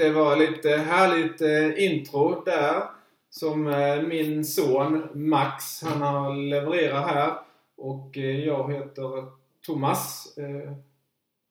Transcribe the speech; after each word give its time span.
Det 0.00 0.10
var 0.10 0.36
lite 0.36 0.68
härligt 0.68 1.40
eh, 1.40 1.84
intro 1.84 2.42
där 2.44 2.82
som 3.30 3.66
eh, 3.66 4.02
min 4.02 4.44
son 4.44 5.08
Max 5.14 5.82
han 5.82 6.02
har 6.02 6.36
levererat 6.36 7.06
här. 7.06 7.34
Och 7.76 8.18
eh, 8.18 8.46
jag 8.46 8.72
heter 8.72 9.26
Thomas. 9.66 10.36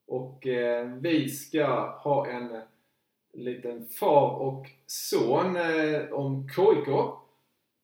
Och 0.08 0.48
vi 1.00 1.30
ska 1.30 1.66
ha 1.98 2.28
en 2.28 2.62
liten 3.34 3.88
far 3.88 4.30
och 4.30 4.66
son 4.86 5.58
om 6.12 6.50
KIK. 6.56 6.88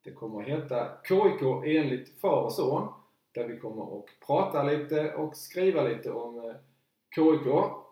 Det 0.04 0.12
kommer 0.12 0.42
att 0.42 0.48
heta 0.48 0.88
KIK 1.08 1.42
enligt 1.66 2.22
far 2.22 2.42
och 2.42 2.54
son. 2.54 2.88
Där 3.32 3.48
vi 3.48 3.58
kommer 3.58 3.98
att 3.98 4.06
prata 4.28 4.64
lite 4.64 5.14
och 5.14 5.36
skriva 5.36 5.84
lite 5.84 6.12
om 6.12 6.54
KIK. 7.16 7.48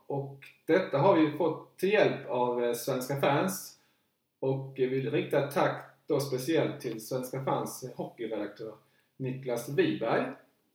Och 0.07 0.37
detta 0.65 0.97
har 0.97 1.15
vi 1.15 1.31
fått 1.31 1.77
till 1.77 1.89
hjälp 1.89 2.29
av 2.29 2.63
eh, 2.63 2.73
Svenska 2.73 3.21
fans. 3.21 3.79
Och 4.39 4.73
vi 4.75 4.85
vill 4.85 5.11
rikta 5.11 5.47
ett 5.47 5.53
tack 5.53 5.85
då 6.07 6.19
speciellt 6.19 6.81
till 6.81 7.07
Svenska 7.07 7.45
fans 7.45 7.85
hockeyredaktör 7.95 8.73
Niklas 9.17 9.69
Wiberg. 9.69 10.25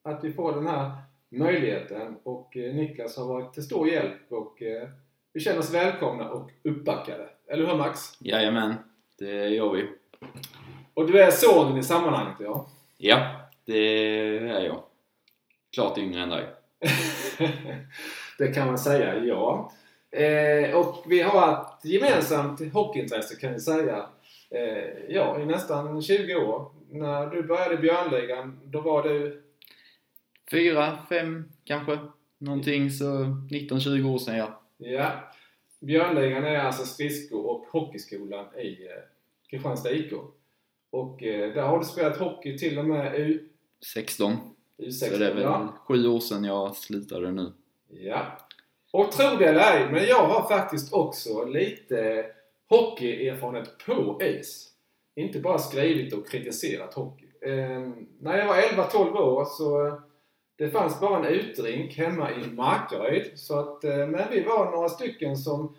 Att 0.03 0.25
vi 0.25 0.33
får 0.33 0.53
den 0.53 0.67
här 0.67 0.91
möjligheten 1.29 2.17
och 2.23 2.57
eh, 2.57 2.75
Niklas 2.75 3.17
har 3.17 3.27
varit 3.27 3.53
till 3.55 3.63
stor 3.63 3.89
hjälp 3.89 4.33
och 4.33 4.63
eh, 4.63 4.89
vi 5.33 5.41
känner 5.41 5.59
oss 5.59 5.75
välkomna 5.75 6.31
och 6.31 6.51
uppbackade. 6.63 7.29
Eller 7.47 7.67
hur 7.67 7.77
Max? 7.77 8.01
Jajamän, 8.21 8.75
det 9.19 9.49
gör 9.49 9.73
vi. 9.73 9.89
Och 10.95 11.07
du 11.07 11.21
är 11.21 11.31
sonen 11.31 11.79
i 11.79 11.83
sammanhanget 11.83 12.37
ja? 12.41 12.69
Ja, 12.97 13.41
det 13.65 13.79
är 14.39 14.65
jag. 14.65 14.83
Klart 15.73 15.99
yngre 15.99 16.23
än 16.23 16.29
dig. 16.29 16.47
det 18.39 18.49
kan 18.49 18.67
man 18.67 18.79
säga, 18.79 19.25
ja. 19.25 19.73
Eh, 20.11 20.77
och 20.77 21.05
vi 21.07 21.23
har 21.23 21.53
ett 21.53 21.85
gemensamt 21.85 22.73
hockeyintresse 22.73 23.37
kan 23.37 23.53
vi 23.53 23.61
säga. 23.61 24.07
Eh, 24.51 25.15
ja, 25.15 25.41
i 25.41 25.47
nästan 25.47 26.03
20 26.03 26.35
år. 26.35 26.73
När 26.91 27.27
du 27.27 27.43
började 27.43 27.75
i 27.75 27.79
Björnligan, 27.79 28.61
då 28.65 28.81
var 28.81 29.03
du? 29.03 29.43
Fyra, 30.51 30.99
fem 31.09 31.45
kanske. 31.65 31.99
Någonting 32.39 32.91
så 32.91 33.05
19-20 33.05 34.15
år 34.15 34.19
sedan 34.19 34.37
ja. 34.37 34.63
Ja. 34.79 35.13
Björnligan 35.81 36.45
är 36.45 36.59
alltså 36.59 36.87
skridsko 36.87 37.37
och 37.37 37.67
hockeyskolan 37.67 38.47
i 38.59 38.87
eh, 38.87 39.03
Kristianstad 39.51 39.91
IK. 39.91 40.13
Och 40.91 41.23
eh, 41.23 41.55
där 41.55 41.63
har 41.63 41.79
du 41.79 41.85
spelat 41.85 42.17
hockey 42.17 42.59
till 42.59 42.79
och 42.79 42.85
med 42.85 43.21
U... 43.21 43.49
16. 43.95 44.33
U16, 44.79 44.91
Så 44.91 45.19
det 45.19 45.27
är 45.27 45.35
väl 45.35 45.43
ja. 45.43 45.75
sju 45.89 46.09
år 46.09 46.21
sedan 46.21 46.45
jag 46.45 46.77
slutade 46.77 47.33
nu. 47.33 47.53
Ja. 47.89 48.39
Och 48.93 49.13
tro 49.13 49.37
det 49.37 49.45
eller 49.45 49.61
ej, 49.61 49.89
men 49.93 50.05
jag 50.05 50.27
har 50.27 50.49
faktiskt 50.49 50.93
också 50.93 51.45
lite 51.45 52.27
hockeyerfarenhet 52.69 53.79
på 53.87 54.19
is. 54.23 54.69
Inte 55.17 55.41
bara 55.41 55.59
skrivit 55.59 56.13
och 56.13 56.29
kritiserat 56.29 56.95
hockey. 56.95 57.27
Eh, 57.41 57.91
när 58.21 58.39
jag 58.39 58.47
var 58.47 58.57
11-12 58.57 59.17
år 59.17 59.45
så 59.45 60.01
det 60.57 60.71
fanns 60.71 61.01
bara 61.01 61.19
en 61.19 61.35
utrink 61.35 61.99
hemma 61.99 62.31
i 62.31 62.47
Markaryd. 62.47 63.39
Så 63.39 63.59
att, 63.59 63.85
eh, 63.85 64.07
men 64.07 64.31
vi 64.31 64.43
var 64.43 64.71
några 64.71 64.89
stycken 64.89 65.37
som 65.37 65.77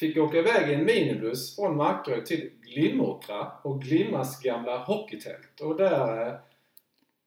fick 0.00 0.16
åka 0.16 0.38
iväg 0.38 0.70
i 0.70 0.74
en 0.74 0.84
minibuss 0.84 1.56
från 1.56 1.76
Markaryd 1.76 2.26
till 2.26 2.50
Glimåkra 2.62 3.52
och 3.62 3.82
Glimmas 3.82 4.42
gamla 4.42 4.78
hockeytält. 4.78 5.60
Och 5.60 5.76
där 5.76 6.26
eh, 6.26 6.34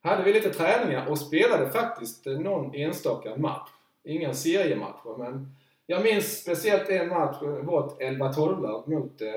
hade 0.03 0.23
vi 0.23 0.33
lite 0.33 0.50
träningar 0.50 1.07
och 1.07 1.19
spelade 1.19 1.69
faktiskt 1.69 2.25
någon 2.25 2.75
enstaka 2.75 3.35
match. 3.35 3.69
Inga 4.03 4.34
seriematcher 4.34 5.17
men 5.17 5.56
jag 5.85 6.03
minns 6.03 6.41
speciellt 6.41 6.89
en 6.89 7.07
match, 7.09 7.38
vårt 7.41 8.01
11-12-lag 8.01 8.88
mot 8.88 9.22
eh, 9.22 9.28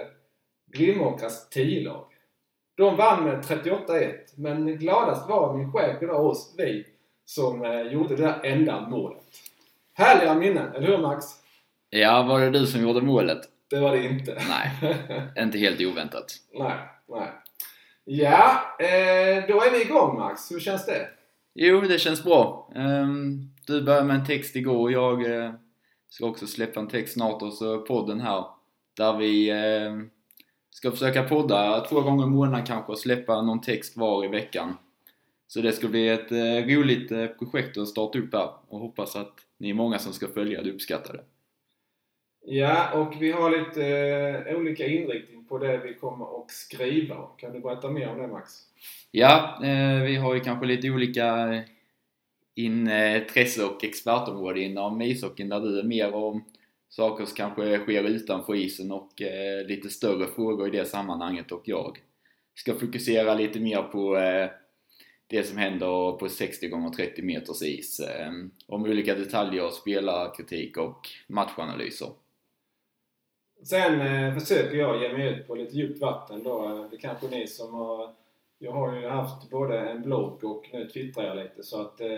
Glimåkras 0.73 1.49
10-lag. 1.53 2.05
De 2.77 2.97
vann 2.97 3.25
med 3.25 3.45
38-1 3.45 4.13
men 4.37 4.79
gladast 4.79 5.29
var 5.29 5.57
min 5.57 5.73
chef 5.73 6.03
och 6.03 6.27
oss, 6.27 6.55
vi, 6.59 6.87
som 7.25 7.65
eh, 7.65 7.83
gjorde 7.83 8.17
det 8.17 8.23
där 8.23 8.41
enda 8.45 8.89
målet. 8.89 9.23
Härliga 9.95 10.35
minnen, 10.35 10.73
eller 10.75 10.87
hur 10.87 10.99
Max? 10.99 11.27
Ja, 11.91 12.23
var 12.23 12.41
det 12.41 12.51
du 12.51 12.67
som 12.67 12.81
gjorde 12.81 13.01
målet? 13.01 13.39
Det 13.71 13.81
var 13.81 13.91
det 13.97 14.05
inte. 14.05 14.43
Nej, 14.49 14.97
inte 15.45 15.59
helt 15.59 15.81
oväntat. 15.81 16.27
nej, 16.53 16.79
nej. 17.09 17.29
Ja, 18.05 18.77
eh, 18.79 19.47
då 19.49 19.63
är 19.63 19.71
vi 19.71 19.83
igång 19.83 20.19
Max. 20.19 20.53
Hur 20.53 20.61
känns 20.61 20.87
det? 20.87 21.09
Jo, 21.55 21.81
det 21.81 21.99
känns 21.99 22.25
bra. 22.25 22.73
Ehm, 22.75 23.54
Du 23.67 23.83
började 23.83 24.07
med 24.07 24.17
en 24.17 24.27
text 24.27 24.57
igår 24.57 24.79
och 24.79 24.93
jag 24.93 25.45
eh, 25.45 25.53
ska 26.09 26.27
också 26.27 26.47
släppa 26.47 26.81
en 26.81 26.89
text 26.89 27.15
snart 27.15 27.43
och 27.43 27.53
så 27.53 27.81
podden 27.81 28.21
här. 28.21 28.45
Där 28.97 29.17
vi 29.17 29.51
eh, 29.51 29.97
ska 30.71 30.91
försöka 30.91 31.23
podda 31.23 31.81
två 31.81 32.01
gånger 32.01 32.25
i 32.25 32.31
månaden 32.31 32.67
kanske 32.67 32.93
och 32.93 32.99
släppa 32.99 33.43
någon 33.43 33.61
text 33.61 33.97
var 33.97 34.25
i 34.25 34.29
veckan. 34.29 34.77
Så 35.47 35.61
det 35.61 35.73
ska 35.73 35.89
bli 35.89 36.09
ett 36.09 36.33
eh, 36.33 36.77
roligt 36.77 37.13
eh, 37.13 37.27
projekt 37.27 37.79
att 37.79 37.89
starta 37.89 38.19
upp 38.19 38.35
här 38.35 38.51
och 38.69 38.81
hoppas 38.81 39.17
att 39.17 39.35
ni 39.59 39.71
är 39.71 39.75
många 39.75 39.99
som 39.99 40.13
ska 40.13 40.29
följa 40.29 40.63
det 40.63 40.69
och 40.69 40.75
uppskatta 40.75 41.13
det. 41.13 41.25
Ja, 42.47 42.93
och 42.93 43.23
vi 43.23 43.33
har 43.33 43.51
lite 43.51 43.87
eh, 44.47 44.57
olika 44.57 44.87
inriktning 44.87 45.45
på 45.45 45.59
det 45.59 45.79
vi 45.79 45.95
kommer 45.95 46.25
att 46.25 46.51
skriva. 46.51 47.17
Kan 47.37 47.53
du 47.53 47.61
berätta 47.61 47.91
mer 47.91 48.09
om 48.09 48.19
det 48.19 48.27
Max? 48.27 48.53
Ja, 49.11 49.59
eh, 49.65 50.03
vi 50.03 50.17
har 50.17 50.35
ju 50.35 50.41
kanske 50.41 50.67
lite 50.67 50.91
olika 50.91 51.25
intresse 52.55 53.65
och 53.65 53.85
expertområde 53.85 54.61
inom 54.61 55.03
ishockeyn 55.03 55.49
där 55.49 55.61
du 55.61 55.79
är 55.79 55.83
mer 55.83 56.15
om 56.15 56.45
saker 56.89 57.25
som 57.25 57.37
kanske 57.37 57.79
sker 57.79 58.05
utanför 58.05 58.55
isen 58.55 58.93
och 58.93 59.23
eh, 59.23 59.67
lite 59.67 59.91
större 59.91 60.27
frågor 60.27 60.69
i 60.69 60.79
det 60.79 60.85
sammanhanget 60.85 61.53
och 61.53 61.63
jag 61.65 61.99
ska 62.55 62.75
fokusera 62.75 63.35
lite 63.35 63.61
mer 63.61 63.83
på 63.83 64.17
eh, 64.17 64.51
det 65.27 65.43
som 65.43 65.59
händer 65.59 66.13
på 66.13 66.29
60 66.29 66.67
x 66.67 66.97
30 66.97 67.23
meters 67.23 67.63
is 67.63 68.01
eh, 68.01 68.33
om 68.67 68.83
olika 68.83 69.15
detaljer, 69.15 69.71
spelarkritik 69.71 70.77
och 70.77 71.09
matchanalyser. 71.27 72.09
Sen 73.63 74.01
eh, 74.01 74.39
försöker 74.39 74.77
jag 74.77 75.03
ge 75.03 75.13
mig 75.13 75.29
ut 75.29 75.47
på 75.47 75.55
lite 75.55 75.77
djupt 75.77 76.01
vatten 76.01 76.43
då. 76.43 76.89
Det 76.91 76.97
kanske 76.97 77.29
ni 77.29 77.47
som 77.47 77.75
har... 77.75 78.24
Jag 78.65 78.73
har 78.73 78.97
ju 78.97 79.09
haft 79.09 79.51
både 79.51 79.79
en 79.79 80.03
blogg 80.03 80.45
och 80.45 80.69
nu 80.73 80.89
twittrar 80.89 81.25
jag 81.25 81.37
lite 81.37 81.63
så 81.63 81.81
att... 81.81 82.01
Eh, 82.01 82.09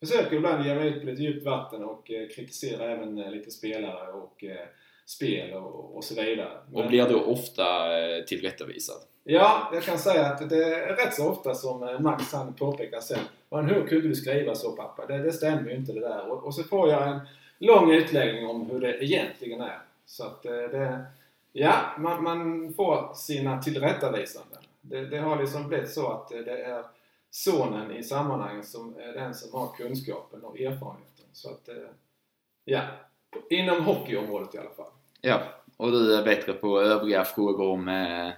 försöker 0.00 0.36
ibland 0.36 0.66
ge 0.66 0.74
mig 0.74 0.88
ut 0.88 1.00
på 1.00 1.06
lite 1.06 1.22
djupt 1.22 1.46
vatten 1.46 1.84
och 1.84 2.10
eh, 2.10 2.28
kritisera 2.28 2.90
även 2.90 3.18
eh, 3.18 3.30
lite 3.30 3.50
spelare 3.50 4.12
och 4.12 4.44
eh, 4.44 4.66
spel 5.06 5.52
och, 5.54 5.96
och 5.96 6.04
så 6.04 6.14
vidare. 6.14 6.58
Och 6.72 6.78
Men- 6.80 6.88
blir 6.88 7.08
då 7.08 7.20
ofta 7.22 7.98
eh, 8.00 8.24
tillrättavisad. 8.24 8.96
Ja, 9.24 9.70
jag 9.72 9.82
kan 9.82 9.98
säga 9.98 10.26
att 10.26 10.48
det 10.50 10.64
är 10.64 10.96
rätt 10.96 11.14
så 11.14 11.28
ofta 11.28 11.54
som 11.54 11.82
eh, 11.88 12.00
Max 12.00 12.32
han 12.32 12.54
påpekar 12.54 13.00
sen. 13.00 13.18
Men 13.50 13.64
hur 13.66 13.86
kunde 13.86 14.08
du 14.08 14.14
skriva 14.14 14.54
så 14.54 14.72
pappa? 14.72 15.06
Det, 15.06 15.18
det 15.18 15.32
stämmer 15.32 15.70
ju 15.70 15.76
inte 15.76 15.92
det 15.92 16.00
där. 16.00 16.30
Och, 16.32 16.44
och 16.44 16.54
så 16.54 16.62
får 16.62 16.88
jag 16.90 17.08
en 17.08 17.20
lång 17.58 17.90
utläggning 17.90 18.46
om 18.46 18.70
hur 18.70 18.80
det 18.80 19.04
egentligen 19.04 19.60
är. 19.60 19.78
Så 20.06 20.24
att 20.24 20.44
eh, 20.46 20.52
det... 20.52 21.04
Ja, 21.52 21.74
man, 21.98 22.22
man 22.22 22.72
får 22.76 23.14
sina 23.14 23.62
tillrättavisanden. 23.62 24.59
Det, 24.90 25.06
det 25.06 25.18
har 25.18 25.42
liksom 25.42 25.68
blivit 25.68 25.90
så 25.90 26.10
att 26.10 26.28
det 26.28 26.62
är 26.62 26.84
sonen 27.30 27.92
i 27.92 28.02
sammanhanget 28.02 28.68
som 28.68 28.96
är 28.98 29.12
den 29.12 29.34
som 29.34 29.60
har 29.60 29.76
kunskapen 29.76 30.44
och 30.44 30.60
erfarenheten. 30.60 31.26
Så 31.32 31.50
att, 31.50 31.68
eh, 31.68 31.74
ja. 32.64 32.82
Inom 33.50 33.84
hockeyområdet 33.84 34.54
i 34.54 34.58
alla 34.58 34.70
fall. 34.70 34.90
Ja, 35.20 35.42
och 35.76 35.92
du 35.92 36.14
är 36.14 36.24
bättre 36.24 36.52
på 36.52 36.80
övriga 36.80 37.24
frågor 37.24 37.68
om 37.68 37.88
eh, 37.88 38.32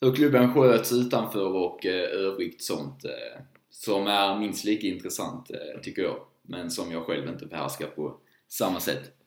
hur 0.00 0.14
klubben 0.14 0.54
sköts 0.54 0.92
utanför 0.92 1.56
och 1.56 1.86
eh, 1.86 2.10
övrigt 2.10 2.62
sånt 2.62 3.04
eh, 3.04 3.42
som 3.70 4.06
är 4.06 4.38
minst 4.38 4.64
lika 4.64 4.86
intressant 4.86 5.50
eh, 5.50 5.80
tycker 5.82 6.02
jag. 6.02 6.16
Men 6.42 6.70
som 6.70 6.92
jag 6.92 7.06
själv 7.06 7.28
inte 7.28 7.46
behärskar 7.46 7.86
på 7.86 8.16
samma 8.48 8.80
sätt. 8.80 9.21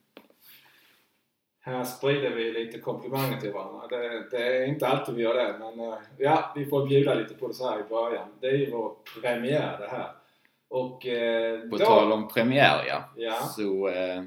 Här 1.65 1.83
sprider 1.83 2.29
vi 2.29 2.51
lite 2.51 2.79
komplimanger 2.79 3.41
till 3.41 3.51
varandra. 3.53 3.87
Det, 3.87 4.29
det 4.31 4.57
är 4.57 4.65
inte 4.65 4.87
alltid 4.87 5.15
vi 5.15 5.21
gör 5.23 5.33
det, 5.35 5.55
men 5.59 5.79
eh, 5.79 5.97
ja, 6.17 6.51
vi 6.55 6.65
får 6.65 6.87
bjuda 6.87 7.13
lite 7.13 7.33
på 7.33 7.47
det 7.47 7.53
så 7.53 7.69
här 7.69 7.79
i 7.79 7.83
början. 7.83 8.27
Det 8.41 8.47
är 8.47 8.53
ju 8.57 8.71
vår 8.71 8.95
premiär 9.21 9.77
det 9.79 9.87
här. 9.87 10.11
Och 10.67 11.05
eh, 11.07 11.59
På 11.69 11.77
då- 11.77 11.85
tal 11.85 12.11
om 12.11 12.27
premiär 12.27 12.83
ja, 12.87 13.03
Ja. 13.15 13.33
så 13.33 13.87
eh, 13.87 14.23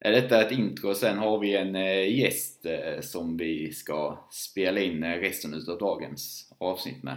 är 0.00 0.12
detta 0.12 0.40
ett 0.42 0.52
intro 0.52 0.88
och 0.88 0.96
sen 0.96 1.18
har 1.18 1.38
vi 1.38 1.56
en 1.56 1.76
eh, 1.76 2.18
gäst 2.18 2.66
eh, 2.66 3.00
som 3.00 3.36
vi 3.36 3.72
ska 3.72 4.18
spela 4.30 4.80
in 4.80 5.02
eh, 5.04 5.16
resten 5.18 5.54
utav 5.54 5.78
dagens 5.78 6.52
avsnitt 6.58 7.02
med. 7.02 7.16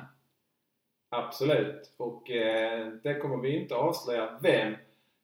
Absolut. 1.09 1.93
Och 1.97 2.23
det 3.03 3.19
kommer 3.21 3.37
vi 3.37 3.55
inte 3.61 3.75
avslöja 3.75 4.39
vem 4.41 4.75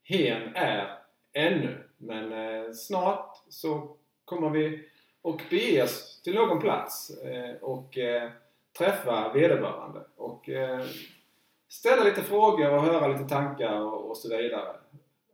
hen 0.03 0.55
är 0.55 0.97
ännu. 1.33 1.77
Men 1.97 2.75
snart 2.75 3.32
så 3.53 3.95
kommer 4.25 4.49
vi 4.49 4.79
och 5.21 5.41
bege 5.49 5.83
oss 5.83 6.21
till 6.23 6.35
någon 6.35 6.59
plats 6.59 7.09
eh, 7.09 7.55
och 7.61 7.97
eh, 7.97 8.31
träffa 8.77 9.33
vederbörande. 9.33 10.01
Och 10.15 10.49
eh, 10.49 10.85
ställa 11.67 12.03
lite 12.03 12.21
frågor 12.21 12.73
och 12.73 12.81
höra 12.81 13.07
lite 13.07 13.29
tankar 13.29 13.81
och, 13.81 14.09
och 14.09 14.17
så 14.17 14.37
vidare. 14.37 14.75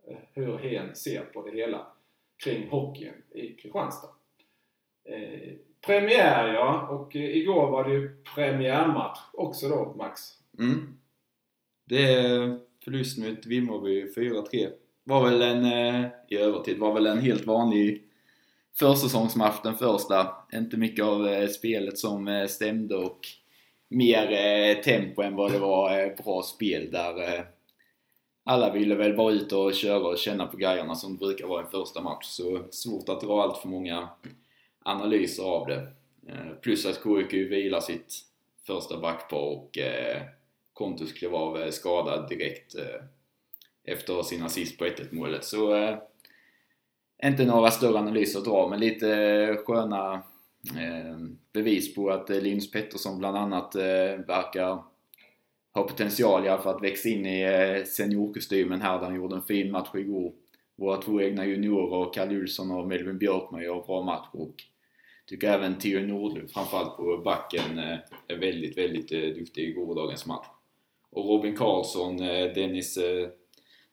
Eh, 0.08 0.18
Hur 0.34 0.58
hen 0.58 0.96
ser 0.96 1.22
på 1.22 1.42
det 1.46 1.52
hela. 1.58 1.88
kring 2.44 2.70
hockeyn 2.70 3.14
i 3.32 3.54
Kristianstad. 3.54 4.10
Eh, 5.04 5.54
premiär 5.86 6.54
ja, 6.54 6.88
och 6.88 7.16
eh, 7.16 7.38
igår 7.38 7.72
var 7.72 7.84
det 7.84 7.94
ju 7.94 8.24
premiärmatch 8.36 9.20
också 9.34 9.70
då 9.70 9.94
Max. 9.98 10.22
Mm. 10.60 10.98
Det 11.86 12.14
är 12.14 12.60
förlust 12.84 13.18
mot 13.18 13.46
Vimmerby 13.46 14.14
4-3. 14.14 14.70
Var 15.04 15.24
väl 15.30 15.42
en, 15.42 15.66
eh, 15.66 16.10
i 16.28 16.38
övertid, 16.38 16.80
var 16.80 16.94
väl 16.94 17.08
en 17.08 17.20
helt 17.20 17.46
vanlig 17.46 18.09
försäsongsmatch 18.80 19.62
den 19.64 19.76
första. 19.76 20.36
Inte 20.54 20.78
mycket 20.78 21.06
av 21.06 21.28
eh, 21.28 21.48
spelet 21.48 21.98
som 21.98 22.28
eh, 22.28 22.48
stämde 22.48 22.96
och 22.96 23.20
mer 23.90 24.32
eh, 24.32 24.84
tempo 24.84 25.22
än 25.22 25.36
vad 25.36 25.52
det 25.52 25.60
var 25.60 26.16
bra 26.24 26.44
spel 26.44 26.92
där 26.92 27.46
alla 28.44 28.74
ville 28.74 28.96
väl 28.96 29.16
bara 29.16 29.34
ut 29.34 29.52
och 29.52 29.74
köra 29.74 30.08
och 30.08 30.18
känna 30.18 30.48
på 30.48 30.58
grejerna 30.58 30.96
som 30.96 31.12
det 31.12 31.20
brukar 31.20 31.48
vara 31.48 31.62
i 31.62 31.66
en 31.66 31.72
första 31.72 32.02
match. 32.02 32.26
Så 32.26 32.64
svårt 32.72 33.10
att 33.10 33.22
dra 33.22 33.44
allt 33.44 33.58
för 33.58 33.68
många 33.68 34.10
analyser 34.80 35.44
av 35.44 35.68
det. 35.68 35.88
Plus 36.62 36.86
att 36.86 37.04
KIK 37.04 37.34
vilar 37.34 37.80
sitt 37.80 38.14
första 38.68 38.98
backpar 38.98 39.38
och 39.38 39.78
Kontus 40.74 41.14
klev 41.14 41.36
av 41.36 41.72
skadad 41.72 42.30
direkt 42.30 42.76
efter 43.84 44.24
sin 44.24 44.44
assist 44.44 44.78
på 44.78 44.86
1-1 44.86 45.08
målet. 45.12 45.46
Så 45.46 45.98
inte 47.24 47.46
några 47.46 47.72
större 47.72 48.00
analyser 48.00 48.40
att 48.40 48.46
dra, 48.46 48.68
men 48.70 48.80
lite 48.80 49.14
eh, 49.14 49.56
sköna 49.56 50.14
eh, 50.76 51.18
bevis 51.54 51.96
på 51.96 52.10
att 52.10 52.30
eh, 52.30 52.42
Linus 52.42 52.72
Pettersson 52.72 53.20
bland 53.20 53.38
annat 53.38 53.76
verkar 54.28 54.84
ha 55.74 55.84
potential 55.84 56.46
i 56.46 56.50
alla 56.50 56.62
fall 56.62 56.76
att 56.76 56.84
växa 56.84 57.10
in 57.10 57.26
i 57.26 57.84
seniorkostymen 57.88 58.82
här 58.82 59.00
där 59.00 59.06
han 59.06 59.16
gjorde 59.16 59.36
en 59.36 59.42
fin 59.42 59.72
match 59.72 59.90
igår. 59.96 60.34
Våra 60.76 61.02
två 61.02 61.22
egna 61.22 61.46
juniorer, 61.46 62.14
Kalle 62.14 62.40
Olsson 62.40 62.72
och 62.72 62.88
Melvin 62.88 63.18
Björkman 63.18 63.64
gör 63.64 63.86
bra 63.86 64.02
match 64.02 64.28
och 64.32 64.56
tycker 65.26 65.54
även 65.54 65.80
Theo 65.80 66.00
Nordlund 66.00 66.52
framförallt 66.52 66.98
på 66.98 67.22
backen 67.26 67.80
är 68.28 68.38
väldigt, 68.40 68.78
väldigt 68.78 69.10
duktig 69.10 69.70
i 69.70 69.72
gårdagens 69.72 70.26
match. 70.26 70.48
Och 71.12 71.26
Robin 71.26 71.56
Karlsson, 71.56 72.18
Dennis 72.56 73.00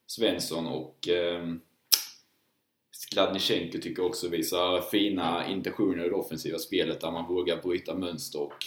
Svensson 0.06 0.67
och 0.67 1.08
Skladnichenko 2.98 3.78
tycker 3.78 4.02
jag 4.02 4.06
också 4.06 4.28
visar 4.28 4.81
fina 4.81 5.48
intentioner 5.48 6.04
i 6.04 6.08
det 6.08 6.14
offensiva 6.14 6.58
spelet 6.58 7.00
där 7.00 7.10
man 7.10 7.28
vågar 7.28 7.62
bryta 7.62 7.94
mönster 7.94 8.43
och 8.43 8.64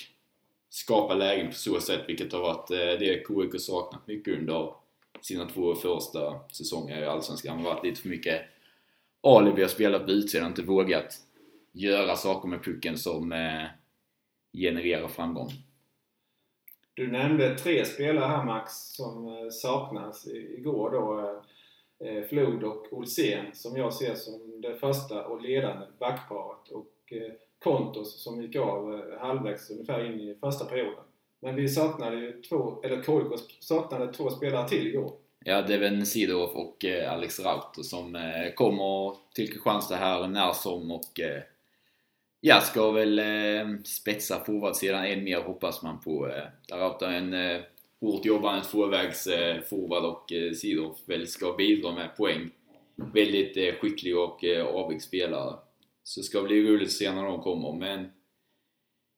skapa 0.69 1.13
lägen 1.13 1.47
på 1.47 1.53
så 1.53 1.79
sätt 1.79 2.01
vilket 2.07 2.33
har 2.33 2.39
varit 2.39 2.71
eh, 2.71 2.77
det 2.77 3.27
KIK 3.27 3.61
saknat 3.61 4.07
mycket 4.07 4.39
under 4.39 4.73
sina 5.21 5.45
två 5.45 5.75
första 5.75 6.39
säsonger 6.51 7.01
i 7.01 7.05
Allsvenskan. 7.05 7.55
Man 7.55 7.65
har 7.65 7.73
varit 7.73 7.85
lite 7.85 8.01
för 8.01 8.09
mycket 8.09 8.41
alibi 9.23 9.63
att 9.63 9.71
spela 9.71 9.99
på 9.99 10.11
utsidan 10.11 10.45
och 10.45 10.49
inte 10.49 10.61
vågat 10.61 11.17
göra 11.71 12.15
saker 12.15 12.47
med 12.47 12.63
pucken 12.63 12.97
som 12.97 13.31
eh, 13.31 13.65
genererar 14.53 15.07
framgång. 15.07 15.49
Du 16.93 17.11
nämnde 17.11 17.57
tre 17.57 17.85
spelare 17.85 18.25
här 18.25 18.45
Max 18.45 18.73
som 18.73 19.27
eh, 19.27 19.49
saknas 19.49 20.27
igår 20.27 20.91
då. 20.91 21.41
Eh, 21.99 22.23
Flod 22.23 22.63
och 22.63 22.85
Olsén 22.91 23.45
som 23.53 23.77
jag 23.77 23.93
ser 23.93 24.15
som 24.15 24.61
det 24.61 24.75
första 24.75 25.25
och 25.25 25.41
ledande 25.41 25.85
backparet 25.99 26.69
och 26.71 27.13
eh, 27.13 27.31
Kontos 27.63 28.23
som 28.23 28.41
gick 28.41 28.55
av 28.55 28.93
eh, 28.93 29.19
halvvägs 29.19 29.69
ungefär 29.69 30.05
in 30.05 30.19
i 30.19 30.35
första 30.41 30.65
perioden. 30.65 31.03
Men 31.39 31.55
vi 31.55 31.69
saknade 31.69 32.15
ju 32.15 32.41
två, 32.41 32.81
eller 32.83 33.03
KIK 33.03 33.57
saknade 33.59 34.13
två 34.13 34.29
spelare 34.29 34.69
till 34.69 34.87
igår. 34.87 35.11
Ja, 35.45 35.61
Deven 35.61 36.05
Sidorf 36.05 36.51
och 36.55 36.85
Alex 37.07 37.39
Rauter 37.39 37.83
som 37.83 38.31
kommer 38.55 39.15
till 39.33 39.51
Kristianstad 39.51 39.95
här 39.95 40.27
när 40.27 40.53
som 40.53 40.91
och 40.91 41.19
ja, 42.41 42.61
ska 42.61 42.91
väl 42.91 43.21
spetsa 43.85 44.43
forwardsidan 44.45 45.05
än 45.05 45.23
mer 45.23 45.41
hoppas 45.41 45.83
man 45.83 45.99
på. 45.99 46.27
Där 46.67 46.77
Rauter 46.77 47.07
är 47.07 47.17
en 47.17 47.63
hårt 48.01 48.25
jobbande 48.25 48.65
tvåvägsforward 48.65 50.03
eh, 50.03 50.09
och 50.09 50.31
eh, 50.31 50.53
Sidorf 50.53 50.97
väl 51.05 51.27
ska 51.27 51.53
bidra 51.53 51.91
med 51.91 52.15
poäng. 52.17 52.49
Väldigt 53.13 53.57
eh, 53.57 53.73
skicklig 53.81 54.17
och 54.17 54.43
eh, 54.43 54.65
avig 54.65 55.01
spelare. 55.01 55.55
Så 56.03 56.19
det 56.19 56.23
ska 56.23 56.41
bli 56.41 56.63
roligt 56.63 56.87
att 56.87 56.91
se 56.91 57.11
när 57.11 57.23
de 57.23 57.41
kommer, 57.41 57.73
men 57.73 58.09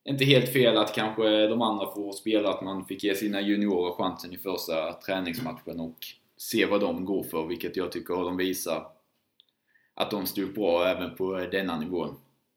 inte 0.10 0.26
helt 0.26 0.54
fel 0.54 0.78
att 0.78 0.96
kanske 0.96 1.48
de 1.48 1.62
andra 1.62 1.92
får 1.92 2.12
spela, 2.12 2.50
att 2.50 2.62
man 2.62 2.86
fick 2.86 3.04
ge 3.04 3.16
sina 3.16 3.42
juniorer 3.42 3.94
chansen 3.94 4.34
i 4.34 4.38
första 4.38 4.94
träningsmatchen 4.94 5.80
och 5.80 5.98
se 6.38 6.66
vad 6.66 6.82
de 6.82 7.06
går 7.06 7.24
för, 7.24 7.48
vilket 7.48 7.78
jag 7.78 7.92
tycker 7.92 8.14
de 8.14 8.38
visar 8.38 8.88
att 9.94 10.12
de 10.12 10.26
stod 10.26 10.54
bra 10.54 10.86
även 10.88 11.16
på 11.16 11.38
denna 11.52 11.80
nivån. 11.80 12.16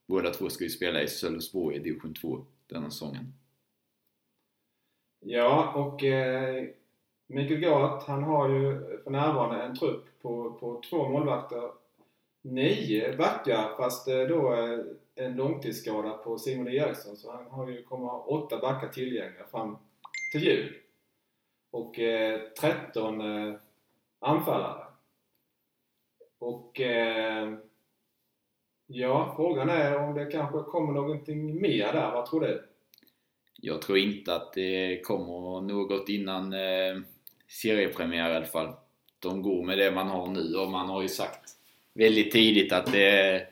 Båda 0.08 0.30
två 0.30 0.48
ska 0.50 0.64
ju 0.64 0.70
spela 0.70 1.02
i 1.02 1.08
Sölvesborg 1.08 1.76
i 1.76 1.78
division 1.78 2.14
2 2.14 2.46
denna 2.66 2.90
säsongen. 2.90 3.34
Ja, 5.26 5.72
och 5.74 6.04
eh, 6.04 6.64
Mikael 7.26 7.60
Gart, 7.60 8.02
han 8.02 8.22
har 8.22 8.48
ju 8.48 8.80
för 9.04 9.10
närvarande 9.10 9.62
en 9.62 9.76
trupp 9.76 10.04
på, 10.22 10.52
på 10.52 10.82
två 10.90 11.08
målvakter. 11.08 11.70
Nio 12.42 13.16
backar, 13.16 13.76
fast 13.76 14.08
eh, 14.08 14.20
då 14.20 14.54
eh, 14.54 14.78
en 15.14 15.36
långtidsskada 15.36 16.10
på 16.10 16.38
Simon 16.38 16.68
Eriksson. 16.68 17.16
Så 17.16 17.32
han 17.32 17.46
har 17.46 17.68
ju, 17.68 17.82
kommer 17.82 18.06
ha 18.06 18.24
åtta 18.24 18.58
backar 18.58 18.88
tillgängliga 18.88 19.46
fram 19.46 19.76
till 20.32 20.42
jul. 20.44 20.74
Och 21.70 21.98
eh, 21.98 22.40
13 22.60 23.20
eh, 23.20 23.54
anfallare. 24.18 24.84
Och 26.38 26.80
eh, 26.80 27.54
ja, 28.86 29.32
frågan 29.36 29.68
är 29.68 29.96
om 29.98 30.14
det 30.14 30.26
kanske 30.26 30.58
kommer 30.58 30.92
någonting 30.92 31.60
mer 31.62 31.92
där. 31.92 32.12
Vad 32.12 32.26
tror 32.26 32.40
du? 32.40 32.73
Jag 33.66 33.82
tror 33.82 33.98
inte 33.98 34.34
att 34.34 34.52
det 34.52 35.00
kommer 35.04 35.60
något 35.60 36.08
innan 36.08 36.52
eh, 36.52 37.00
seriepremiär 37.48 38.30
i 38.30 38.36
alla 38.36 38.46
fall. 38.46 38.74
De 39.18 39.42
går 39.42 39.64
med 39.64 39.78
det 39.78 39.90
man 39.90 40.08
har 40.08 40.26
nu 40.26 40.54
och 40.54 40.70
man 40.70 40.88
har 40.88 41.02
ju 41.02 41.08
sagt 41.08 41.50
väldigt 41.94 42.32
tidigt 42.32 42.72
att 42.72 42.92
det 42.92 43.10
är 43.10 43.48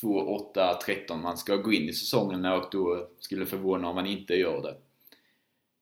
2, 0.00 0.08
8, 0.18 0.78
13 0.86 1.22
man 1.22 1.36
ska 1.36 1.56
gå 1.56 1.72
in 1.72 1.88
i 1.88 1.92
säsongen 1.92 2.44
och 2.44 2.68
då 2.72 3.08
skulle 3.18 3.46
förvåna 3.46 3.88
om 3.88 3.94
man 3.94 4.06
inte 4.06 4.34
gör 4.34 4.62
det. 4.62 4.76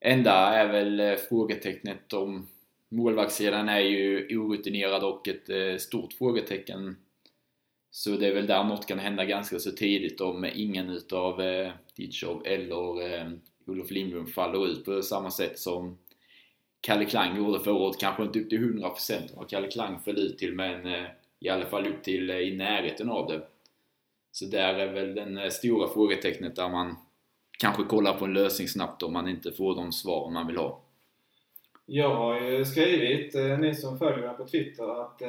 Enda 0.01 0.33
är 0.33 0.69
väl 0.69 1.01
eh, 1.01 1.15
frågetecknet 1.15 2.13
om 2.13 2.49
målvaktssidan 2.89 3.69
är 3.69 3.81
ju 3.81 4.39
orutinerad 4.39 5.05
och 5.05 5.29
ett 5.29 5.49
eh, 5.49 5.77
stort 5.77 6.13
frågetecken. 6.13 6.97
Så 7.91 8.11
det 8.11 8.27
är 8.27 8.35
väl 8.35 8.47
där 8.47 8.65
något 8.65 8.87
kan 8.87 8.99
hända 8.99 9.25
ganska 9.25 9.59
så 9.59 9.71
tidigt 9.71 10.21
om 10.21 10.47
ingen 10.55 10.91
utav 10.91 11.41
eh, 11.41 11.73
Ditchov 11.97 12.43
eller 12.47 13.15
eh, 13.15 13.31
Olof 13.67 13.91
Lindblom 13.91 14.27
faller 14.27 14.67
ut 14.67 14.85
på 14.85 15.03
samma 15.03 15.31
sätt 15.31 15.59
som 15.59 15.99
Kalle 16.81 17.05
Klang 17.05 17.37
gjorde 17.37 17.61
förra 17.61 17.75
året. 17.75 18.01
Kanske 18.01 18.23
inte 18.23 18.41
upp 18.41 18.49
till 18.49 18.59
100% 18.59 19.37
vad 19.37 19.49
Kalle 19.49 19.69
Klang 19.69 20.01
föll 20.01 20.19
ut 20.19 20.39
till 20.39 20.55
men 20.55 20.87
eh, 20.87 21.07
i 21.41 21.49
alla 21.49 21.67
fall 21.67 21.87
upp 21.87 22.03
till 22.03 22.31
eh, 22.31 22.37
i 22.37 22.57
närheten 22.57 23.11
av 23.11 23.27
det. 23.27 23.43
Så 24.33 24.45
där 24.45 24.75
är 24.75 24.93
väl 24.93 25.15
den 25.15 25.39
eh, 25.39 25.49
stora 25.49 25.89
frågetecknet 25.89 26.57
där 26.57 26.69
man 26.69 26.97
kanske 27.59 27.85
kollar 27.85 28.19
på 28.19 28.25
en 28.25 28.33
lösning 28.33 28.69
snabbt 28.69 29.03
om 29.03 29.13
man 29.13 29.29
inte 29.29 29.53
får 29.53 29.77
de 29.77 29.93
svar 29.93 30.31
man 30.31 30.47
vill 30.47 30.57
ha. 30.57 30.81
Jag 31.87 32.15
har 32.15 32.41
ju 32.41 32.65
skrivit, 32.65 33.35
ni 33.61 33.75
som 33.75 33.99
följer 33.99 34.27
mig 34.27 34.37
på 34.37 34.45
Twitter, 34.45 35.03
att 35.03 35.23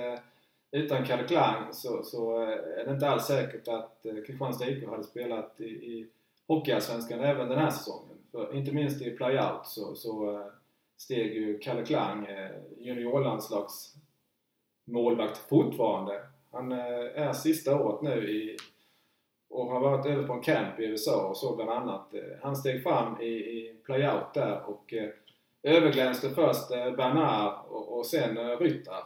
utan 0.72 1.06
Kalle 1.06 1.24
Klang 1.28 1.74
så, 1.74 2.04
så 2.04 2.42
är 2.42 2.86
det 2.86 2.92
inte 2.92 3.10
alls 3.10 3.26
säkert 3.26 3.68
att 3.68 4.00
Kristianstads 4.04 4.28
Kristianstad 4.28 4.70
IK 4.70 4.88
hade 4.88 5.04
spelat 5.04 5.56
i, 5.62 5.64
i 5.64 6.08
Hockeyallsvenskan 6.48 7.20
även 7.20 7.50
den 7.50 7.60
här 7.60 7.70
säsongen. 7.70 8.18
För 8.32 8.56
inte 8.56 8.72
minst 8.72 9.02
i 9.02 9.12
playout 9.12 9.66
så, 9.66 9.96
så 9.96 10.36
eh, 10.36 10.46
steg 10.98 11.34
ju 11.34 11.60
Kalle 11.60 11.86
Klang, 11.86 12.26
eh, 12.26 12.52
juniorlandslags 12.78 13.96
målvakt 14.86 15.38
fortfarande. 15.38 16.22
Han 16.52 16.72
eh, 16.72 16.78
är 17.16 17.34
sista 17.34 17.84
året 17.84 18.02
nu 18.02 18.30
i 18.32 18.58
och 19.50 19.68
har 19.68 19.80
varit 19.80 20.06
över 20.06 20.28
på 20.28 20.34
en 20.34 20.42
camp 20.42 20.80
i 20.80 20.86
USA 20.86 21.28
och 21.28 21.38
så 21.38 21.56
bland 21.56 21.72
annat. 21.72 22.14
Han 22.42 22.56
steg 22.56 22.84
fram 22.84 23.22
i, 23.22 23.28
i 23.28 23.76
playout 23.86 24.34
där 24.34 24.62
och 24.66 24.94
överglänste 25.64 26.30
först 26.30 26.70
Bernard 26.70 27.66
och, 27.70 27.98
och 27.98 28.06
sen 28.06 28.58
Ryttar. 28.58 29.04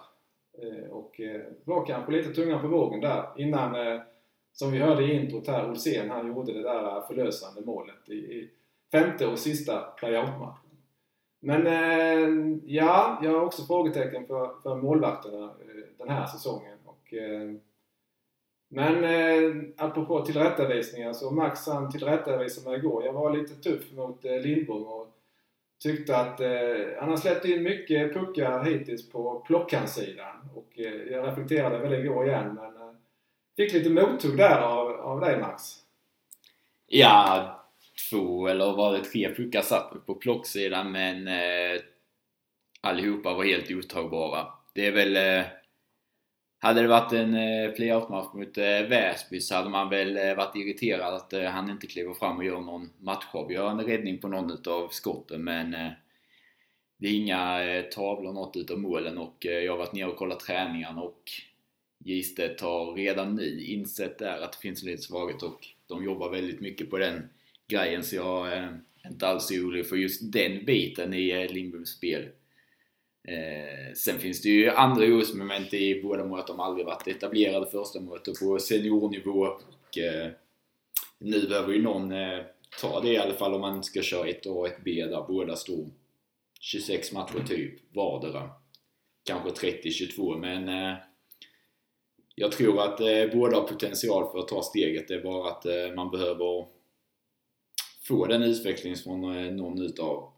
Och 0.89 1.21
var 1.63 1.85
kanske 1.85 2.11
lite 2.11 2.33
tungan 2.33 2.61
på 2.61 2.67
vågen 2.67 3.01
där 3.01 3.25
innan, 3.37 4.01
som 4.53 4.71
vi 4.71 4.79
hörde 4.79 5.03
i 5.03 5.13
introt 5.13 5.47
här, 5.47 5.69
Olsén 5.69 6.09
han 6.09 6.27
gjorde 6.27 6.53
det 6.53 6.61
där 6.61 7.01
förlösande 7.01 7.61
målet 7.61 8.09
i, 8.09 8.13
i 8.13 8.49
femte 8.95 9.27
och 9.27 9.39
sista 9.39 9.81
playoutmatchen. 9.81 10.69
Men 11.39 11.67
eh, 11.67 12.57
ja, 12.65 13.19
jag 13.23 13.31
har 13.31 13.41
också 13.41 13.65
frågetecken 13.65 14.27
för, 14.27 14.61
för 14.63 14.75
målvakterna 14.75 15.43
eh, 15.43 15.83
den 15.97 16.09
här 16.09 16.25
säsongen. 16.25 16.77
Och, 16.85 17.13
eh, 17.13 17.51
men 18.67 19.03
eh, 19.03 19.55
apropå 19.77 20.25
tillrättavisningar 20.25 21.13
så 21.13 21.31
Max 21.31 21.67
han 21.67 21.91
tillrättavisade 21.91 22.69
mig 22.69 22.79
igår. 22.79 23.05
Jag 23.05 23.13
var 23.13 23.37
lite 23.37 23.55
tuff 23.55 23.91
mot 23.91 24.25
eh, 24.25 24.39
Lindbom 24.39 24.83
och 24.83 25.07
tyckte 25.79 26.17
att 26.17 26.39
eh, 26.39 26.49
han 26.99 27.09
har 27.09 27.17
släppt 27.17 27.45
in 27.45 27.63
mycket 27.63 28.13
puckar 28.13 28.63
hittills 28.63 29.09
på 29.09 29.43
plockhandsidan. 29.47 30.49
Och 30.55 30.79
eh, 30.79 31.11
jag 31.11 31.27
reflekterade 31.27 31.77
väl 31.77 31.93
igår 31.93 32.27
igen 32.27 32.53
men 32.53 32.75
eh, 32.75 32.93
fick 33.55 33.73
lite 33.73 33.89
mothugg 33.89 34.37
där 34.37 34.59
av, 34.59 34.91
av 34.91 35.19
dig 35.19 35.41
Max. 35.41 35.63
Ja, 36.87 37.54
två 38.15 38.47
eller 38.47 38.71
var 38.71 38.93
det 38.93 39.03
tre 39.03 39.35
puckar 39.35 39.61
satt 39.61 40.05
på 40.05 40.15
plocksidan 40.15 40.91
men 40.91 41.27
eh, 41.27 41.81
allihopa 42.81 43.33
var 43.33 43.43
helt 43.43 43.71
otagbara. 43.71 44.47
Det 44.73 44.87
är 44.87 44.91
väl... 44.91 45.15
Eh, 45.15 45.45
hade 46.59 46.81
det 46.81 46.87
varit 46.87 47.13
en 47.13 47.33
eh, 47.33 47.71
playout-match 47.71 48.33
mot 48.33 48.57
eh, 48.57 48.81
Väsby 48.89 49.39
så 49.39 49.55
hade 49.55 49.69
man 49.69 49.89
väl 49.89 50.17
eh, 50.17 50.35
varit 50.35 50.55
irriterad 50.55 51.13
att 51.13 51.33
eh, 51.33 51.43
han 51.43 51.69
inte 51.69 51.87
kliver 51.87 52.13
fram 52.13 52.37
och 52.37 52.45
gör 52.45 52.61
någon 52.61 52.89
matchavgörande 52.99 53.83
räddning 53.83 54.17
på 54.17 54.27
någon 54.27 54.51
utav 54.51 54.89
skotten 54.89 55.43
men 55.43 55.73
eh, 55.73 55.91
det 56.97 57.07
är 57.07 57.11
inga 57.11 57.63
eh, 57.63 57.83
tavlor 57.83 58.33
något 58.33 58.55
utav 58.55 58.79
målen 58.79 59.17
och 59.17 59.45
eh, 59.45 59.59
jag 59.59 59.71
har 59.71 59.77
varit 59.77 59.93
nere 59.93 60.07
och 60.07 60.17
kollat 60.17 60.39
träningarna 60.39 61.01
och 61.01 61.21
Gistet 62.03 62.61
har 62.61 62.93
redan 62.93 63.35
nu 63.35 63.65
insett 63.65 64.19
där 64.19 64.41
att 64.41 64.51
det 64.51 64.59
finns 64.59 64.83
lite 64.83 65.01
svaghet 65.01 65.43
och 65.43 65.67
de 65.87 66.03
jobbar 66.03 66.29
väldigt 66.29 66.61
mycket 66.61 66.89
på 66.89 66.97
den 66.97 67.29
grejen 67.67 68.03
så 68.03 68.15
jag 68.15 68.53
är 68.53 68.79
inte 69.09 69.27
alls 69.27 69.51
orolig 69.51 69.87
för 69.87 69.95
just 69.95 70.31
den 70.31 70.65
biten 70.65 71.13
i 71.13 71.29
eh, 71.29 71.53
Lindboms 71.53 71.89
spel. 71.89 72.29
Eh, 73.27 73.93
sen 73.95 74.19
finns 74.19 74.41
det 74.41 74.49
ju 74.49 74.69
andra 74.69 75.05
orosmoment 75.05 75.73
i 75.73 76.01
båda 76.01 76.25
mål 76.25 76.43
De 76.47 76.59
har 76.59 76.65
aldrig 76.65 76.85
varit 76.85 77.07
etablerade 77.07 77.71
första 77.71 77.99
mötet 77.99 78.39
på 78.39 78.59
seniornivå 78.59 79.39
och 79.39 79.97
eh, 79.97 80.31
nu 81.19 81.47
behöver 81.47 81.73
ju 81.73 81.81
någon 81.81 82.11
eh, 82.11 82.39
ta 82.81 83.01
det 83.01 83.13
i 83.13 83.17
alla 83.17 83.33
fall 83.33 83.53
om 83.53 83.61
man 83.61 83.83
ska 83.83 84.01
köra 84.01 84.27
ett 84.27 84.47
A 84.47 84.49
och 84.49 84.67
ett 84.67 84.83
B 84.83 85.05
där 85.05 85.25
båda 85.27 85.55
står 85.55 85.89
26 86.59 87.11
matcher 87.11 87.43
typ 87.47 87.95
vardera. 87.95 88.49
Kanske 89.23 89.67
30-22 89.67 90.39
men 90.39 90.69
eh, 90.69 90.97
jag 92.35 92.51
tror 92.51 92.81
att 92.81 92.99
eh, 92.99 93.25
båda 93.33 93.57
har 93.57 93.67
potential 93.67 94.31
för 94.31 94.39
att 94.39 94.47
ta 94.47 94.61
steget. 94.61 95.07
Det 95.07 95.13
är 95.13 95.23
bara 95.23 95.49
att 95.51 95.65
eh, 95.65 95.95
man 95.95 96.11
behöver 96.11 96.74
få 98.07 98.25
den 98.25 98.43
utvecklingen 98.43 98.97
från 98.97 99.23
eh, 99.23 99.51
någon 99.51 99.81
utav 99.81 100.31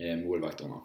eh, 0.00 0.16
målvakterna. 0.16 0.80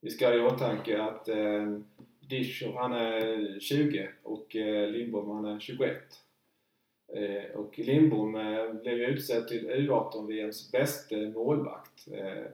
Vi 0.00 0.10
ska 0.10 0.26
ha 0.26 0.34
i 0.34 0.40
åtanke 0.40 1.02
att 1.02 1.28
eh, 1.28 1.78
Discher 2.20 2.72
han 2.72 2.92
är 2.92 3.60
20 3.60 4.08
och 4.22 4.56
eh, 4.56 4.88
Lindbom 4.88 5.30
han 5.30 5.44
är 5.44 5.60
21. 5.60 5.96
Eh, 7.14 7.56
och 7.56 7.78
Lindbom 7.78 8.34
eh, 8.34 8.72
blev 8.72 8.98
ju 8.98 9.06
utsedd 9.06 9.48
till 9.48 9.70
U18-VMs 9.70 10.72
bästa 10.72 11.16
målvakt. 11.16 12.08
Eh, 12.12 12.44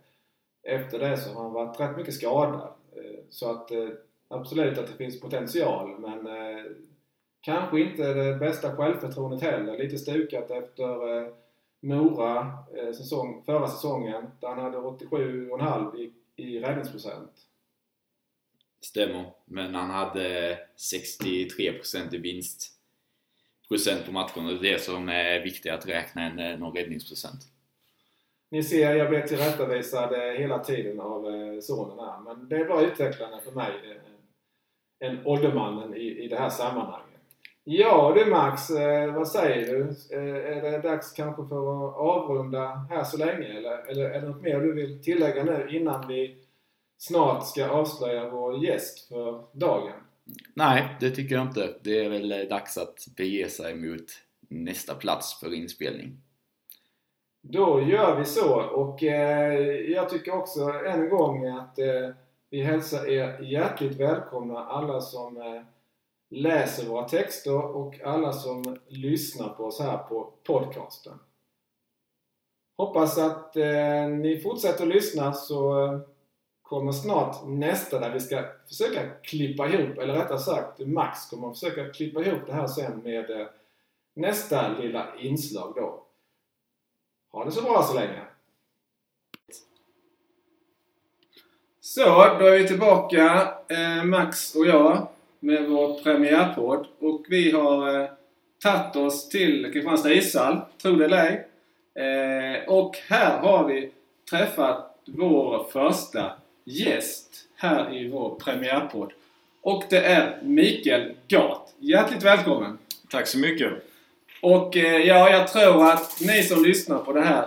efter 0.62 0.98
det 0.98 1.16
så 1.16 1.32
har 1.32 1.42
han 1.42 1.52
varit 1.52 1.80
rätt 1.80 1.96
mycket 1.96 2.14
skadad. 2.14 2.68
Eh, 2.96 3.20
så 3.30 3.50
att 3.50 3.70
eh, 3.70 3.88
absolut 4.28 4.78
att 4.78 4.87
det 4.87 4.96
finns 4.96 5.20
potential 5.20 5.98
men 5.98 6.26
eh, 6.26 6.64
kanske 7.40 7.80
inte 7.80 8.14
det 8.14 8.38
bästa 8.38 8.76
självförtroendet 8.76 9.42
heller. 9.42 9.78
Lite 9.78 9.98
stukat 9.98 10.50
efter 10.50 11.16
eh, 11.16 11.32
Mora 11.80 12.58
eh, 12.76 12.92
säsong, 12.92 13.42
förra 13.47 13.68
säsongen 13.68 14.30
där 14.40 14.49
han 14.49 14.58
hade 14.58 14.78
87,5 14.78 15.97
i, 15.97 16.12
i 16.37 16.61
räddningsprocent. 16.61 17.32
Stämmer. 18.80 19.32
Men 19.44 19.75
han 19.75 19.90
hade 19.90 20.58
63% 20.76 22.14
i 22.14 22.18
vinst 22.18 22.73
procent 23.68 24.06
på 24.06 24.12
matchen 24.12 24.47
och 24.47 24.52
det 24.52 24.68
är 24.68 24.73
det 24.73 24.78
som 24.78 25.08
är 25.08 25.40
viktigt 25.40 25.73
att 25.73 25.88
räkna 25.88 26.23
en, 26.23 26.38
eh, 26.38 26.58
någon 26.58 26.76
räddningsprocent. 26.76 27.40
Ni 28.50 28.62
ser, 28.62 28.94
jag 28.94 29.08
blir 29.08 29.23
tillrättavisad 29.23 30.12
eh, 30.12 30.40
hela 30.40 30.58
tiden 30.58 31.00
av 31.00 31.23
sonen 31.61 31.99
här. 31.99 32.20
Men 32.20 32.49
det 32.49 32.56
är 32.56 32.64
bara 32.64 32.87
utvecklande 32.87 33.40
för 33.40 33.52
mig, 33.52 33.73
en 34.99 35.26
åldermannen 35.26 35.94
i, 35.94 36.25
i 36.25 36.28
det 36.28 36.37
här 36.37 36.50
sammanhanget. 36.50 37.07
Ja 37.70 38.12
du 38.16 38.30
Max, 38.30 38.70
eh, 38.70 39.14
vad 39.14 39.28
säger 39.28 39.66
du? 39.66 39.80
Eh, 40.16 40.56
är 40.56 40.62
det 40.62 40.78
dags 40.78 41.12
kanske 41.12 41.46
för 41.48 41.88
att 41.88 41.96
avrunda 41.96 42.87
här 42.90 43.04
så 43.04 43.16
länge? 43.16 43.46
Eller, 43.46 43.90
eller 43.90 44.10
är 44.10 44.20
det 44.20 44.28
något 44.28 44.42
mer 44.42 44.60
du 44.60 44.72
vill 44.72 45.02
tillägga 45.02 45.44
nu 45.44 45.68
innan 45.70 46.08
vi 46.08 46.37
snart 46.98 47.46
ska 47.46 47.68
avslöja 47.68 48.30
vår 48.30 48.64
gäst 48.64 49.08
för 49.08 49.44
dagen? 49.52 49.92
Nej, 50.54 50.96
det 51.00 51.10
tycker 51.10 51.34
jag 51.34 51.46
inte. 51.46 51.75
Det 51.82 52.04
är 52.04 52.10
väl 52.10 52.48
dags 52.48 52.78
att 52.78 53.06
bege 53.16 53.48
sig 53.48 53.75
mot 53.75 54.06
nästa 54.48 54.94
plats 54.94 55.40
för 55.40 55.54
inspelning. 55.54 56.20
Då 57.40 57.82
gör 57.82 58.18
vi 58.18 58.25
så 58.25 58.60
och 58.62 59.02
eh, 59.02 59.52
jag 59.90 60.08
tycker 60.08 60.32
också 60.32 60.60
än 60.60 61.00
en 61.00 61.08
gång 61.08 61.46
att 61.46 61.78
eh, 61.78 62.10
vi 62.50 62.62
hälsar 62.62 63.08
er 63.08 63.42
hjärtligt 63.42 64.00
välkomna 64.00 64.58
alla 64.58 65.00
som 65.00 65.37
eh, 65.37 65.62
läser 66.28 66.87
våra 66.87 67.08
texter 67.08 67.76
och 67.76 68.00
alla 68.00 68.32
som 68.32 68.78
lyssnar 68.88 69.49
på 69.49 69.64
oss 69.64 69.80
här 69.80 69.99
på 69.99 70.32
podcasten. 70.44 71.18
Hoppas 72.76 73.18
att 73.18 73.56
eh, 73.56 74.08
ni 74.08 74.40
fortsätter 74.42 74.82
att 74.82 74.94
lyssna 74.94 75.32
så 75.32 75.85
eh, 75.85 76.00
kommer 76.62 76.92
snart 76.92 77.47
nästa 77.47 77.99
där 78.00 78.11
vi 78.11 78.20
ska 78.20 78.44
försöka 78.68 79.11
klippa 79.23 79.68
ihop, 79.68 79.99
eller 79.99 80.14
rättare 80.14 80.38
sagt 80.38 80.78
Max 80.78 81.30
kommer 81.30 81.49
att 81.49 81.58
försöka 81.58 81.92
klippa 81.92 82.20
ihop 82.20 82.40
det 82.47 82.52
här 82.52 82.66
sen 82.66 82.99
med 82.99 83.30
eh, 83.30 83.47
nästa 84.14 84.68
lilla 84.68 85.16
inslag 85.18 85.73
då. 85.76 86.02
Ha 87.32 87.44
det 87.44 87.52
så 87.52 87.62
bra 87.62 87.82
så 87.82 87.94
länge! 87.94 88.20
Så, 91.80 92.04
då 92.38 92.47
är 92.47 92.58
vi 92.58 92.68
tillbaka, 92.68 93.54
eh, 93.68 94.04
Max 94.04 94.54
och 94.54 94.66
jag, 94.66 95.08
med 95.40 95.68
vår 95.68 96.02
premiärpodd. 96.02 96.87
Och 96.99 97.26
vi 97.28 97.50
har 97.50 98.00
eh, 98.00 98.09
tagit 98.62 98.97
oss 98.97 99.28
till 99.28 99.73
Kristianstad 99.73 100.12
ishall, 100.12 100.61
tro 100.83 100.97
det 100.97 101.04
eller 101.04 101.25
ej. 101.26 101.47
Eh, 102.04 102.68
och 102.68 102.97
här 103.09 103.38
har 103.38 103.68
vi 103.68 103.90
träffat 104.30 104.99
vår 105.07 105.66
första 105.73 106.33
gäst 106.64 107.47
här 107.57 107.97
i 107.97 108.09
vår 108.09 108.35
premiärpodd. 108.35 109.12
Och 109.61 109.85
det 109.90 110.00
är 110.00 110.38
Mikael 110.42 111.12
Gat. 111.28 111.75
Hjärtligt 111.78 112.23
välkommen! 112.23 112.78
Tack 113.11 113.26
så 113.26 113.38
mycket. 113.38 113.73
Och 114.42 114.76
eh, 114.76 114.97
ja, 114.97 115.30
jag 115.30 115.49
tror 115.49 115.85
att 115.85 116.21
ni 116.21 116.42
som 116.42 116.62
lyssnar 116.62 116.99
på 116.99 117.12
det 117.12 117.21
här 117.21 117.45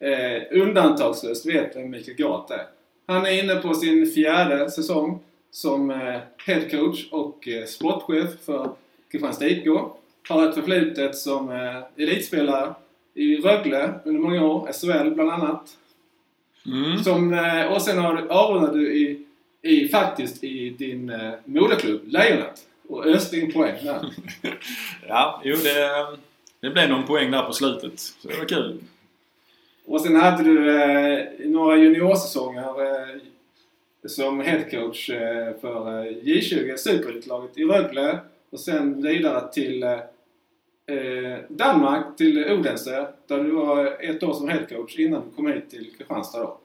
eh, 0.00 0.42
undantagslöst 0.50 1.46
vet 1.46 1.76
vem 1.76 1.90
Mikael 1.90 2.16
Gat 2.16 2.50
är. 2.50 2.66
Han 3.06 3.26
är 3.26 3.42
inne 3.42 3.54
på 3.54 3.74
sin 3.74 4.12
fjärde 4.12 4.70
säsong 4.70 5.20
som 5.50 5.90
eh, 5.90 6.20
headcoach 6.46 7.06
och 7.10 7.48
eh, 7.48 7.64
sportchef 7.64 8.30
för 8.46 8.70
Kristianstad 9.10 9.46
IK. 9.46 9.66
Har 10.28 10.48
ett 10.48 10.54
förflutet 10.54 11.16
som 11.16 11.50
eh, 11.50 11.82
elitspelare 12.04 12.74
i 13.14 13.36
Rögle 13.36 13.94
under 14.04 14.20
många 14.20 14.44
år, 14.46 14.70
SHL 14.72 15.10
bland 15.14 15.30
annat. 15.30 15.76
Mm. 16.66 16.98
Som, 16.98 17.32
och 17.74 17.82
sen 17.82 17.98
har- 17.98 18.26
avrundade 18.28 18.78
du 18.78 18.92
i, 18.94 19.26
i, 19.62 19.88
faktiskt 19.88 20.44
i 20.44 20.70
din 20.70 21.10
eh, 21.10 21.32
moderklubb 21.44 22.00
Lejonet 22.06 22.66
och 22.88 23.06
öste 23.06 23.36
in 23.40 23.52
poäng 23.52 23.84
där. 23.84 24.14
Ja, 25.08 25.42
jo 25.44 25.56
det, 25.56 26.06
det 26.60 26.70
blev 26.70 26.88
någon 26.90 27.06
poäng 27.06 27.30
där 27.30 27.42
på 27.42 27.52
slutet. 27.52 27.98
Så 28.00 28.28
det 28.28 28.38
var 28.38 28.44
kul. 28.44 28.78
Och 29.86 30.00
sen 30.00 30.16
hade 30.16 30.42
du 30.42 30.80
eh, 30.82 31.26
några 31.38 31.76
juniorsäsonger 31.76 32.84
eh, 32.84 33.16
som 34.06 34.40
headcoach 34.40 35.10
eh, 35.10 35.54
för 35.60 36.04
eh, 36.04 36.12
J20 36.12 36.76
Superelitlaget 36.76 37.58
i 37.58 37.64
Rögle 37.64 38.18
och 38.50 38.60
sen 38.60 39.02
vidare 39.02 39.52
till 39.52 39.82
eh, 39.82 41.38
Danmark, 41.48 42.16
till 42.16 42.52
Odense 42.52 43.06
där 43.26 43.44
du 43.44 43.50
var 43.50 43.96
ett 44.00 44.22
år 44.22 44.32
som 44.32 44.48
headcoach 44.48 44.98
innan 44.98 45.22
du 45.30 45.36
kom 45.36 45.46
hit 45.46 45.70
till 45.70 45.90
Kristianstad 45.98 46.38
då. 46.38 46.58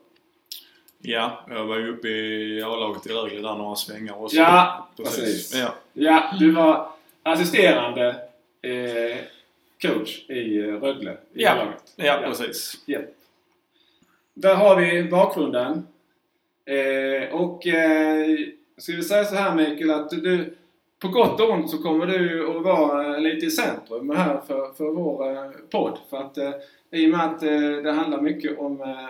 Ja, 0.98 1.44
jag 1.48 1.64
var 1.66 1.78
ju 1.78 1.88
uppe 1.92 2.08
i 2.08 2.62
A-laget 2.62 3.06
i 3.06 3.12
Rögle 3.12 3.36
där 3.48 3.54
några 3.56 3.76
svängar 3.76 4.22
också. 4.22 4.36
Ja, 4.36 4.88
precis. 4.96 5.54
Ja. 5.54 5.74
Ja, 5.92 6.32
du 6.40 6.50
var 6.50 6.90
assisterande 7.22 8.08
eh, 8.62 9.16
coach 9.82 10.30
i 10.30 10.62
Rögle 10.62 11.12
i 11.12 11.16
Ja. 11.42 11.50
A-laget. 11.52 11.92
ja, 11.96 12.20
precis. 12.24 12.74
Ja. 12.86 12.98
Där 14.34 14.54
har 14.54 14.76
vi 14.76 15.04
bakgrunden. 15.04 15.86
Eh, 16.66 17.34
och 17.34 17.66
eh, 17.66 18.36
ska 18.76 18.92
vi 18.92 19.02
säga 19.02 19.24
så 19.24 19.34
här 19.34 19.54
Mikael 19.54 19.90
att 19.90 20.10
du 20.10 20.56
på 20.98 21.08
gott 21.08 21.40
och 21.40 21.50
ont 21.50 21.70
så 21.70 21.78
kommer 21.78 22.06
du 22.06 22.50
att 22.56 22.62
vara 22.62 23.14
eh, 23.14 23.20
lite 23.20 23.46
i 23.46 23.50
centrum 23.50 24.10
här 24.10 24.40
för, 24.46 24.72
för 24.72 24.90
vår 24.90 25.36
eh, 25.36 25.50
podd. 25.70 25.98
För 26.10 26.16
att 26.16 26.38
eh, 26.38 26.52
i 26.90 27.06
och 27.06 27.10
med 27.10 27.24
att 27.26 27.42
eh, 27.42 27.70
det 27.82 27.92
handlar 27.92 28.20
mycket 28.20 28.58
om 28.58 28.80
eh, 28.80 29.08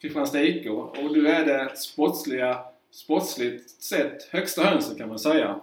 Kristianstad 0.00 0.42
IK 0.42 0.70
och 0.70 1.14
du 1.14 1.28
är 1.28 1.44
det 1.44 1.76
sportsliga, 1.76 2.58
sportsligt 2.90 3.70
sett 3.70 4.22
högsta 4.22 4.62
hönset 4.62 4.98
kan 4.98 5.08
man 5.08 5.18
säga. 5.18 5.60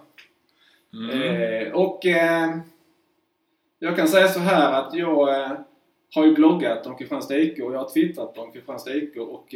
Mm. 0.92 1.72
Och 1.72 2.00
jag 3.78 3.96
kan 3.96 4.08
säga 4.08 4.28
så 4.28 4.40
här 4.40 4.72
att 4.72 4.94
jag 4.94 5.26
har 6.14 6.24
ju 6.24 6.34
bloggat 6.34 6.86
om 6.86 6.96
Kristianstad 6.96 7.36
IK 7.36 7.62
och 7.62 7.74
jag 7.74 7.78
har 7.78 7.90
twittrat 7.90 8.38
om 8.38 8.52
Kristianstad 8.52 8.94
IK 8.94 9.16
och 9.16 9.54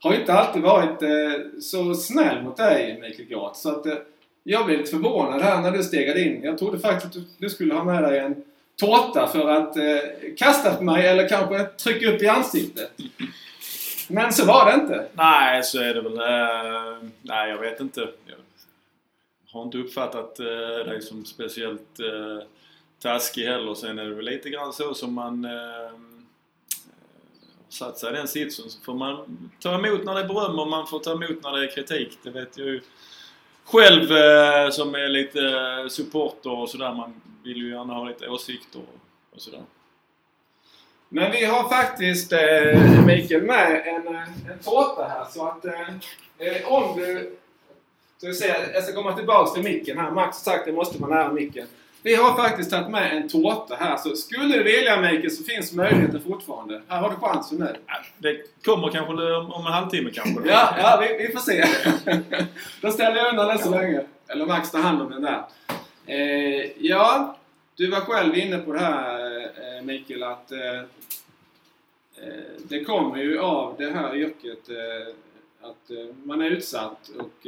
har 0.00 0.14
inte 0.14 0.32
alltid 0.32 0.62
varit 0.62 1.02
eh, 1.02 1.60
så 1.60 1.94
snäll 1.94 2.42
mot 2.42 2.56
dig 2.56 2.98
Mikael 3.00 3.28
Gart. 3.28 3.56
Så 3.56 3.70
att 3.70 3.86
eh, 3.86 3.94
jag 4.42 4.66
blev 4.66 4.78
lite 4.78 4.90
förvånad 4.90 5.42
här 5.42 5.60
när 5.60 5.70
du 5.70 5.82
stegade 5.82 6.20
in. 6.20 6.42
Jag 6.42 6.58
trodde 6.58 6.78
faktiskt 6.78 7.06
att 7.06 7.12
du, 7.12 7.24
du 7.38 7.50
skulle 7.50 7.74
ha 7.74 7.84
med 7.84 8.02
dig 8.02 8.18
en 8.18 8.44
tårta 8.76 9.26
för 9.26 9.48
att 9.48 9.76
eh, 9.76 9.98
kasta 10.36 10.74
på 10.74 10.84
mig 10.84 11.06
eller 11.06 11.28
kanske 11.28 11.64
trycka 11.64 12.12
upp 12.12 12.22
i 12.22 12.28
ansiktet. 12.28 12.92
Men 14.08 14.32
så 14.32 14.46
var 14.46 14.70
det 14.70 14.82
inte. 14.82 15.06
Nej, 15.12 15.62
så 15.62 15.80
är 15.80 15.94
det 15.94 16.00
väl. 16.00 16.18
Eh, 16.18 17.08
nej, 17.22 17.50
jag 17.50 17.58
vet 17.58 17.80
inte. 17.80 18.00
Jag 18.00 18.36
har 19.52 19.62
inte 19.62 19.78
uppfattat 19.78 20.40
eh, 20.40 20.86
dig 20.86 21.02
som 21.02 21.24
speciellt 21.24 22.00
eh, 22.00 22.46
taskig 23.02 23.44
heller. 23.44 23.74
Sen 23.74 23.98
är 23.98 24.04
det 24.04 24.14
väl 24.14 24.24
lite 24.24 24.50
grann 24.50 24.72
så 24.72 24.94
som 24.94 25.14
man 25.14 25.44
eh, 25.44 25.90
satt 27.68 27.98
sig 27.98 28.10
i 28.10 28.16
den 28.16 28.28
sitsen 28.28 28.70
så 28.70 28.80
får 28.84 28.94
man 28.94 29.50
ta 29.60 29.74
emot 29.74 30.04
när 30.04 30.14
det 30.14 30.20
är 30.20 30.28
beröm 30.28 30.58
och 30.58 30.68
man 30.68 30.86
får 30.86 30.98
ta 30.98 31.12
emot 31.12 31.42
när 31.42 31.52
det 31.52 31.64
är 31.64 31.74
kritik. 31.74 32.18
Det 32.22 32.30
vet 32.30 32.58
jag 32.58 32.66
ju 32.66 32.80
själv 33.64 34.12
eh, 34.12 34.70
som 34.70 34.94
är 34.94 35.08
lite 35.08 35.40
eh, 35.40 35.88
supporter 35.88 36.50
och 36.50 36.68
sådär. 36.68 36.94
Man 36.94 37.20
vill 37.44 37.56
ju 37.56 37.70
gärna 37.70 37.94
ha 37.94 38.04
lite 38.04 38.28
åsikter 38.28 38.80
och 39.34 39.40
sådär. 39.40 39.62
Men 41.08 41.32
vi 41.32 41.44
har 41.44 41.68
faktiskt 41.68 42.32
eh, 42.32 43.04
Mikael 43.06 43.42
med 43.42 43.82
en, 43.86 44.14
eh, 44.14 44.22
en 44.50 44.58
tårta 44.64 45.08
här 45.08 45.24
så 45.30 45.46
att 45.46 45.64
eh, 45.64 45.88
eh 46.38 46.72
om 46.72 46.96
du... 46.96 47.36
Så 48.18 48.26
jag, 48.26 48.36
säga, 48.36 48.72
jag 48.74 48.84
ska 48.84 48.92
komma 48.92 49.12
tillbaks 49.12 49.52
till 49.52 49.62
micken 49.62 49.98
här. 49.98 50.10
Max 50.10 50.46
har 50.46 50.52
sagt 50.52 50.60
att 50.60 50.66
det 50.66 50.72
måste 50.72 50.98
vara 50.98 51.14
nära 51.14 51.32
micken. 51.32 51.66
Vi 52.06 52.14
har 52.14 52.36
faktiskt 52.36 52.70
tagit 52.70 52.90
med 52.90 53.16
en 53.16 53.28
tårta 53.28 53.76
här 53.76 53.96
så 53.96 54.16
skulle 54.16 54.56
du 54.56 54.62
vilja 54.62 55.00
Mikael 55.00 55.30
så 55.30 55.44
finns 55.44 55.72
möjligheten 55.72 56.22
fortfarande. 56.22 56.82
Här 56.88 57.00
har 57.00 57.10
du 57.10 57.16
chansen 57.16 57.58
nu. 57.58 57.76
Det 58.18 58.64
kommer 58.64 58.90
kanske 58.90 59.12
om 59.34 59.66
en 59.66 59.72
halvtimme 59.72 60.10
kanske. 60.10 60.48
ja, 60.48 60.76
ja 60.78 61.02
vi, 61.02 61.26
vi, 61.26 61.32
får 61.32 61.40
se. 61.40 61.64
Då 62.80 62.90
ställer 62.90 63.16
jag 63.16 63.30
undan 63.30 63.48
den 63.48 63.58
så 63.58 63.70
länge. 63.70 64.02
Eller 64.28 64.46
Max 64.46 64.70
tar 64.70 64.78
hand 64.78 65.02
om 65.02 65.10
den 65.10 65.22
där. 65.22 65.44
Eh, 66.06 66.70
ja, 66.78 67.36
du 67.76 67.90
var 67.90 68.00
själv 68.00 68.36
inne 68.36 68.58
på 68.58 68.72
det 68.72 68.80
här 68.80 69.40
eh, 69.40 69.82
Mikael 69.82 70.22
att 70.22 70.52
eh, 70.52 70.78
eh, 72.16 72.44
det 72.58 72.84
kommer 72.84 73.16
ju 73.16 73.40
av 73.40 73.74
det 73.78 73.90
här 73.90 74.16
yrket 74.16 74.68
eh, 74.68 75.14
att 75.60 75.90
eh, 75.90 76.14
man 76.24 76.42
är 76.42 76.50
utsatt 76.50 77.10
och 77.18 77.46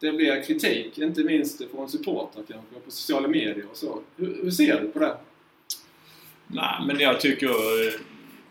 det 0.00 0.12
blir 0.12 0.42
kritik, 0.42 0.98
inte 0.98 1.24
minst 1.24 1.70
från 1.70 1.88
supportrar 1.88 2.42
kanske, 2.48 2.80
på 2.84 2.90
sociala 2.90 3.28
medier 3.28 3.66
och 3.70 3.76
så. 3.76 4.00
Hur, 4.16 4.42
hur, 4.42 4.50
ser 4.50 4.80
du 4.80 4.88
på 4.88 4.98
det? 4.98 5.16
Nej, 6.46 6.74
men 6.86 7.00
jag 7.00 7.20
tycker 7.20 7.46
eh, 7.46 8.00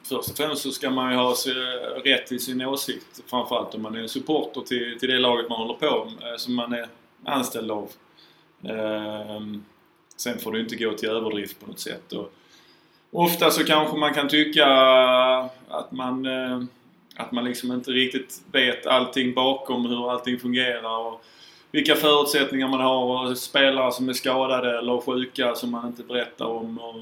först 0.04 0.30
och 0.30 0.38
främst 0.38 0.62
så 0.62 0.72
ska 0.72 0.90
man 0.90 1.12
ju 1.12 1.18
ha 1.18 1.32
eh, 1.32 2.02
rätt 2.04 2.28
till 2.28 2.40
sin 2.40 2.62
åsikt. 2.62 3.24
Framförallt 3.28 3.76
om 3.76 3.82
man 3.82 3.96
är 3.96 4.08
supporter 4.08 4.62
till, 4.62 5.00
till 5.00 5.10
det 5.10 5.20
laget 5.20 5.50
man 5.50 5.58
håller 5.58 5.74
på 5.74 6.06
med, 6.06 6.32
eh, 6.32 6.38
som 6.38 6.56
man 6.56 6.74
är 6.74 6.88
anställd 7.26 7.72
av. 7.72 7.92
Ehm, 8.64 9.64
sen 10.16 10.40
får 10.40 10.52
det 10.52 10.60
inte 10.60 10.76
gå 10.76 10.94
till 10.94 11.10
överdrift 11.10 11.60
på 11.60 11.68
något 11.68 11.80
sätt. 11.80 12.14
Och 12.14 12.32
ofta 13.12 13.52
så 13.52 13.64
kanske 13.64 13.98
man 13.98 14.14
kan 14.14 14.28
tycka 14.28 14.66
att 15.68 15.92
man 15.92 16.28
att 17.20 17.32
man 17.32 17.46
liksom 17.46 17.72
inte 17.72 17.92
riktigt 17.92 18.42
vet 18.52 18.86
allting 18.86 19.34
bakom 19.34 19.86
hur 19.86 20.12
allting 20.12 20.40
fungerar. 20.40 20.98
Och 20.98 21.24
vilka 21.72 21.96
förutsättningar 21.96 22.68
man 22.68 22.82
har 22.82 23.30
och 23.30 23.38
spelare 23.38 23.92
som 23.92 24.10
är 24.10 24.14
skadade 24.14 24.78
eller 24.78 25.02
sjuka 25.02 25.56
som 25.56 25.72
man 25.72 25.88
inte 25.88 26.04
berättar 26.04 26.46
om. 26.46 26.80
Och 26.80 27.02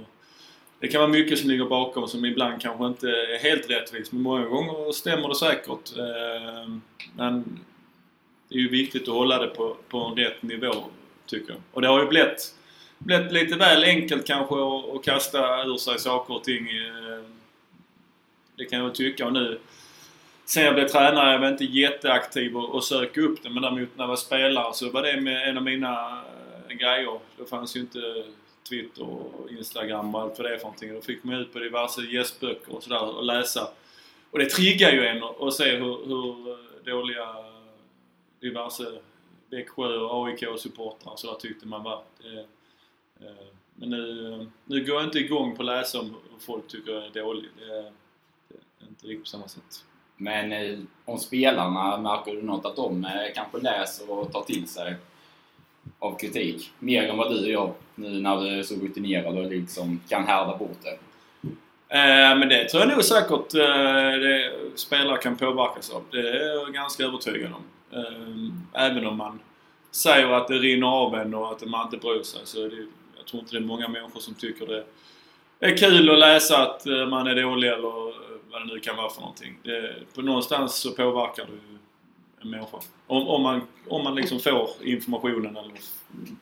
det 0.80 0.88
kan 0.88 1.02
vara 1.02 1.12
mycket 1.12 1.40
som 1.40 1.50
ligger 1.50 1.66
bakom 1.66 2.08
som 2.08 2.26
ibland 2.26 2.62
kanske 2.62 2.86
inte 2.86 3.10
är 3.10 3.40
helt 3.40 3.70
rättvist 3.70 4.12
men 4.12 4.22
många 4.22 4.46
gånger 4.46 4.92
stämmer 4.92 5.30
det 5.30 5.36
säkert. 5.36 5.98
Ehm, 5.98 6.82
men 7.16 7.60
det 8.50 8.56
är 8.56 8.60
ju 8.60 8.70
viktigt 8.70 9.02
att 9.02 9.14
hålla 9.14 9.40
det 9.42 9.48
på, 9.48 9.78
på 9.90 10.00
en 10.00 10.16
rätt 10.16 10.42
nivå 10.42 10.74
tycker 11.26 11.50
jag. 11.50 11.62
Och 11.72 11.82
det 11.82 11.88
har 11.88 12.02
ju 12.02 12.08
blivit, 12.08 12.56
blivit 12.98 13.32
lite 13.32 13.56
väl 13.56 13.84
enkelt 13.84 14.28
kanske 14.28 14.56
att, 14.56 15.04
kasta 15.04 15.64
ur 15.64 15.78
sig 15.78 16.00
saker 16.00 16.34
och 16.34 16.44
ting. 16.44 16.68
Ehm, 16.70 17.36
det 18.56 18.66
kan 18.66 18.80
jag 18.80 18.96
tycka 18.96 19.26
och 19.26 19.34
nu 19.34 19.60
Sen 20.48 20.64
jag 20.64 20.74
blev 20.74 20.88
tränare, 20.88 21.32
jag 21.32 21.40
var 21.40 21.48
inte 21.48 21.66
jätteaktiv 21.66 22.58
och, 22.58 22.76
och 22.76 22.84
söka 22.84 23.22
upp 23.22 23.44
det. 23.44 23.50
Men 23.50 23.62
däremot 23.64 23.90
när 23.96 24.04
jag 24.04 24.08
var 24.08 24.16
spelare 24.16 24.74
så 24.74 24.90
var 24.90 25.04
det 25.04 25.22
med 25.22 25.50
en 25.50 25.58
av 25.58 25.64
mina 25.64 26.24
äh, 26.70 26.76
grejer. 26.76 27.20
Då 27.38 27.46
fanns 27.46 27.76
ju 27.76 27.80
inte 27.80 28.26
Twitter 28.70 29.04
och 29.04 29.52
Instagram 29.52 30.16
och 30.16 30.22
allt 30.22 30.38
vad 30.40 30.48
det 30.48 30.54
är 30.54 30.58
för 30.58 30.64
någonting. 30.64 30.94
Då 30.94 31.02
fick 31.02 31.24
man 31.24 31.36
ut 31.36 31.54
på 31.54 31.60
diverse 31.60 32.02
gästböcker 32.02 32.76
och 32.76 32.84
sådär 32.84 33.18
och 33.18 33.24
läsa. 33.24 33.68
Och 34.32 34.40
det 34.40 34.46
triggar 34.46 34.92
ju 34.92 35.06
en 35.06 35.24
att 35.24 35.54
se 35.54 35.76
hur, 35.76 36.06
hur 36.06 36.52
eh, 36.52 36.58
dåliga 36.86 37.28
diverse 38.40 39.00
Växjö 39.50 39.98
och 39.98 40.28
AIK-supportrar 40.28 41.12
och 41.12 41.20
sådär 41.20 41.40
tyckte 41.40 41.68
man 41.68 41.84
var. 41.84 42.04
Eh, 42.24 42.46
men 43.76 43.90
nu, 43.90 44.48
nu 44.66 44.86
går 44.86 44.96
jag 44.96 45.04
inte 45.04 45.20
igång 45.20 45.56
på 45.56 45.62
att 45.62 45.66
läsa 45.66 46.00
om 46.00 46.06
hur 46.06 46.40
folk 46.40 46.68
tycker 46.68 46.92
jag 46.92 47.06
är 47.06 47.10
dålig. 47.10 47.50
Det 47.60 47.76
är 47.76 47.92
inte 48.90 49.08
riktigt 49.08 49.24
på 49.24 49.30
samma 49.30 49.48
sätt. 49.48 49.84
Men 50.18 50.52
eh, 50.52 50.80
om 51.06 51.18
spelarna, 51.18 51.98
märker 51.98 52.32
du 52.32 52.42
något 52.42 52.66
att 52.66 52.76
de 52.76 53.06
eh, 53.06 53.34
kanske 53.36 53.58
läser 53.58 54.12
och 54.12 54.32
tar 54.32 54.42
till 54.42 54.68
sig 54.68 54.96
av 56.00 56.18
kritik? 56.18 56.72
Mer 56.80 57.04
än 57.04 57.18
vad 57.18 57.32
du 57.32 57.52
gör 57.52 57.74
nu 57.96 58.10
när 58.10 58.42
du 58.42 58.60
är 58.60 58.64
så 58.64 58.76
rutinerad 58.76 59.38
och 59.38 59.46
liksom 59.46 60.02
kan 60.10 60.28
härda 60.28 60.58
bort 60.58 60.78
det? 60.84 60.98
Eh, 61.90 62.38
men 62.38 62.50
det 62.50 62.70
tror 62.70 62.84
jag 62.84 62.90
nog 62.90 63.04
säkert 63.04 63.54
eh, 63.54 64.20
det, 64.20 64.52
spelare 64.76 65.18
kan 65.18 65.38
påverkas 65.38 65.90
av. 65.90 66.04
Det 66.12 66.30
är 66.30 66.56
jag 66.56 66.74
ganska 66.74 67.04
övertygad 67.04 67.52
om. 67.54 67.64
Eh, 68.00 68.86
även 68.86 69.08
om 69.08 69.18
man 69.18 69.40
säger 69.92 70.30
att 70.30 70.48
det 70.48 70.54
rinner 70.54 70.88
av 70.88 71.16
en 71.16 71.34
och 71.34 71.52
att 71.52 71.66
man 71.66 71.86
inte 71.86 71.98
bryr 71.98 72.24
sig 72.24 72.42
så 72.44 72.66
är 72.66 72.70
det, 72.70 72.86
jag 73.18 73.26
tror 73.26 73.42
inte 73.42 73.52
det 73.52 73.58
är 73.58 73.68
många 73.68 73.88
människor 73.88 74.20
som 74.20 74.34
tycker 74.34 74.68
det 74.68 74.84
är 75.60 75.78
kul 75.78 76.10
att 76.10 76.20
läsa 76.20 76.58
att 76.58 76.88
eh, 76.88 77.08
man 77.08 77.28
är 77.28 77.42
dålig 77.42 77.70
eller 77.70 78.14
vad 78.58 78.68
det 78.68 78.74
nu 78.74 78.80
kan 78.80 78.98
vara 78.98 79.10
för 79.10 79.22
någonting. 79.22 79.58
Det, 79.64 79.96
på 80.16 80.22
någonstans 80.22 80.76
så 80.76 80.92
påverkar 80.92 81.46
du 81.46 81.78
en 82.42 82.50
människa. 82.50 82.78
Om, 83.08 83.28
om, 83.28 83.42
man, 83.42 83.62
om 83.88 84.04
man 84.04 84.16
liksom 84.16 84.40
får 84.40 84.70
informationen 84.84 85.58
eller... 85.58 85.74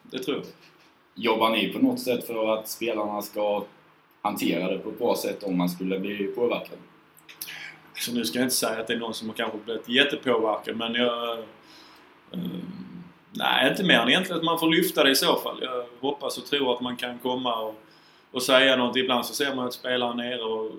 Det 0.04 0.19
tror 0.19 0.38
jag. 0.38 0.45
Jobbar 1.15 1.49
ni 1.49 1.73
på 1.73 1.80
något 1.80 1.99
sätt 1.99 2.28
för 2.28 2.54
att 2.54 2.69
spelarna 2.69 3.21
ska 3.21 3.63
hantera 4.21 4.71
det 4.71 4.80
på 4.80 4.89
ett 4.89 4.99
bra 4.99 5.15
sätt 5.15 5.43
om 5.43 5.58
man 5.58 5.69
skulle 5.69 5.99
bli 5.99 6.28
påverkad? 6.28 6.78
Så 7.93 8.13
nu 8.13 8.25
ska 8.25 8.39
jag 8.39 8.45
inte 8.45 8.56
säga 8.56 8.82
att 8.82 8.88
det 8.88 8.93
är 8.93 8.97
någon 8.99 9.13
som 9.13 9.30
har 9.30 9.36
kanske 9.36 9.58
blivit 9.58 9.89
jättepåverkad 9.89 10.78
men 10.78 10.93
jag... 10.93 11.39
Eh, 12.32 12.39
nej, 13.32 13.69
inte 13.69 13.84
mer 13.84 13.99
än 13.99 14.10
egentligen 14.10 14.39
att 14.39 14.45
man 14.45 14.60
får 14.60 14.69
lyfta 14.69 15.04
det 15.04 15.12
i 15.12 15.15
så 15.15 15.36
fall. 15.36 15.60
Jag 15.62 15.86
hoppas 15.99 16.38
och 16.38 16.45
tror 16.45 16.73
att 16.73 16.82
man 16.82 16.97
kan 16.97 17.19
komma 17.19 17.56
och, 17.56 17.75
och 18.32 18.43
säga 18.43 18.75
något. 18.75 18.97
Ibland 18.97 19.25
så 19.25 19.34
ser 19.34 19.56
man 19.56 19.67
att 19.67 19.73
spelaren 19.73 20.19
är 20.19 20.23
nere 20.23 20.43
och 20.43 20.71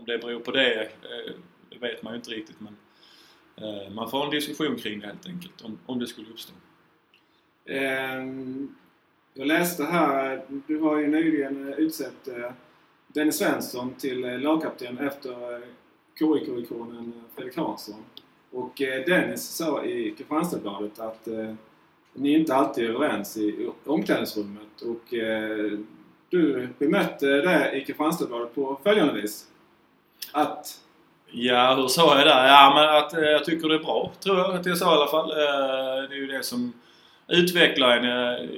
om 0.00 0.06
det 0.06 0.18
beror 0.18 0.40
på 0.40 0.50
det, 0.50 0.82
eh, 0.82 1.34
det 1.70 1.78
vet 1.78 2.02
man 2.02 2.12
ju 2.12 2.16
inte 2.16 2.30
riktigt 2.30 2.56
men 2.60 2.76
eh, 3.56 3.90
man 3.90 4.10
får 4.10 4.24
en 4.24 4.30
diskussion 4.30 4.76
kring 4.76 5.00
det 5.00 5.06
helt 5.06 5.26
enkelt 5.26 5.62
om, 5.62 5.78
om 5.86 5.98
det 5.98 6.06
skulle 6.06 6.30
uppstå. 6.30 6.52
Ehm, 7.66 8.74
jag 9.34 9.46
läste 9.46 9.84
här, 9.84 10.42
du 10.48 10.78
har 10.80 10.98
ju 10.98 11.06
nyligen 11.06 11.68
eh, 11.68 11.78
utsett 11.78 12.28
Dennis 13.06 13.38
Svensson 13.38 13.94
till 13.94 14.20
lagkapten 14.20 14.98
efter 14.98 15.62
KIK-ikonen 16.18 17.12
Fredrik 17.34 17.56
Hansson. 17.56 18.04
Och 18.50 18.72
Dennis 18.78 19.42
sa 19.42 19.84
i 19.84 20.14
Kristianstadsbladet 20.18 20.98
att 20.98 21.28
ni 22.12 22.32
inte 22.32 22.54
alltid 22.54 22.84
är 22.84 22.88
överens 22.88 23.36
i 23.36 23.70
omklädningsrummet 23.84 24.82
och 24.82 25.14
du 26.30 26.68
bemötte 26.78 27.26
det 27.26 27.76
i 27.76 27.84
Kristianstadsbladet 27.84 28.54
på 28.54 28.80
följande 28.82 29.20
vis. 29.20 29.50
Att? 30.32 30.78
Ja, 31.30 31.74
hur 31.74 31.88
sa 31.88 32.18
jag 32.18 32.26
där? 32.26 32.48
Ja, 32.48 32.72
men 32.74 32.96
att 32.96 33.14
eh, 33.14 33.30
jag 33.30 33.44
tycker 33.44 33.68
det 33.68 33.74
är 33.74 33.78
bra, 33.78 34.12
tror 34.20 34.38
jag 34.38 34.54
att 34.54 34.66
jag 34.66 34.78
sa 34.78 34.92
i 34.92 34.96
alla 34.96 35.06
fall. 35.06 35.30
Eh, 35.30 36.08
det 36.08 36.14
är 36.14 36.20
ju 36.20 36.26
det 36.26 36.42
som 36.42 36.72
utvecklar 37.28 37.96
en. 37.96 38.04
Eh, 38.04 38.48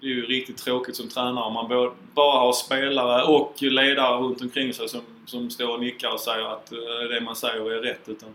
det 0.00 0.06
är 0.06 0.10
ju 0.10 0.26
riktigt 0.26 0.56
tråkigt 0.56 0.96
som 0.96 1.08
tränare 1.08 1.44
om 1.44 1.52
man 1.52 1.92
bara 2.14 2.40
har 2.40 2.52
spelare 2.52 3.22
och 3.22 3.62
ledare 3.62 4.16
runt 4.16 4.40
omkring 4.40 4.72
sig 4.72 4.88
som, 4.88 5.00
som 5.26 5.50
står 5.50 5.74
och 5.74 5.80
nickar 5.80 6.12
och 6.12 6.20
säger 6.20 6.52
att 6.52 6.72
eh, 6.72 7.08
det 7.10 7.20
man 7.20 7.36
säger 7.36 7.72
är 7.72 7.80
rätt. 7.80 8.08
Utan 8.08 8.34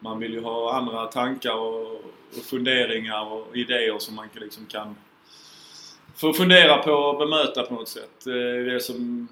man 0.00 0.18
vill 0.18 0.32
ju 0.32 0.42
ha 0.42 0.74
andra 0.74 1.06
tankar 1.06 1.54
och, 1.54 1.92
och 2.36 2.44
funderingar 2.50 3.32
och 3.32 3.56
idéer 3.56 3.98
som 3.98 4.14
man 4.14 4.28
liksom 4.34 4.66
kan 4.66 4.96
få 6.16 6.32
fundera 6.32 6.78
på 6.78 6.92
och 6.92 7.18
bemöta 7.18 7.62
på 7.62 7.74
något 7.74 7.88
sätt. 7.88 8.26
Eh, 8.26 8.32
det 8.32 8.40
är 8.40 8.64
det 8.64 8.80
som 8.80 9.28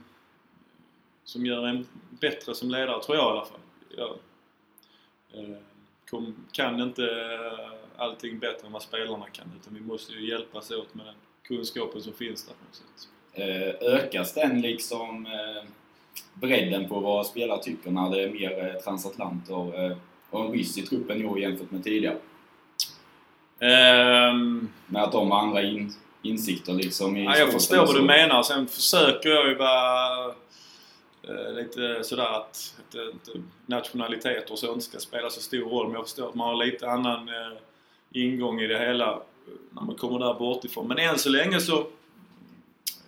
som 1.30 1.46
gör 1.46 1.66
en 1.66 1.86
bättre 2.20 2.54
som 2.54 2.70
ledare, 2.70 3.02
tror 3.02 3.16
jag 3.16 3.26
i 3.26 3.30
alla 3.30 3.44
fall. 3.44 3.60
Jag 3.96 4.10
eh, 5.32 5.56
kom, 6.10 6.36
kan 6.52 6.80
inte 6.80 7.02
eh, 7.04 8.02
allting 8.02 8.38
bättre 8.38 8.66
än 8.66 8.72
vad 8.72 8.82
spelarna 8.82 9.26
kan 9.26 9.52
utan 9.60 9.74
vi 9.74 9.80
måste 9.80 10.12
ju 10.12 10.30
hjälpas 10.30 10.70
åt 10.70 10.94
med 10.94 11.06
den 11.06 11.14
kunskapen 11.42 12.02
som 12.02 12.12
finns 12.12 12.46
där 12.46 12.52
på 12.52 12.64
något 12.64 12.74
sätt. 12.74 13.08
Eh, 13.32 13.94
ökas 13.94 14.34
den 14.34 14.60
liksom 14.60 15.28
bredden 16.34 16.88
på 16.88 17.00
vad 17.00 17.26
spelare 17.26 17.62
tycker 17.62 17.90
när 17.90 18.10
det 18.10 18.22
är 18.22 18.30
mer 18.30 18.80
transatlanter 18.84 19.54
och 20.30 20.44
en 20.46 20.52
ryss 20.52 20.78
i 20.78 20.82
truppen 20.82 21.22
i 21.22 21.26
år 21.26 21.40
jämfört 21.40 21.70
med 21.70 21.84
tidigare? 21.84 22.18
Ehm, 23.60 24.68
Med 24.86 25.02
att 25.02 25.12
de 25.12 25.30
har 25.30 25.38
andra 25.38 25.62
in, 25.62 25.92
insikter 26.22 26.72
liksom 26.72 27.16
i 27.16 27.24
ja, 27.24 27.36
jag 27.36 27.52
förstår 27.52 27.86
vad 27.86 27.94
du 27.94 28.02
menar. 28.02 28.42
Sen 28.42 28.66
försöker 28.66 29.28
jag 29.28 29.48
ju 29.48 29.54
vara 29.54 30.26
eh, 30.26 30.34
Eh, 31.30 31.54
lite 31.54 32.04
sådär 32.04 32.30
att, 32.36 32.74
att 32.88 33.28
nationalitet 33.66 34.50
och 34.50 34.58
så 34.58 34.72
inte 34.72 34.84
ska 34.84 34.98
spela 34.98 35.30
så 35.30 35.40
stor 35.40 35.70
roll. 35.70 35.86
Men 35.86 35.94
jag 35.94 36.04
förstår 36.04 36.28
att 36.28 36.34
man 36.34 36.48
har 36.48 36.64
lite 36.64 36.90
annan 36.90 37.28
eh, 37.28 37.58
ingång 38.10 38.60
i 38.60 38.66
det 38.66 38.78
hela 38.78 39.12
eh, 39.12 39.20
när 39.70 39.82
man 39.82 39.96
kommer 39.96 40.18
där 40.18 40.34
bortifrån. 40.34 40.88
Men 40.88 40.98
än 40.98 41.18
så 41.18 41.28
länge 41.28 41.60
så 41.60 41.78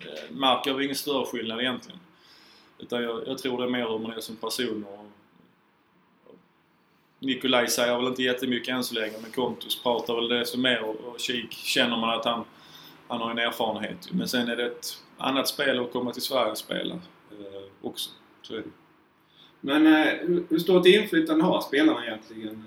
eh, 0.01 0.31
märker 0.31 0.71
jag 0.71 0.83
ingen 0.83 0.97
större 0.97 1.27
skillnad 1.27 1.61
egentligen. 1.61 2.01
Utan 2.79 3.03
jag, 3.03 3.29
jag 3.29 3.39
tror 3.39 3.59
det 3.59 3.65
är 3.65 3.69
mer 3.69 3.89
hur 3.89 3.99
man 3.99 4.13
är 4.13 4.21
som 4.21 4.37
person. 4.37 4.87
Och, 4.89 5.07
och 6.27 6.37
Nikolaj 7.19 7.69
säger 7.69 7.97
väl 7.97 8.07
inte 8.07 8.23
jättemycket 8.23 8.75
än 8.75 8.85
så 8.85 8.95
länge 8.95 9.15
men 9.23 9.31
Kontus 9.31 9.83
pratar 9.83 10.15
väl 10.15 10.29
desto 10.29 10.59
mer 10.59 10.83
och, 10.83 10.97
och 10.97 11.21
Kik 11.21 11.53
känner 11.53 11.97
man 11.97 12.19
att 12.19 12.25
han, 12.25 12.45
han 13.09 13.21
har 13.21 13.31
en 13.31 13.39
erfarenhet. 13.39 14.09
Men 14.13 14.29
sen 14.29 14.49
är 14.49 14.57
det 14.57 14.67
ett 14.67 14.87
annat 15.19 15.49
spel 15.49 15.81
att 15.81 15.93
komma 15.93 16.13
till 16.13 16.23
Sverige 16.23 16.51
och 16.51 16.59
spela 16.59 17.01
också. 17.83 18.11
Så 18.43 18.55
är 18.55 18.59
det. 18.59 18.65
Men 19.61 19.87
eh, 19.87 20.13
hur, 20.49 20.59
stort 20.59 20.87
inflytande 20.87 21.45
har 21.45 21.61
spelarna 21.61 22.07
egentligen 22.07 22.65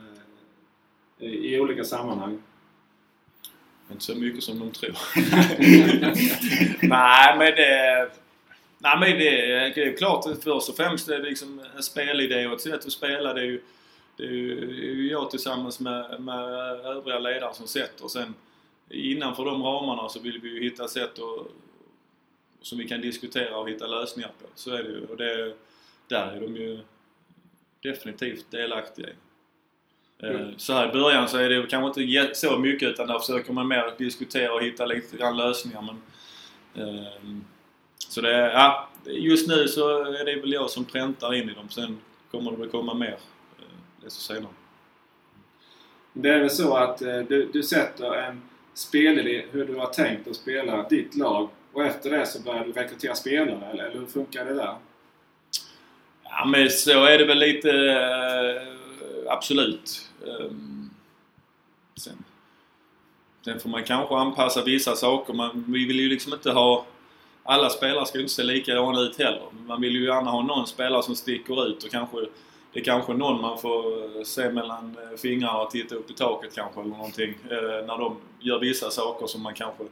eh, 1.20 1.30
i, 1.30 1.60
olika 1.60 1.84
sammanhang? 1.84 2.42
Inte 3.92 4.04
så 4.04 4.16
mycket 4.16 4.44
som 4.44 4.60
de 4.60 4.72
tror. 4.72 4.98
nej 6.88 7.38
men 7.38 7.56
det... 7.56 8.12
Nej 8.78 9.00
men 9.00 9.10
det, 9.10 9.32
det 9.76 9.84
är 9.84 9.98
klart 9.98 10.26
att 10.26 10.44
först 10.44 10.70
och 10.70 10.76
främst 10.76 11.10
är 11.10 11.20
det 11.20 11.30
liksom 11.30 11.62
en 11.76 11.84
spelidé 11.84 12.48
och 12.48 12.54
ett 12.54 12.62
sätt 12.62 12.86
att 12.86 12.92
spela. 12.92 13.30
Är 13.30 13.34
det 13.34 13.42
är 13.42 13.46
ju, 13.46 13.62
det 14.18 14.24
är 14.24 14.96
ju 14.96 15.10
jag 15.12 15.32
tillsammans 15.32 15.80
med, 15.80 16.22
med 16.22 16.44
övriga 16.86 17.20
ledare 17.20 17.54
som 17.54 17.68
sätter. 17.68 18.08
Sen 18.08 18.34
innanför 18.90 19.46
de 19.46 19.64
ramarna 19.64 20.10
så 20.10 20.20
vill 20.20 20.40
vi 20.42 20.50
ju 20.50 20.64
hitta 20.64 20.88
sätt 20.88 21.20
att, 21.20 21.48
som 22.66 22.78
vi 22.78 22.88
kan 22.88 23.02
diskutera 23.02 23.58
och 23.58 23.70
hitta 23.70 23.88
lösningar 23.88 24.32
på. 24.42 24.48
Så 24.56 24.72
är 24.72 24.84
det 24.84 24.90
ju. 24.90 25.06
Och 25.06 25.18
det, 25.18 25.54
där 26.08 26.32
är 26.32 26.42
de 26.42 26.56
ju 26.56 26.80
definitivt 27.84 28.52
delaktiga 28.52 29.08
i. 29.08 29.14
Eh, 30.20 30.48
Så 30.58 30.74
här 30.74 30.90
i 30.90 30.92
början 30.92 31.30
så 31.30 31.38
är 31.38 31.50
det 31.50 31.68
kanske 31.70 32.02
inte 32.02 32.36
så 32.36 32.58
mycket 32.58 32.90
utan 32.90 33.08
där 33.08 33.20
försöker 33.20 33.54
man 33.54 33.68
mer 33.68 33.94
diskutera 33.98 34.54
och 34.54 34.62
hitta 34.62 34.86
lite 34.86 35.18
grann 35.18 35.38
lösningar. 35.38 35.82
Men, 35.82 36.02
ehm, 36.88 37.44
så 37.98 38.22
det 38.22 38.36
är, 38.36 38.50
ja, 38.50 38.90
just 39.06 39.48
nu 39.48 39.68
så 39.68 40.04
är 40.04 40.26
det 40.26 40.36
väl 40.36 40.54
jag 40.54 40.70
som 40.70 40.86
präntar 40.86 41.34
in 41.34 41.50
i 41.50 41.54
dem. 41.54 41.70
Sen 41.70 42.00
kommer 42.32 42.52
det 42.52 42.58
väl 42.58 42.70
komma 42.70 42.94
mer 42.94 43.18
eh, 43.60 44.04
desto 44.04 44.22
senare. 44.22 44.54
Det 46.14 46.30
är 46.30 46.40
väl 46.40 46.50
så 46.50 46.76
att 46.76 47.02
eh, 47.02 47.20
du, 47.20 47.50
du 47.54 47.64
sätter 47.64 48.14
en 48.14 48.42
spelidé 48.74 49.46
hur 49.52 49.66
du 49.66 49.76
har 49.76 49.88
tänkt 49.88 50.28
att 50.28 50.36
spela 50.36 50.90
ditt 50.90 51.16
lag 51.16 51.50
och 51.76 51.86
efter 51.86 52.10
det 52.10 52.26
så 52.26 52.42
börjar 52.42 52.66
du 52.66 52.72
rekrytera 52.72 53.16
spelare 53.16 53.70
eller, 53.72 53.84
eller 53.84 54.00
hur 54.00 54.06
funkar 54.06 54.46
det 54.46 54.54
där? 54.54 54.76
Ja 56.24 56.46
men 56.46 56.70
så 56.70 57.06
är 57.06 57.18
det 57.18 57.26
väl 57.26 57.38
lite 57.38 57.72
eh, 57.72 59.32
absolut. 59.32 60.10
Ehm, 60.28 60.90
sen, 61.96 62.24
sen 63.46 63.60
får 63.60 63.70
man 63.70 63.84
kanske 63.84 64.16
anpassa 64.16 64.64
vissa 64.64 64.96
saker. 64.96 65.34
Man, 65.34 65.66
vi 65.68 65.86
vill 65.86 66.00
ju 66.00 66.10
liksom 66.10 66.34
inte 66.34 66.52
ha... 66.52 66.86
Alla 67.44 67.70
spelare 67.70 68.06
ska 68.06 68.18
ju 68.18 68.24
inte 68.24 68.34
se 68.34 68.44
likadana 68.44 69.00
ut 69.00 69.18
heller. 69.18 69.48
Man 69.68 69.82
vill 69.82 69.96
ju 69.96 70.06
gärna 70.06 70.32
ha 70.32 70.42
någon 70.42 70.68
spelare 70.68 71.04
som 71.04 71.16
sticker 71.16 71.68
ut 71.68 71.84
och 71.84 71.92
kanske 71.92 72.18
det 72.74 72.80
är 72.80 72.84
kanske 72.84 73.14
någon 73.14 73.42
man 73.42 73.58
får 73.58 74.04
eh, 74.18 74.24
se 74.24 74.50
mellan 74.50 74.98
eh, 75.02 75.18
fingrarna 75.18 75.62
och 75.62 75.72
titta 75.72 75.96
upp 75.96 76.12
i 76.12 76.14
taket 76.14 76.56
kanske 76.56 76.82
eller 76.82 76.90
någonting. 76.90 77.34
När 77.50 77.98
de 77.98 78.18
gör 78.40 78.60
vissa 78.60 78.90
saker 78.90 79.28
som 79.28 79.42
man 79.42 79.54
kanske 79.54 79.84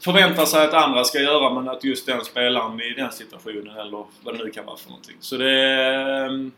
förväntar 0.00 0.44
sig 0.44 0.64
att 0.64 0.74
andra 0.74 1.04
ska 1.04 1.20
göra 1.20 1.54
men 1.54 1.68
att 1.68 1.84
just 1.84 2.06
den 2.06 2.24
spelaren 2.24 2.80
i 2.80 2.94
den 2.94 3.12
situationen 3.12 3.76
eller 3.76 4.06
vad 4.22 4.38
det 4.38 4.44
nu 4.44 4.50
kan 4.50 4.66
vara 4.66 4.76
för 4.76 4.88
någonting. 4.88 5.16
Så 5.20 5.36
det... 5.36 5.84
Ehm, 5.84 6.52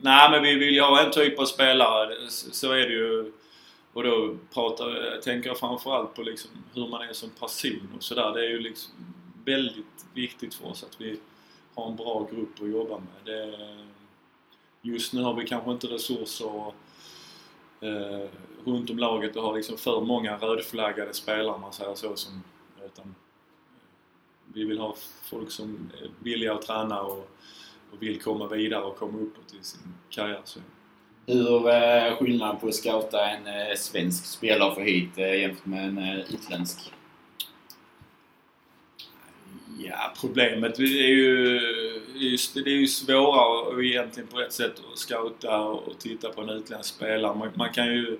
nej 0.00 0.30
men 0.30 0.42
vi 0.42 0.54
vill 0.54 0.74
ju 0.74 0.80
ha 0.80 1.04
en 1.04 1.10
typ 1.10 1.38
av 1.38 1.44
spelare. 1.44 2.16
Så 2.28 2.72
är 2.72 2.86
det 2.88 2.92
ju. 2.92 3.32
Och 3.92 4.02
då 4.02 4.36
pratar, 4.54 5.20
tänker 5.20 5.48
jag 5.48 5.58
framförallt 5.58 6.14
på 6.14 6.22
liksom 6.22 6.50
hur 6.74 6.88
man 6.88 7.08
är 7.08 7.12
som 7.12 7.30
person 7.30 7.88
och 7.96 8.02
sådär. 8.02 8.32
Det 8.32 8.40
är 8.40 8.48
ju 8.48 8.60
liksom 8.60 8.92
väldigt 9.44 10.06
viktigt 10.14 10.54
för 10.54 10.66
oss 10.66 10.82
att 10.82 11.00
vi 11.00 11.18
har 11.74 11.90
en 11.90 11.96
bra 11.96 12.28
grupp 12.32 12.62
att 12.62 12.68
jobba 12.68 12.98
med. 12.98 13.24
Det, 13.24 13.58
just 14.82 15.12
nu 15.12 15.22
har 15.22 15.34
vi 15.34 15.46
kanske 15.46 15.70
inte 15.70 15.86
resurser 15.86 16.72
eh, 17.80 18.28
runt 18.64 18.90
om 18.90 18.98
laget 18.98 19.36
och 19.36 19.42
har 19.42 19.56
liksom 19.56 19.76
för 19.76 20.00
många 20.00 20.36
rödflaggade 20.36 21.14
spelare 21.14 21.54
om 21.54 21.60
man 21.60 21.72
säger 21.72 21.94
så. 21.94 22.16
Som, 22.16 22.42
utan 22.86 23.14
vi 24.54 24.64
vill 24.64 24.78
ha 24.78 24.96
folk 25.22 25.50
som 25.50 25.90
är 26.02 26.10
villiga 26.24 26.54
att 26.54 26.62
träna 26.62 27.00
och, 27.00 27.30
och 27.92 28.02
vill 28.02 28.20
komma 28.20 28.48
vidare 28.48 28.82
och 28.82 28.98
komma 28.98 29.18
uppåt 29.18 29.54
i 29.60 29.64
sin 29.64 29.94
karriär. 30.10 30.40
Så. 30.44 30.60
Hur 31.26 31.68
är 31.68 32.14
skillnaden 32.14 32.60
på 32.60 32.68
att 32.68 32.74
scouta 32.74 33.30
en 33.30 33.46
eh, 33.46 33.76
svensk 33.76 34.24
spelare 34.24 34.74
för 34.74 34.82
hit 34.82 35.10
eh, 35.18 35.40
jämfört 35.40 35.66
med 35.66 35.84
en 35.84 35.98
eh, 35.98 36.18
utländsk? 36.18 36.92
Ja, 39.78 40.12
problemet 40.20 40.78
är 40.78 40.82
ju, 40.82 41.58
det 42.54 42.70
är 42.70 42.78
ju 42.80 42.86
svårare 42.86 43.86
egentligen 43.86 44.28
på 44.28 44.40
ett 44.40 44.52
sätt 44.52 44.82
att 44.92 44.98
scouta 44.98 45.60
och 45.60 45.98
titta 45.98 46.28
på 46.28 46.42
en 46.42 46.48
utländsk 46.48 46.94
spelare. 46.94 47.34
Man, 47.34 47.50
man 47.54 47.72
kan 47.72 47.86
ju... 47.86 48.18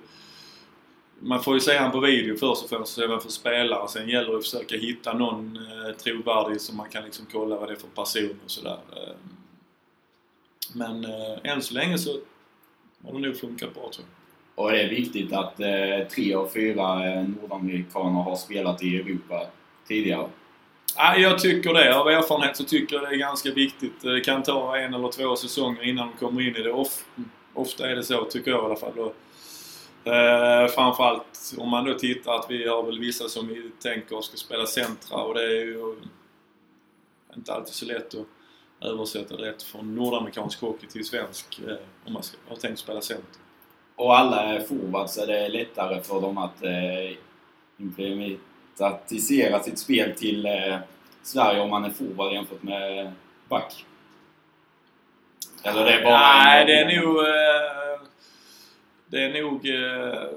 Man 1.19 1.43
får 1.43 1.53
ju 1.53 1.59
se 1.59 1.77
han 1.77 1.91
på 1.91 1.99
video 1.99 2.37
först 2.37 2.63
och 2.63 2.69
främst, 2.69 2.93
se 2.93 3.07
vad 3.07 3.23
för 3.23 3.29
spelare. 3.29 3.87
Sen 3.87 4.09
gäller 4.09 4.31
det 4.31 4.37
att 4.37 4.43
försöka 4.43 4.77
hitta 4.77 5.13
någon 5.13 5.55
eh, 5.55 5.95
trovärdig 5.95 6.61
som 6.61 6.77
man 6.77 6.89
kan 6.89 7.03
liksom 7.03 7.25
kolla 7.31 7.55
vad 7.55 7.69
det 7.69 7.73
är 7.73 7.77
för 7.77 7.87
person 7.87 8.39
och 8.45 8.51
sådär. 8.51 8.79
Eh, 8.95 9.13
men 10.73 11.05
eh, 11.05 11.51
än 11.51 11.61
så 11.61 11.73
länge 11.73 11.97
så 11.97 12.11
har 13.05 13.13
det 13.13 13.19
nog 13.19 13.37
funkat 13.37 13.73
bra 13.73 13.89
tror 13.93 14.05
jag. 14.07 14.65
Och 14.65 14.71
det 14.71 14.81
är 14.81 14.89
viktigt 14.89 15.33
att 15.33 15.59
eh, 15.59 16.07
tre 16.15 16.33
av 16.33 16.47
fyra 16.47 17.13
eh, 17.13 17.23
nordamerikaner 17.23 18.21
har 18.21 18.35
spelat 18.35 18.83
i 18.83 18.97
Europa 18.97 19.47
tidigare. 19.87 20.27
Ja, 20.95 21.17
jag 21.17 21.39
tycker 21.39 21.73
det. 21.73 21.99
Av 21.99 22.07
erfarenhet 22.07 22.57
så 22.57 22.63
tycker 22.63 22.95
jag 22.95 23.05
det 23.05 23.15
är 23.15 23.19
ganska 23.19 23.51
viktigt. 23.51 24.01
Det 24.01 24.21
kan 24.21 24.43
ta 24.43 24.77
en 24.77 24.93
eller 24.93 25.11
två 25.11 25.35
säsonger 25.35 25.83
innan 25.83 26.07
de 26.07 26.25
kommer 26.25 26.41
in 26.41 26.55
i 26.55 26.61
det. 26.61 26.71
Of, 26.71 27.05
ofta 27.53 27.89
är 27.89 27.95
det 27.95 28.03
så, 28.03 28.25
tycker 28.25 28.51
jag 28.51 28.63
i 28.63 28.65
alla 28.65 28.75
fall. 28.75 28.99
Och, 28.99 29.15
eh, 30.07 30.67
framförallt 30.67 31.55
om 31.57 31.69
man 31.69 31.85
då 31.85 31.93
tittar 31.93 32.35
att 32.35 32.45
vi 32.49 32.67
har 32.67 32.83
väl 32.83 32.99
vissa 32.99 33.29
som 33.29 33.47
vi 33.47 33.71
tänker 33.81 34.21
ska 34.21 34.37
spela 34.37 34.65
centra 34.65 35.17
och 35.17 35.33
det 35.33 35.43
är 35.43 35.65
ju 35.65 35.95
inte 37.35 37.53
alltid 37.53 37.73
så 37.73 37.85
lätt 37.85 38.15
att 38.15 38.25
översätta 38.81 39.35
rätt 39.35 39.63
från 39.63 39.95
nordamerikansk 39.95 40.61
hockey 40.61 40.87
till 40.87 41.05
svensk 41.05 41.59
eh, 41.67 41.75
om 42.05 42.13
man 42.13 42.23
ska, 42.23 42.37
har 42.49 42.55
tänkt 42.55 42.79
spela 42.79 43.01
center. 43.01 43.41
Och 43.95 44.17
alla 44.17 44.43
är 44.43 44.59
forwards 44.59 45.17
är 45.17 45.27
det 45.27 45.49
lättare 45.49 46.01
för 46.01 46.21
dem 46.21 46.37
att 46.37 46.63
eh, 46.63 47.17
implementisera 47.77 49.63
sitt 49.63 49.79
spel 49.79 50.13
till 50.17 50.45
eh, 50.45 50.77
Sverige 51.23 51.61
om 51.61 51.69
man 51.69 51.85
är 51.85 51.89
forward 51.89 52.33
jämfört 52.33 52.63
med 52.63 53.11
back. 53.49 53.85
Eller 55.63 55.85
det 55.85 55.93
är 55.93 56.03
bara 56.03 56.19
Nej, 56.19 56.65
det 56.65 56.79
är 56.79 57.01
nog... 57.01 57.17
Eh, 57.17 57.86
det 59.07 59.23
är 59.23 59.43
nog... 59.43 59.69
Eh, 59.69 60.29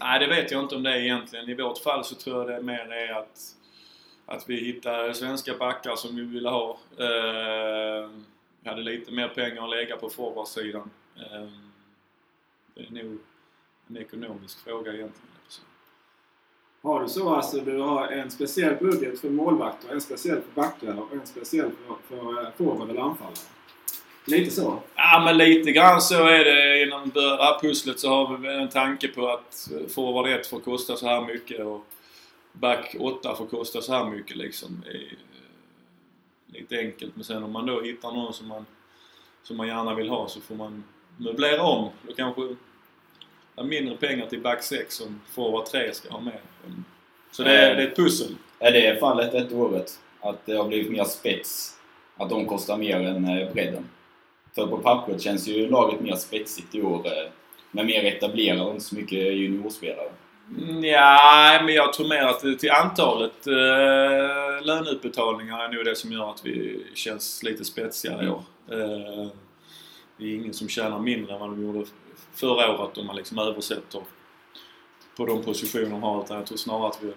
nej, 0.00 0.20
det 0.20 0.26
vet 0.26 0.50
jag 0.50 0.62
inte 0.62 0.76
om 0.76 0.82
det 0.82 0.90
är 0.90 1.00
egentligen. 1.00 1.48
I 1.48 1.54
vårt 1.54 1.78
fall 1.78 2.04
så 2.04 2.14
tror 2.14 2.38
jag 2.38 2.58
det 2.58 2.62
mer 2.62 2.92
är 2.92 3.12
att, 3.12 3.56
att 4.26 4.48
vi 4.48 4.56
hittar 4.56 5.12
svenska 5.12 5.54
backar 5.54 5.96
som 5.96 6.16
vi 6.16 6.22
vill 6.22 6.46
ha. 6.46 6.78
Eh, 6.98 8.10
vi 8.60 8.68
hade 8.68 8.82
lite 8.82 9.12
mer 9.12 9.28
pengar 9.28 9.64
att 9.64 9.70
lägga 9.70 9.96
på 9.96 10.10
forwardsidan. 10.10 10.90
Eh, 11.16 11.48
det 12.74 12.80
är 12.80 13.04
nog 13.04 13.18
en 13.88 13.96
ekonomisk 13.96 14.64
fråga 14.64 14.92
egentligen. 14.92 15.30
Har 16.82 17.02
du 17.02 17.08
så 17.08 17.34
alltså 17.34 17.60
du 17.60 17.80
har 17.80 18.06
en 18.06 18.30
speciell 18.30 18.76
budget 18.76 19.20
för 19.20 19.30
målvakter, 19.30 19.92
en 19.92 20.00
speciell 20.00 20.40
för 20.40 20.54
backar 20.54 21.00
och 21.00 21.12
en 21.12 21.26
speciell 21.26 21.70
för, 21.70 22.16
för 22.16 22.42
eh, 22.42 22.50
forward 22.56 22.90
eller 22.90 23.00
anfallare? 23.00 23.34
Lite 24.24 24.50
så? 24.50 24.82
Ja 24.96 25.22
men 25.24 25.38
lite 25.38 25.72
grann 25.72 26.00
så 26.00 26.26
är 26.26 26.44
det 26.44 26.82
inom 26.82 27.10
det 27.14 27.20
här 27.20 27.60
pusslet 27.60 28.00
så 28.00 28.08
har 28.08 28.36
vi 28.36 28.46
väl 28.46 28.60
en 28.60 28.68
tanke 28.68 29.08
på 29.08 29.28
att 29.28 29.70
forward 29.94 30.28
1 30.28 30.46
får 30.46 30.60
kosta 30.60 30.96
så 30.96 31.06
här 31.06 31.20
mycket 31.20 31.60
och 31.60 31.86
back 32.52 32.96
8 32.98 33.34
får 33.34 33.46
kosta 33.46 33.82
så 33.82 33.92
här 33.92 34.04
mycket 34.04 34.36
liksom. 34.36 34.82
Det 34.84 34.90
är 34.90 35.02
eh, 35.02 36.60
lite 36.60 36.78
enkelt 36.78 37.16
men 37.16 37.24
sen 37.24 37.42
om 37.42 37.52
man 37.52 37.66
då 37.66 37.80
hittar 37.80 38.12
någon 38.12 38.34
som 38.34 38.48
man, 38.48 38.66
som 39.42 39.56
man 39.56 39.68
gärna 39.68 39.94
vill 39.94 40.08
ha 40.08 40.28
så 40.28 40.40
får 40.40 40.54
man 40.54 40.84
möblera 41.16 41.62
om. 41.62 41.90
Då 42.02 42.12
kanske 42.12 42.40
det 42.40 42.56
är 43.56 43.64
mindre 43.64 43.96
pengar 43.96 44.26
till 44.26 44.40
back 44.40 44.62
6 44.62 44.94
som 44.94 45.20
forward 45.32 45.64
3 45.66 45.94
ska 45.94 46.10
ha 46.10 46.20
med. 46.20 46.38
Så 47.30 47.42
det 47.42 47.56
är, 47.56 47.76
det 47.76 47.82
är 47.82 47.86
ett 47.86 47.96
pussel. 47.96 48.36
Är 48.58 48.72
det 48.72 49.00
fallet 49.00 49.34
ett 49.34 49.52
året? 49.52 49.98
Att 50.20 50.46
det 50.46 50.54
har 50.54 50.68
blivit 50.68 50.92
mer 50.92 51.04
spets? 51.04 51.78
Att 52.16 52.30
de 52.30 52.46
kostar 52.46 52.76
mer 52.76 52.96
än 52.96 53.24
eh, 53.24 53.52
bredden? 53.52 53.88
För 54.54 54.66
på 54.66 54.78
pappret 54.78 55.22
känns 55.22 55.48
ju 55.48 55.70
laget 55.70 56.00
mer 56.00 56.14
spetsigt 56.14 56.74
i 56.74 56.82
år. 56.82 57.02
Men 57.70 57.86
med 57.86 57.86
mer 57.86 58.04
etablerade 58.04 58.62
och 58.62 58.70
inte 58.70 58.84
så 58.84 58.94
mycket 58.94 59.18
juniorspelare? 59.18 60.10
Ja, 60.82 61.60
men 61.64 61.74
jag 61.74 61.92
tror 61.92 62.08
mer 62.08 62.22
att 62.22 62.40
det 62.40 62.56
till 62.56 62.70
antalet 62.70 63.46
eh, 63.46 64.66
löneutbetalningar 64.66 65.64
är 65.64 65.68
nog 65.68 65.84
det 65.84 65.96
som 65.96 66.12
gör 66.12 66.30
att 66.30 66.46
vi 66.46 66.86
känns 66.94 67.42
lite 67.42 67.64
spetsigare 67.64 68.24
i 68.24 68.28
år. 68.28 68.42
Eh, 68.70 69.28
det 70.16 70.24
är 70.24 70.34
ingen 70.34 70.54
som 70.54 70.68
tjänar 70.68 70.98
mindre 70.98 71.34
än 71.34 71.40
vad 71.40 71.50
de 71.50 71.62
gjorde 71.62 71.84
förra 72.34 72.80
året 72.80 72.98
om 72.98 73.06
man 73.06 73.16
liksom 73.16 73.38
översätter 73.38 74.02
på 75.16 75.26
de 75.26 75.42
positioner 75.42 75.90
de 75.90 76.02
har. 76.02 76.24
Utan 76.24 76.36
jag 76.36 76.46
tror 76.46 76.58
snarare 76.58 76.88
att 76.88 77.02
vi 77.02 77.12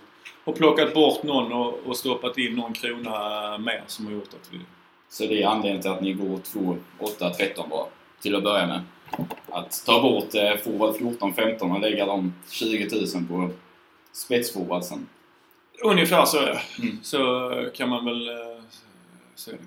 har 0.46 0.54
plockat 0.54 0.94
bort 0.94 1.24
någon 1.24 1.54
och, 1.54 1.74
och 1.86 1.98
stoppat 1.98 2.38
in 2.38 2.56
någon 2.56 2.74
krona 2.74 3.58
mer 3.58 3.84
som 3.88 4.06
har 4.06 4.14
gjort 4.14 4.34
att 4.34 4.50
vi... 4.52 4.60
Så 5.14 5.26
det 5.26 5.44
är 5.44 5.48
anledningen 5.48 5.82
till 5.82 5.92
att 5.92 6.02
ni 6.02 6.14
går 6.14 6.38
2, 6.38 6.78
8, 7.00 7.30
13 7.30 7.70
bara, 7.70 7.86
till 8.22 8.36
att 8.36 8.44
börja 8.44 8.68
med? 8.68 8.82
Att 9.50 9.84
ta 9.86 10.02
bort 10.02 10.36
eh, 10.36 10.58
forward 10.58 10.96
14, 10.96 11.34
15 11.34 11.72
och 11.72 11.80
lägga 11.80 12.06
de 12.06 12.34
20 12.50 12.90
000 13.16 13.28
på 13.28 13.50
spetsforwardsen? 14.12 15.08
Ungefär 15.84 16.26
så 16.26 16.38
ja. 16.38 16.60
Mm. 16.84 16.98
Så 17.04 17.50
kan 17.74 17.90
man 17.90 18.06
väl 18.06 18.28
eh, 18.28 18.64
säga 19.36 19.58
det. 19.58 19.64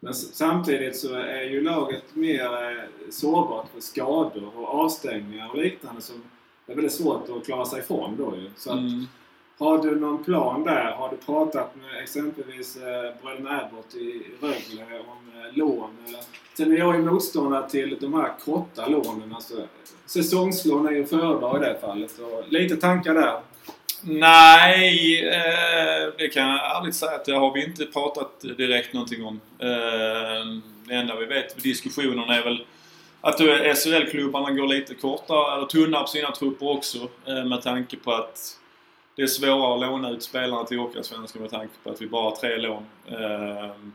Men 0.00 0.14
samtidigt 0.14 0.96
så 0.96 1.14
är 1.14 1.42
ju 1.42 1.62
laget 1.62 2.04
mer 2.14 2.44
eh, 2.44 2.84
sårbart 3.10 3.66
för 3.74 3.80
skador 3.80 4.50
och 4.56 4.68
avstängningar 4.68 5.50
och 5.50 5.58
liknande 5.58 6.00
som 6.00 6.22
det 6.66 6.72
är 6.72 6.76
väldigt 6.76 6.94
svårt 6.94 7.28
att 7.28 7.46
klara 7.46 7.64
sig 7.64 7.80
ifrån 7.80 8.16
då 8.16 8.36
ju. 8.36 8.50
Så 8.56 8.70
att, 8.70 8.78
Mm. 8.78 9.06
Har 9.62 9.78
du 9.78 10.00
någon 10.00 10.24
plan 10.24 10.64
där? 10.64 10.92
Har 10.92 11.10
du 11.10 11.16
pratat 11.16 11.76
med 11.76 12.02
exempelvis 12.02 12.76
eh, 12.76 13.22
bröderna 13.22 13.60
Abbott 13.60 13.94
i 13.94 14.22
Rögle 14.40 14.98
om 14.98 15.40
eh, 15.40 15.56
lån? 15.56 15.96
Eller? 16.08 16.20
Sen 16.54 16.72
är 16.72 16.76
jag 16.76 16.96
ju 16.96 17.02
motståndare 17.02 17.70
till 17.70 17.96
de 18.00 18.14
här 18.14 18.32
korta 18.44 18.86
lånen. 18.86 19.34
Alltså, 19.34 19.54
säsongslån 20.06 20.86
är 20.86 20.90
ju 20.92 21.02
att 21.02 21.10
föredra 21.10 21.56
i 21.56 21.60
det 21.60 21.78
fallet. 21.80 22.10
Så 22.10 22.44
lite 22.48 22.76
tankar 22.76 23.14
där. 23.14 23.40
Nej, 24.02 25.28
eh, 25.28 26.12
det 26.18 26.28
kan 26.28 26.48
jag 26.48 26.76
ärligt 26.76 26.94
säga 26.94 27.12
att 27.12 27.24
det 27.24 27.32
har 27.32 27.54
vi 27.54 27.64
inte 27.64 27.84
pratat 27.84 28.40
direkt 28.40 28.92
någonting 28.92 29.24
om. 29.24 29.40
Eh, 29.58 30.46
det 30.88 30.94
enda 30.94 31.16
vi 31.16 31.26
vet 31.26 31.54
med 31.56 31.62
diskussionerna 31.62 32.36
är 32.36 32.44
väl 32.44 32.64
att 33.20 33.40
eh, 33.40 33.74
SHL-klubbarna 33.74 34.50
går 34.50 34.66
lite 34.66 34.94
kortare, 34.94 35.56
eller 35.56 35.66
tunnare 35.66 36.02
på 36.02 36.08
sina 36.08 36.30
trupper 36.30 36.68
också. 36.68 36.98
Eh, 37.26 37.44
med 37.44 37.62
tanke 37.62 37.96
på 37.96 38.12
att 38.12 38.58
det 39.16 39.22
är 39.22 39.26
svårare 39.26 39.74
att 39.74 39.80
låna 39.80 40.10
ut 40.10 40.22
spelarna 40.22 40.64
till 40.64 40.78
Hockeyallsvenskan 40.78 41.42
med 41.42 41.50
tanke 41.50 41.74
på 41.82 41.90
att 41.90 42.02
vi 42.02 42.06
bara 42.06 42.22
har 42.22 42.36
tre 42.36 42.56
lån. 42.56 42.86
Ehm, 43.08 43.92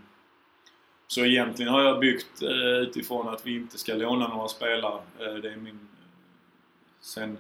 så 1.07 1.25
egentligen 1.25 1.71
har 1.71 1.83
jag 1.83 1.99
byggt 1.99 2.41
eh, 2.41 2.77
utifrån 2.77 3.27
att 3.27 3.45
vi 3.45 3.55
inte 3.55 3.77
ska 3.77 3.93
låna 3.93 4.27
några 4.27 4.47
spelare. 4.47 5.01
Eh, 5.19 5.33
det 5.33 5.49
är 5.51 5.55
min... 5.55 5.87
Sen 7.01 7.37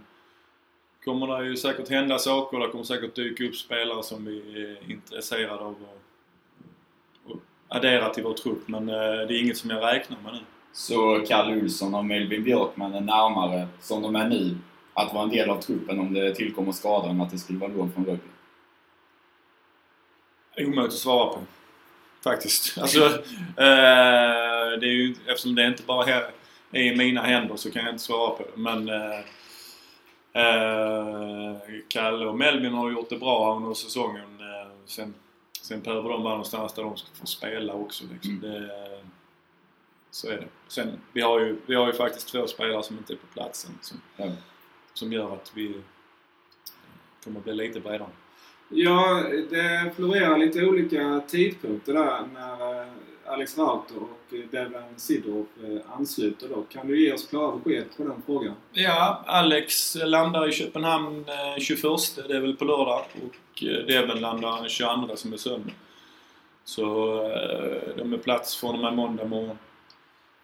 kommer 1.03 1.27
det 1.27 1.45
ju 1.45 1.57
säkert 1.57 1.89
hända 1.89 2.17
saker. 2.17 2.59
Det 2.59 2.67
kommer 2.67 2.83
säkert 2.83 3.15
dyka 3.15 3.43
upp 3.43 3.55
spelare 3.55 4.03
som 4.03 4.25
vi 4.25 4.63
är 4.63 4.91
intresserade 4.91 5.59
av 5.59 5.71
att, 5.71 6.01
addera 7.67 8.09
till 8.09 8.23
vår 8.23 8.33
trupp. 8.33 8.67
Men 8.67 8.89
eh, 8.89 8.95
det 8.95 9.33
är 9.33 9.41
inget 9.41 9.57
som 9.57 9.69
jag 9.69 9.83
räknar 9.83 10.17
med 10.23 10.33
nu. 10.33 10.39
Så 10.71 11.23
Kalle 11.27 11.61
Olsson 11.61 11.95
och 11.95 12.05
Melvin 12.05 12.43
Björkman 12.43 12.93
är 12.93 13.01
närmare, 13.01 13.67
som 13.79 14.01
de 14.01 14.15
är 14.15 14.29
nu, 14.29 14.57
att 14.97 15.13
vara 15.13 15.23
en 15.23 15.29
del 15.29 15.49
av 15.49 15.61
truppen 15.61 15.99
om 15.99 16.13
det 16.13 16.35
tillkommer 16.35 16.71
skador 16.71 17.09
än 17.09 17.21
att 17.21 17.31
det 17.31 17.37
skulle 17.37 17.59
vara 17.59 17.71
lån 17.71 17.91
från 17.91 18.05
Rögle? 18.05 18.21
Omöjligt 20.57 20.93
att 20.93 20.99
svara 20.99 21.33
på. 21.33 21.39
Faktiskt. 22.23 22.77
Alltså, 22.81 23.05
eh, 23.57 24.79
det 24.79 24.85
är 24.87 24.91
ju, 24.91 25.15
eftersom 25.27 25.55
det 25.55 25.67
inte 25.67 25.83
bara 25.83 26.05
är 26.05 26.31
i 26.71 26.95
mina 26.95 27.21
händer 27.21 27.55
så 27.55 27.71
kan 27.71 27.83
jag 27.83 27.93
inte 27.93 28.03
svara 28.03 28.29
på 28.29 28.43
det. 28.43 28.61
Men 28.61 28.89
eh, 28.89 29.19
eh, 30.43 31.57
Kalle 31.87 32.25
och 32.25 32.37
Melvin 32.37 32.73
har 32.73 32.91
gjort 32.91 33.09
det 33.09 33.17
bra 33.17 33.55
under 33.55 33.73
säsongen. 33.73 34.39
Eh, 34.39 34.71
sen, 34.85 35.13
sen 35.61 35.81
behöver 35.81 36.09
de 36.09 36.23
vara 36.23 36.33
någonstans 36.33 36.73
där 36.73 36.83
de 36.83 36.97
ska 36.97 37.07
få 37.13 37.25
spela 37.25 37.73
också. 37.73 38.03
Liksom. 38.13 38.31
Mm. 38.31 38.41
Det, 38.41 38.69
så 40.11 40.29
är 40.29 40.37
det. 40.37 40.47
Sen, 40.67 40.99
vi 41.13 41.21
har, 41.21 41.39
ju, 41.39 41.59
vi 41.65 41.75
har 41.75 41.87
ju 41.87 41.93
faktiskt 41.93 42.27
två 42.27 42.47
spelare 42.47 42.83
som 42.83 42.97
inte 42.97 43.13
är 43.13 43.17
på 43.17 43.27
platsen 43.33 43.77
som, 43.81 44.01
Ja. 44.17 44.31
Som 44.97 45.13
gör 45.13 45.33
att 45.33 45.51
vi 45.55 45.73
kommer 47.23 47.39
bli 47.39 47.53
lite 47.53 47.79
bredare. 47.79 48.09
Ja, 48.69 49.23
det 49.49 49.91
florerar 49.95 50.37
lite 50.37 50.65
olika 50.65 51.21
tidpunkter 51.27 51.93
där 51.93 52.27
när 52.33 52.81
eh, 52.81 52.87
Alex 53.25 53.57
Rauter 53.57 53.95
och 53.97 54.33
eh, 54.33 54.39
Devon 54.51 54.99
Sidorf 54.99 55.47
eh, 55.63 55.91
ansluter 55.97 56.47
då. 56.47 56.61
Kan 56.61 56.87
du 56.87 57.05
ge 57.05 57.13
oss 57.13 57.27
klara 57.27 57.57
besked 57.57 57.85
på 57.97 58.03
den 58.03 58.21
frågan? 58.25 58.53
Ja, 58.71 59.23
Alex 59.25 59.95
landar 59.95 60.49
i 60.49 60.51
Köpenhamn 60.51 61.25
eh, 61.27 61.61
21, 61.61 61.83
det 62.27 62.35
är 62.35 62.41
väl 62.41 62.55
på 62.55 62.65
lördag. 62.65 63.05
Och 63.23 63.63
Devon 63.87 64.21
landar 64.21 64.61
den 64.61 64.69
22 64.69 65.15
som 65.15 65.33
är 65.33 65.37
söndag. 65.37 65.73
Så 66.63 66.85
de 67.97 68.13
är 68.13 68.17
plats 68.17 68.55
från 68.55 68.75
och 68.75 68.81
med 68.81 68.93
måndag 68.93 69.25
morgon. 69.25 69.57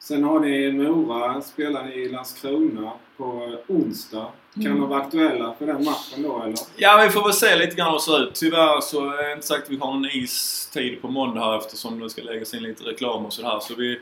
Sen 0.04 0.24
har 0.24 0.39
ni 0.39 0.72
Mora, 0.72 1.42
spelar 1.42 1.84
ni 1.86 1.94
i 1.94 2.10
Landskrona 2.10 2.92
på 3.18 3.24
eh, 3.44 3.76
onsdag. 3.76 4.28
Kan 4.54 4.66
Mm. 4.66 4.80
de 4.82 4.89
vara 4.89 5.02
aktuella 5.02 5.54
för 5.60 5.68
den 5.68 5.84
matchen 5.86 6.24
då 6.24 6.42
eller? 6.44 6.58
Ja, 6.78 7.02
vi 7.06 7.10
får 7.10 7.24
väl 7.24 7.34
se 7.34 7.56
lite 7.56 7.76
grann 7.76 7.88
hur 7.88 7.94
det 7.94 8.02
ser 8.02 8.24
ut. 8.24 8.34
Tyvärr 8.36 8.82
så 8.82 9.10
är 9.10 9.28
det 9.28 9.34
inte 9.34 9.48
sagt 9.48 9.63
att 9.63 9.70
vi 9.70 9.78
har 9.78 9.94
någon 9.94 10.06
istid 10.06 11.02
på 11.02 11.08
måndag 11.08 11.42
här 11.42 11.58
eftersom 11.58 12.00
det 12.00 12.10
ska 12.10 12.22
läggas 12.22 12.54
in 12.54 12.63
lite 12.63 12.84
reklam 12.84 13.26
och 13.26 13.34
sådär. 13.34 13.60
Så 13.62 13.76
vi, 13.76 14.00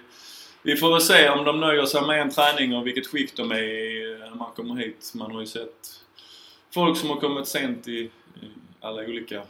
vi 0.63 0.75
får 0.75 0.91
väl 0.91 1.01
se 1.01 1.29
om 1.29 1.45
de 1.45 1.59
nöjer 1.59 1.85
sig 1.85 2.01
med 2.01 2.21
en 2.21 2.29
träning 2.29 2.75
och 2.75 2.87
vilket 2.87 3.07
skick 3.07 3.35
de 3.37 3.51
är 3.51 3.63
i 3.63 4.17
när 4.29 4.35
man 4.35 4.51
kommer 4.55 4.75
hit. 4.75 5.11
Man 5.15 5.31
har 5.31 5.39
ju 5.39 5.47
sett 5.47 5.87
folk 6.73 6.97
som 6.97 7.09
har 7.09 7.15
kommit 7.19 7.47
sent 7.47 7.87
i, 7.87 7.91
i 7.91 8.11
alla 8.81 9.01
olika 9.01 9.41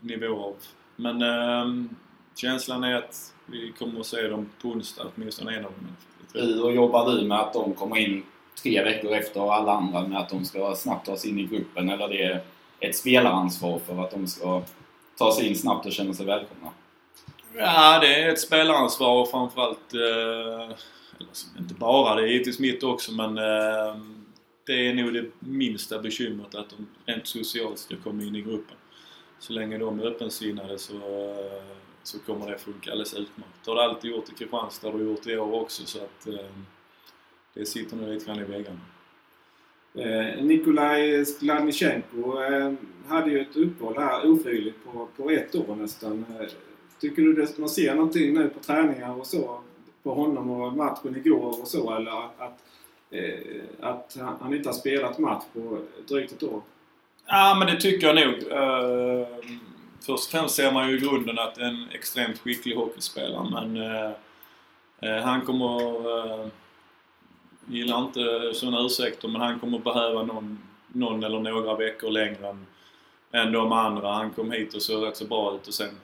nivåer. 0.00 0.54
Men 0.96 1.22
ehm, 1.22 1.88
känslan 2.34 2.84
är 2.84 2.94
att 2.94 3.32
vi 3.52 3.72
kommer 3.78 4.00
att 4.00 4.06
se 4.06 4.28
dem 4.28 4.50
på 4.62 4.68
onsdag, 4.68 5.06
åtminstone 5.16 5.56
en 5.56 5.64
av 5.64 5.72
dem. 5.72 5.96
Hur 6.34 6.70
jobbar 6.70 7.12
du 7.12 7.22
med 7.22 7.40
att 7.40 7.52
de 7.52 7.74
kommer 7.74 7.96
in 7.96 8.22
tre 8.62 8.84
veckor 8.84 9.12
efter 9.12 9.52
alla 9.52 9.72
andra 9.72 10.08
med 10.08 10.18
att 10.18 10.28
de 10.28 10.44
ska 10.44 10.74
snabbt 10.74 11.06
ta 11.06 11.16
sig 11.16 11.30
in 11.30 11.38
i 11.38 11.44
gruppen? 11.44 11.90
Eller 11.90 12.08
det 12.08 12.22
är 12.22 12.44
ett 12.80 12.96
spelaransvar 12.96 13.78
för 13.78 14.04
att 14.04 14.10
de 14.10 14.26
ska 14.26 14.62
ta 15.18 15.32
sig 15.32 15.48
in 15.48 15.56
snabbt 15.56 15.86
och 15.86 15.92
känna 15.92 16.14
sig 16.14 16.26
välkomna? 16.26 16.70
Ja, 17.56 17.98
det 18.00 18.22
är 18.22 18.28
ett 18.28 18.40
spelaransvar 18.40 19.20
och 19.20 19.30
framförallt... 19.30 19.94
Eh, 19.94 20.76
inte 21.58 21.74
bara, 21.74 22.14
det 22.14 22.22
är 22.22 22.26
givetvis 22.26 22.58
mitt 22.58 22.82
också 22.82 23.12
men 23.12 23.38
eh, 23.38 23.96
det 24.66 24.88
är 24.88 24.94
nog 24.94 25.14
det 25.14 25.24
minsta 25.38 25.98
bekymret 25.98 26.54
att 26.54 26.70
de 26.70 27.12
rent 27.12 27.26
socialt 27.26 27.78
ska 27.78 27.96
komma 27.96 28.22
in 28.22 28.36
i 28.36 28.40
gruppen. 28.42 28.76
Så 29.38 29.52
länge 29.52 29.78
de 29.78 30.00
är 30.00 30.06
öppensinnade 30.06 30.78
så, 30.78 30.94
eh, 30.94 31.62
så 32.02 32.18
kommer 32.18 32.50
det 32.50 32.58
funka 32.58 32.90
alldeles 32.90 33.14
utmärkt. 33.14 33.64
Det 33.64 33.70
har 33.70 33.76
det 33.76 33.82
alltid 33.84 34.10
gjort 34.10 34.28
i 34.28 34.34
Kristianstad 34.34 34.88
och 34.88 35.00
gjort 35.00 35.26
i 35.26 35.36
år 35.38 35.54
också 35.60 35.86
så 35.86 35.98
att 35.98 36.26
eh, 36.26 36.34
det 37.54 37.66
sitter 37.66 37.96
nog 37.96 38.08
lite 38.08 38.26
grann 38.26 38.38
i 38.40 38.44
väggarna. 38.44 38.80
Eh, 39.94 40.44
Nikolaj 40.44 41.26
Skladnichenko 41.26 42.42
eh, 42.42 42.72
hade 43.08 43.30
ju 43.30 43.40
ett 43.40 43.56
uppehåll 43.56 43.98
här 43.98 44.30
ofrivilligt 44.30 44.84
på, 44.84 45.08
på 45.16 45.30
ett 45.30 45.54
år 45.54 45.74
nästan. 45.76 46.24
Eh, 46.40 46.46
tycker 47.00 47.22
du 47.22 47.32
det, 47.32 47.58
man 47.58 47.68
ser 47.68 47.94
någonting 47.94 48.34
nu 48.34 48.48
på 48.48 48.60
träningar 48.60 49.18
och 49.20 49.26
så 49.26 49.60
på 50.02 50.14
honom 50.14 50.50
och 50.50 50.72
matchen 50.72 51.16
igår 51.16 51.60
och 51.60 51.68
så 51.68 51.94
eller 51.96 52.10
att, 52.10 52.40
att, 52.40 52.58
eh, 53.10 53.62
att 53.80 54.16
han- 54.20 54.36
han 54.40 54.54
inte 54.54 54.68
har 54.68 54.74
spelat 54.74 55.18
match 55.18 55.44
på 55.52 55.78
drygt 56.08 56.32
ett 56.32 56.42
år? 56.42 56.62
Ja, 57.26 57.56
men 57.58 57.74
det 57.74 57.80
tycker 57.80 58.06
jag 58.06 58.16
nog. 58.16 58.52
Eh, 58.52 59.26
först 60.06 60.26
och 60.26 60.30
främst 60.30 60.54
ser 60.54 60.72
man 60.72 60.90
ju 60.90 60.96
i 60.96 61.00
grunden 61.00 61.38
att 61.38 61.54
det 61.54 61.62
är 61.62 61.68
en 61.68 61.88
extremt 61.92 62.38
skicklig 62.38 62.76
hockeyspelare 62.76 63.50
men 63.50 63.76
eh, 63.76 64.12
eh 65.00 65.24
han 65.24 65.40
kommer... 65.40 65.80
Eh, 66.18 66.46
gillar 67.66 67.98
inte 67.98 68.54
sådana 68.54 68.80
ursäkter 68.80 69.28
men 69.28 69.40
han 69.40 69.60
kommer 69.60 69.78
behöva 69.78 70.22
någon, 70.22 70.58
någon 70.88 71.24
eller 71.24 71.40
några 71.40 71.76
veckor 71.76 72.10
längre 72.10 72.48
än, 72.48 72.66
än 73.32 73.52
de 73.52 73.72
andra. 73.72 74.12
Han 74.12 74.30
kom 74.30 74.50
hit 74.50 74.74
och 74.74 74.82
såg 74.82 75.06
rätt 75.06 75.16
så 75.16 75.24
bra 75.24 75.54
ut 75.54 75.68
och 75.68 75.74
sen 75.74 75.94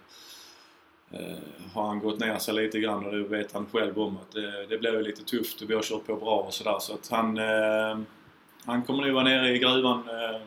eh, 1.11 1.39
har 1.75 1.87
han 1.87 2.01
gått 2.01 2.21
ner 2.21 2.39
sig 2.39 2.55
lite 2.55 2.81
grann 2.81 3.07
och 3.07 3.13
det 3.13 3.23
vet 3.23 3.53
han 3.53 3.67
själv 3.73 3.99
om 3.99 4.17
att 4.17 4.33
det, 4.33 4.67
det 4.67 4.79
blir 4.79 4.93
ju 4.93 5.03
lite 5.03 5.25
tufft 5.25 5.63
och 5.63 5.71
vi 5.71 5.75
har 5.75 5.83
kört 5.83 6.07
på 6.07 6.17
bra 6.17 6.37
och 6.37 6.55
sådär 6.55 6.79
så 6.81 6.95
att 6.95 7.09
han... 7.11 7.39
Eh, 7.39 7.99
han 8.65 8.83
kommer 8.83 9.03
nog 9.03 9.15
vara 9.15 9.25
nere 9.25 9.55
i 9.55 9.59
gruvan 9.59 10.09
eh, 10.09 10.41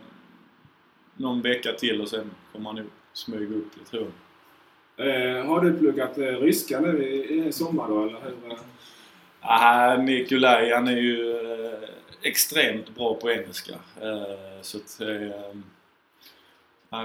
någon 1.15 1.41
vecka 1.41 1.73
till 1.73 2.01
och 2.01 2.07
sen 2.07 2.31
kommer 2.51 2.65
han 2.65 2.75
nog 2.75 2.85
smyga 3.13 3.55
upp 3.55 3.71
det 3.79 3.85
tror 3.89 4.03
jag. 4.03 4.11
Eh, 5.07 5.45
har 5.45 5.61
du 5.61 5.77
pluggat 5.79 6.17
eh, 6.17 6.21
ryska 6.23 6.79
nu 6.79 7.03
i, 7.03 7.47
i 7.47 7.51
sommar 7.51 7.87
då 7.87 8.01
eller 8.01 8.19
hur? 8.21 8.51
eh? 8.51 8.57
Ah, 9.41 9.95
Nikolaj 9.97 10.71
han 10.73 10.87
är 10.87 10.97
ju 10.97 11.41
eh, 11.41 11.79
extremt 12.21 12.95
bra 12.95 13.13
på 13.15 13.31
engelska. 13.31 13.73
Eh, 14.01 14.61
så 14.61 14.77
att 14.77 15.01
eh, 15.01 15.31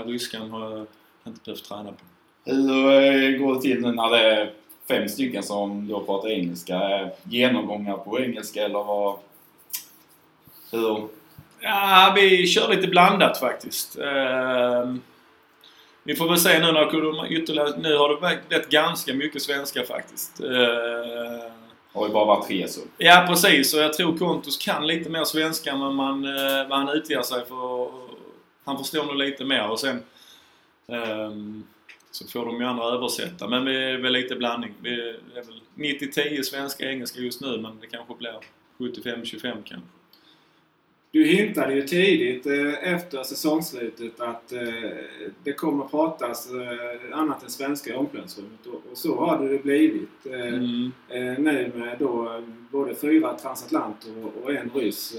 ryskan 0.07 0.51
har 0.51 0.71
jag 0.77 0.87
inte 1.27 1.41
behövt 1.45 1.65
träna 1.65 1.93
på. 1.93 1.99
Hur 2.45 2.71
eh, 2.91 3.39
går 3.39 3.55
det 3.55 3.61
till 3.61 3.81
nu 3.81 3.93
när 3.93 4.11
det 4.11 4.19
är 4.21 4.53
fem 4.89 5.09
stycken 5.09 5.43
som 5.43 5.89
då 5.89 6.05
pratar 6.05 6.29
engelska? 6.29 6.75
Eh, 7.01 7.09
Genomgångar 7.23 7.97
på 7.97 8.21
engelska 8.21 8.65
eller 8.65 8.85
vad? 8.85 9.19
Hur? 10.73 11.09
Ja, 11.61 12.13
vi 12.17 12.47
kör 12.47 12.69
lite 12.75 12.89
blandat 12.89 13.41
faktiskt. 13.41 13.99
Ehm, 13.99 15.01
vi 16.07 16.17
får 16.17 16.29
väl 16.29 16.39
se 16.39 16.59
nu 16.59 16.73
när 16.73 17.33
ytterligare... 17.33 17.79
Nu 17.79 17.97
har 17.97 18.09
det 18.09 18.39
blivit 18.49 18.69
ganska 18.69 19.15
mycket 19.15 19.43
svenska 19.43 19.85
faktiskt. 19.85 20.41
Ehm, 20.41 21.51
Har 21.93 22.07
ju 22.07 22.13
bara 22.13 22.25
varit 22.25 22.47
tre 22.47 22.69
så. 22.69 22.81
ja, 22.99 23.25
precis. 23.29 23.75
Och 23.75 23.81
jag 23.81 23.93
tror 23.93 24.19
Kontos 24.19 24.57
kan 24.57 24.87
lite 24.87 25.11
mer 25.11 25.25
svenska 25.25 25.71
än 25.71 25.81
vad, 25.81 25.95
man, 25.95 26.25
eh, 26.25 26.69
vad 26.69 26.79
han 26.79 26.89
utger 26.89 27.23
sig 27.23 27.47
för. 27.47 27.89
Han 28.65 28.79
förstår 28.79 29.05
nog 29.05 29.17
lite 29.17 29.45
mer 29.45 29.69
och 29.71 29.81
sen... 29.81 30.03
ehm, 30.89 31.65
så 32.11 32.29
får 32.29 32.47
de 32.47 32.61
ju 32.61 32.67
andra 32.67 32.85
översätta. 32.85 33.49
Men 33.49 33.65
vi 33.65 33.77
är 33.77 33.99
väl 33.99 34.13
lite 34.13 34.37
blandning. 34.37 34.75
Vi 34.81 35.01
är 35.35 35.45
väl 35.47 35.61
90-10 35.75 36.43
svenska 36.43 36.85
och 36.85 36.91
engelska 36.91 37.21
just 37.21 37.41
nu 37.41 37.59
men 37.59 37.79
det 37.81 37.87
kanske 37.87 38.15
blir 38.15 38.39
75-25 38.79 39.41
kanske. 39.43 39.81
Du 41.11 41.25
hintade 41.25 41.75
ju 41.75 41.83
tidigt 41.83 42.47
eh, 42.47 42.93
efter 42.93 43.23
säsongslutet 43.23 44.21
att 44.21 44.53
eh, 44.53 44.61
det 45.45 45.53
kommer 45.53 45.85
att 45.85 45.91
pratas 45.91 46.51
eh, 46.53 47.19
annat 47.19 47.43
än 47.43 47.51
svenska 47.51 47.91
i 47.91 47.97
omklädningsrummet. 47.97 48.67
Och, 48.67 48.99
så 48.99 49.17
har 49.17 49.49
det 49.49 49.63
blivit. 49.63 50.27
Mm. 50.27 50.93
nu 51.39 51.73
med 51.75 51.97
då 51.99 52.43
både 52.71 52.95
fyra 52.95 53.39
transatlanter 53.39 54.11
och, 54.45 54.53
en 54.53 54.71
ryss. 54.75 55.17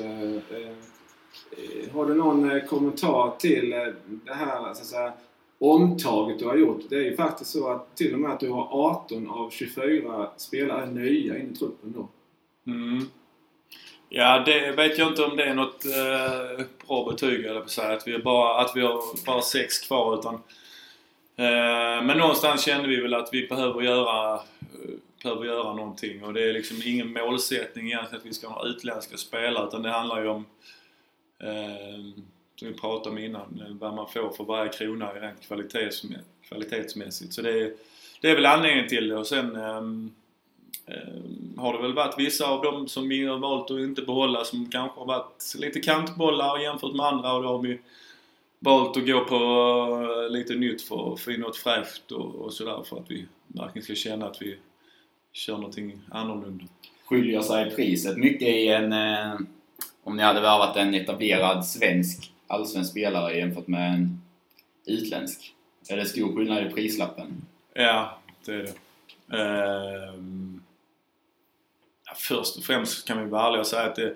Har 1.91 2.06
du 2.06 2.13
någon 2.13 2.62
kommentar 2.62 3.36
till 3.39 3.69
det 4.26 4.34
här 4.34 4.60
så 4.60 4.69
att 4.69 4.86
säga, 4.86 5.13
omtaget 5.60 6.39
du 6.39 6.45
har 6.45 6.58
gjort? 6.58 6.82
Det 6.89 6.95
är 6.95 7.02
ju 7.04 7.15
faktiskt 7.15 7.52
så 7.52 7.69
att 7.69 7.95
till 7.95 8.13
och 8.13 8.19
med 8.19 8.32
att 8.32 8.39
du 8.39 8.50
har 8.50 8.67
18 8.71 9.30
av 9.30 9.50
24 9.50 10.30
spelare 10.38 10.86
nya 10.86 11.38
in 11.38 11.52
i 11.52 11.56
truppen 11.56 11.91
då. 11.91 12.08
Mm. 12.71 13.06
Ja, 14.10 14.43
det 14.46 14.72
vet 14.72 14.98
jag 14.98 15.08
inte 15.08 15.24
om 15.24 15.38
det 15.38 15.43
är 15.43 15.54
något 15.54 15.86
eh, 15.86 16.65
bra 16.88 17.10
betyg 17.12 17.46
eller 17.46 17.62
på 17.62 17.70
säga 17.70 17.93
att 17.93 18.08
vi, 18.08 18.13
är 18.13 18.20
bara, 18.20 18.62
att 18.62 18.72
vi 18.76 18.82
har 18.82 19.26
bara 19.26 19.41
sex 19.41 19.80
kvar 19.80 20.20
utan 20.20 20.34
eh, 21.36 22.04
Men 22.04 22.17
någonstans 22.17 22.65
kände 22.65 22.88
vi 22.88 23.02
väl 23.02 23.13
att 23.13 23.30
vi 23.32 23.48
behöver 23.48 23.82
göra, 23.82 24.34
eh, 24.36 24.39
behöver 25.24 25.46
göra 25.46 25.74
någonting. 25.74 26.24
Och 26.24 26.34
det 26.34 26.50
är 26.50 26.54
liksom 26.54 26.82
ingen 26.86 27.13
målsättning 27.13 27.88
egentligen 27.88 28.22
att 28.22 28.26
vi 28.26 28.34
ska 28.34 28.48
ha 28.48 28.65
utländska 28.65 29.17
spelare 29.17 29.67
utan 29.67 29.82
det 29.82 29.89
handlar 29.89 30.22
ju 30.22 30.28
om 30.28 30.46
eh, 31.39 32.24
som 32.56 32.67
vi 32.67 32.74
pratade 32.74 33.10
om 33.10 33.17
innan, 33.17 33.62
eh, 33.62 33.76
vad 33.80 33.93
man 33.93 34.08
får 34.10 34.30
för 34.30 34.43
varje 34.43 34.72
krona 34.72 35.13
rent 35.13 35.41
kvalitetsmässigt. 36.48 37.34
Så 37.34 37.41
det 37.41 37.62
är, 37.62 37.74
det 38.22 38.30
är 38.30 38.36
väl 38.36 38.46
anledningen 38.46 38.88
till 38.88 39.10
det. 39.10 39.17
Och 39.17 39.28
sen 39.28 39.56
eh, 39.56 39.82
har 41.58 41.73
det 41.73 41.82
väl 41.82 41.93
varit 41.93 42.19
vissa 42.19 42.47
av 42.47 42.63
dem 42.63 42.88
som 42.88 43.10
vi 43.10 43.26
har 43.26 43.38
valt 43.38 43.71
att 43.71 43.80
inte 43.80 44.02
behålla 44.02 44.43
som 44.43 44.69
kanske 44.69 45.00
har 45.00 45.06
varit 45.06 45.56
lite 45.58 45.80
kantbollar 45.80 46.60
jämfört 46.60 46.95
med 46.95 47.06
andra 47.06 47.34
och 47.34 47.43
då 47.43 47.50
har 47.50 47.60
vi 47.60 47.80
valt 48.60 48.97
att 48.97 49.08
gå 49.08 49.26
på 49.26 49.36
eh, 50.04 50.32
lite 50.32 50.56
nytt 50.56 50.82
för 50.82 51.13
att 51.13 51.19
få 51.19 51.32
in 51.32 51.39
något 51.39 51.58
fräscht 51.58 52.12
och, 52.12 52.36
och 52.36 52.54
sådär 52.54 52.84
för 52.84 52.97
att 52.97 53.12
vi 53.12 53.26
verkligen 53.47 53.84
ska 53.84 53.95
känna 53.95 54.26
att 54.28 54.41
vi 54.41 54.58
kör 55.34 55.58
någonting 55.58 56.00
annorlunda. 56.10 56.65
Skiljer 57.06 57.41
sig 57.41 57.76
priset 57.76 58.17
mycket 58.17 58.47
i 58.47 58.67
en... 58.67 58.93
Eh, 58.93 59.36
om 60.04 60.17
ni 60.17 60.23
hade 60.23 60.41
värvat 60.41 60.78
en 60.78 60.95
etablerad 60.95 61.65
svensk 61.65 62.32
allsvensk 62.47 62.91
spelare 62.91 63.38
jämfört 63.38 63.67
med 63.67 63.93
en 63.93 64.21
utländsk? 64.86 65.54
Är 65.89 65.97
det 65.97 66.06
stor 66.06 66.36
skillnad 66.36 66.67
i 66.67 66.69
prislappen? 66.69 67.45
Ja, 67.73 68.19
det 68.45 68.52
är 68.52 68.58
det. 68.58 68.73
Ehm, 69.38 70.47
ja, 72.08 72.13
först 72.15 72.58
och 72.58 72.63
främst 72.63 73.08
kan 73.08 73.24
vi 73.24 73.30
vara 73.30 73.48
ärliga 73.48 73.60
och 73.60 73.67
säga 73.67 73.84
att 73.84 73.96
det, 73.96 74.15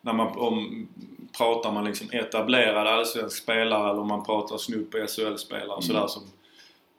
när 0.00 0.12
man 0.12 0.38
om, 0.38 0.88
pratar 1.36 1.72
man 1.72 1.84
liksom 1.84 2.08
etablerad 2.12 2.86
allsvensk 2.86 3.42
spelare 3.42 3.90
eller 3.90 4.00
om 4.00 4.08
man 4.08 4.24
pratar 4.24 4.58
snudd 4.58 4.90
på 4.90 4.98
SHL-spelare 4.98 5.76
och 5.76 5.84
sådär 5.84 6.06
som 6.06 6.22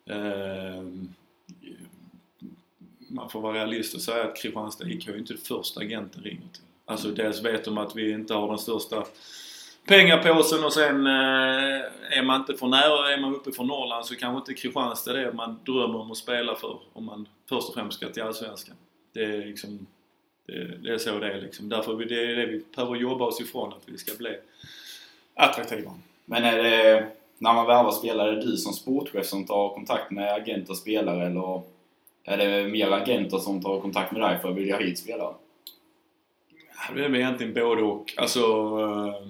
ehm, 0.05 1.13
man 3.09 3.29
får 3.29 3.41
vara 3.41 3.53
realist 3.53 3.95
och 3.95 4.01
säga 4.01 4.23
att 4.23 4.37
Kristianstad 4.37 4.87
IK 4.87 5.07
är 5.07 5.17
inte 5.17 5.33
det 5.33 5.47
första 5.47 5.79
agenten 5.79 6.23
ringer 6.23 6.47
till. 6.53 6.63
Alltså 6.85 7.07
dels 7.07 7.43
vet 7.43 7.65
de 7.65 7.77
att 7.77 7.95
vi 7.95 8.11
inte 8.11 8.33
har 8.33 8.47
den 8.47 8.57
största 8.57 9.03
pengapåsen 9.87 10.63
och 10.63 10.73
sen 10.73 11.07
eh, 11.07 12.17
är 12.17 12.23
man 12.23 12.41
inte 12.41 12.57
för 12.57 12.67
nära, 12.67 13.13
är 13.13 13.21
man 13.21 13.35
uppe 13.35 13.51
från 13.51 13.67
Norrland 13.67 14.05
så 14.05 14.15
kanske 14.15 14.37
inte 14.37 14.61
Kristianstad 14.61 15.11
är 15.11 15.25
det 15.25 15.33
man 15.33 15.59
drömmer 15.65 15.99
om 15.99 16.11
att 16.11 16.17
spela 16.17 16.55
för 16.55 16.79
om 16.93 17.05
man 17.05 17.27
först 17.49 17.69
och 17.69 17.73
främst 17.73 17.97
ska 17.97 18.09
till 18.09 18.23
Allsvenskan. 18.23 18.75
Det 19.13 19.23
är 19.23 19.45
liksom 19.45 19.87
det, 20.49 20.77
det 20.77 20.93
är 20.93 20.97
så 20.97 21.19
det 21.19 21.33
är 21.33 21.41
liksom. 21.41 21.69
Därför 21.69 21.93
vi- 21.95 22.05
det 22.05 22.31
är 22.31 22.35
det 22.35 22.45
vi 22.45 22.63
behöver 22.75 22.95
jobba 22.95 23.25
oss 23.25 23.41
ifrån, 23.41 23.73
att 23.73 23.83
vi 23.89 23.97
ska 23.97 24.17
bli 24.17 24.37
attraktiva. 25.33 25.91
Men 26.25 26.43
är 26.43 26.63
det, 26.63 27.07
när 27.37 27.53
man 27.53 27.67
värvar 27.67 27.91
spelare, 27.91 28.31
är 28.31 28.35
det 28.35 28.41
du 28.41 28.57
som 28.57 28.73
sportchef 28.73 29.25
som 29.25 29.45
tar 29.45 29.69
kontakt 29.73 30.11
med 30.11 30.33
agenter 30.33 30.71
och 30.71 30.77
spelare 30.77 31.25
eller 31.25 31.61
är 32.23 32.37
det 32.37 32.67
mer 32.69 32.91
agenter 32.91 33.37
som 33.37 33.61
tar 33.63 33.81
kontakt 33.81 34.11
med 34.11 34.21
dig 34.21 34.39
för 34.39 34.49
att 34.49 34.55
vilja 34.57 34.77
hit 34.77 34.99
spelare? 34.99 35.33
Det 36.95 36.99
är 37.05 37.09
väl 37.09 37.15
egentligen 37.21 37.53
både 37.53 37.81
och. 37.81 38.13
Alltså, 38.17 38.39
eh, 38.39 39.27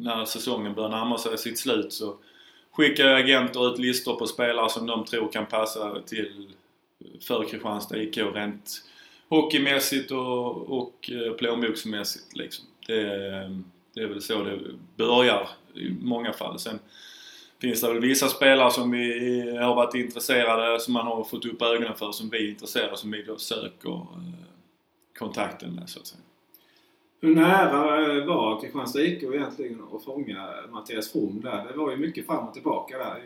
när 0.00 0.24
säsongen 0.24 0.74
börjar 0.74 0.90
närma 0.90 1.18
sig 1.18 1.38
sitt 1.38 1.58
slut 1.58 1.92
så 1.92 2.16
skickar 2.72 3.06
agenter 3.14 3.72
ut 3.72 3.78
listor 3.78 4.16
på 4.16 4.26
spelare 4.26 4.70
som 4.70 4.86
de 4.86 5.04
tror 5.04 5.28
kan 5.32 5.46
passa 5.46 6.00
till 6.06 6.48
för 7.20 7.44
Kristianstad 7.44 7.96
IK 7.98 8.18
rent 8.18 8.70
hockeymässigt 9.28 10.10
och, 10.10 10.78
och 10.78 11.10
eh, 11.10 11.32
plånboksmässigt 11.32 12.36
liksom. 12.36 12.64
Det, 12.86 13.00
är- 13.00 13.62
det 13.94 14.00
är 14.00 14.06
väl 14.06 14.22
så 14.22 14.42
det 14.42 14.58
börjar 14.96 15.48
i 15.74 15.90
många 16.00 16.32
fall. 16.32 16.58
Sen 16.58 16.78
finns 17.60 17.80
det 17.80 17.88
väl 17.92 18.00
vissa 18.00 18.28
spelare 18.28 18.70
som 18.70 18.90
vi 18.90 19.50
har 19.56 19.74
varit 19.74 19.94
intresserade, 19.94 20.80
som 20.80 20.94
man 20.94 21.06
har 21.06 21.24
fått 21.24 21.44
upp 21.46 21.62
ögonen 21.62 21.94
för, 21.96 22.12
som 22.12 22.28
vi 22.30 22.38
är 22.46 22.50
intresserade 22.50 22.96
som 22.96 23.10
vi 23.10 23.22
då 23.22 23.36
söker 23.36 23.90
eh, 23.90 24.32
kontakten 25.18 25.74
med 25.74 25.88
så 25.88 26.00
att 26.00 26.06
säga. 26.06 26.20
Hur 27.20 27.34
nära 27.34 28.12
eh, 28.16 28.24
var 28.24 28.60
Kristianstad 28.60 29.02
IK 29.02 29.22
egentligen 29.22 29.82
att 29.94 30.04
fånga 30.04 30.48
Mattias 30.70 31.12
From 31.12 31.40
där? 31.40 31.66
Det 31.72 31.78
var 31.78 31.90
ju 31.90 31.96
mycket 31.96 32.26
fram 32.26 32.48
och 32.48 32.54
tillbaka 32.54 32.98
där. 32.98 33.22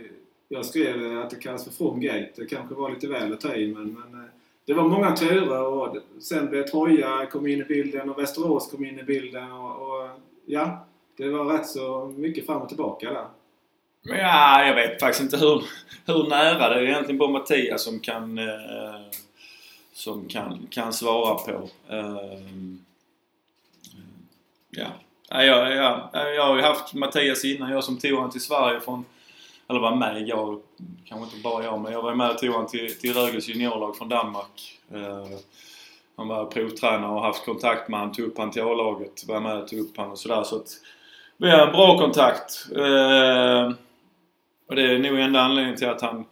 Jag 0.48 0.66
skrev 0.66 1.18
att 1.18 1.30
det 1.30 1.36
kallas 1.36 1.64
för 1.64 1.70
From 1.72 2.00
Gate. 2.00 2.30
Det 2.36 2.46
kanske 2.46 2.74
var 2.74 2.90
lite 2.90 3.08
väl 3.08 3.32
att 3.32 3.40
ta 3.40 3.54
i 3.54 3.66
men, 3.74 3.84
men 4.10 4.28
det 4.64 4.74
var 4.74 4.88
många 4.88 5.16
turer 5.16 5.66
och 5.66 5.96
sen 6.20 6.50
blev 6.50 6.62
Troja 6.62 7.26
kom 7.26 7.46
in 7.46 7.60
i 7.60 7.64
bilden 7.64 8.10
och 8.10 8.18
Västerås 8.18 8.70
kom 8.70 8.84
in 8.84 8.98
i 8.98 9.02
bilden 9.02 9.52
och, 9.52 9.70
och 9.70 10.08
ja, 10.46 10.86
det 11.16 11.28
var 11.28 11.44
rätt 11.44 11.66
så 11.66 12.14
mycket 12.16 12.46
fram 12.46 12.62
och 12.62 12.68
tillbaka 12.68 13.10
där. 13.10 13.26
Ja, 14.02 14.66
jag 14.66 14.74
vet 14.74 15.00
faktiskt 15.00 15.22
inte 15.22 15.36
hur, 15.36 15.64
hur 16.06 16.28
nära. 16.28 16.68
Det 16.68 16.74
är 16.74 16.82
egentligen 16.82 17.18
bara 17.18 17.30
Mattias 17.30 17.84
som 17.84 18.00
kan, 18.00 18.38
eh, 18.38 19.00
som 19.92 20.28
kan, 20.28 20.66
kan 20.70 20.92
svara 20.92 21.34
på. 21.34 21.68
Eh, 21.88 22.16
eh 22.16 22.38
ja. 24.70 24.86
Ja, 25.28 25.44
jag, 25.44 25.76
ja, 25.76 26.10
jag 26.12 26.46
har 26.46 26.56
ju 26.56 26.62
haft 26.62 26.94
Mattias 26.94 27.44
innan. 27.44 27.70
Jag 27.70 27.84
som 27.84 27.98
tog 27.98 28.12
honom 28.12 28.30
till 28.30 28.40
Sverige 28.40 28.80
från, 28.80 29.04
eller 29.68 29.80
var 29.80 29.96
med, 29.96 30.28
jag, 30.28 30.60
kanske 31.04 31.24
inte 31.24 31.42
bara 31.42 31.64
jag, 31.64 31.80
men 31.80 31.92
jag 31.92 32.02
var 32.02 32.14
med 32.14 32.30
och 32.30 32.38
tog 32.38 32.50
honom 32.50 32.68
till, 32.68 32.98
till 32.98 33.14
Rögles 33.14 33.48
juniorlag 33.48 33.96
från 33.96 34.08
Danmark. 34.08 34.80
Eh, 34.90 35.26
han 36.16 36.28
var 36.28 36.44
provtränare 36.46 37.12
och 37.12 37.22
haft 37.22 37.44
kontakt 37.44 37.88
med 37.88 38.00
han, 38.00 38.12
tog 38.12 38.26
upp 38.26 38.38
han 38.38 38.50
till 38.50 38.62
A-laget, 38.62 39.24
var 39.28 39.40
med 39.40 39.56
och 39.56 39.68
tog 39.68 39.78
upp 39.78 39.96
honom 39.96 40.12
och 40.12 40.18
sådär. 40.18 40.42
Så 40.42 40.56
att 40.56 40.68
vi 41.36 41.50
har 41.50 41.66
en 41.66 41.72
bra 41.72 41.98
kontakt. 41.98 42.66
Eh, 42.76 43.72
och 44.66 44.76
det 44.76 44.82
är 44.82 44.98
nog 44.98 45.18
enda 45.18 45.40
anledningen 45.40 45.78
till 45.78 45.88
att 45.88 46.00
han 46.00 46.24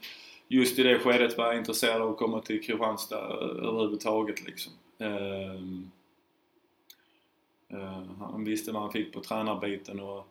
just 0.49 0.79
i 0.79 0.83
det 0.83 0.99
skedet 0.99 1.39
var 1.39 1.53
intresserad 1.53 2.03
av 2.03 2.11
att 2.11 2.19
komma 2.19 2.41
till 2.41 2.63
Kristianstad 2.63 3.19
eh, 3.19 3.69
överhuvudtaget 3.69 4.47
liksom. 4.47 4.73
Eh, 4.99 5.55
eh, 7.69 8.03
han 8.21 8.45
visste 8.45 8.73
vad 8.73 8.83
han 8.83 8.93
fick 8.93 9.13
på 9.13 9.21
tränarbiten 9.21 10.01
och 10.01 10.27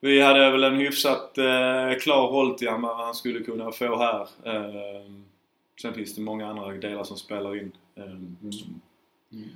vi 0.00 0.20
hade 0.20 0.50
väl 0.50 0.64
en 0.64 0.76
hyfsat 0.76 1.38
eh, 1.38 1.98
klar 2.00 2.28
roll 2.28 2.54
till 2.54 2.68
honom 2.68 2.82
vad 2.82 3.06
han 3.06 3.14
skulle 3.14 3.40
kunna 3.40 3.72
få 3.72 3.98
här. 3.98 4.20
Eh, 4.44 5.12
sen 5.82 5.94
finns 5.94 6.14
det 6.14 6.20
många 6.20 6.46
andra 6.46 6.72
delar 6.72 7.04
som 7.04 7.16
spelar 7.16 7.56
in. 7.56 7.72
Ehm, 7.96 8.36
mm. 9.32 9.48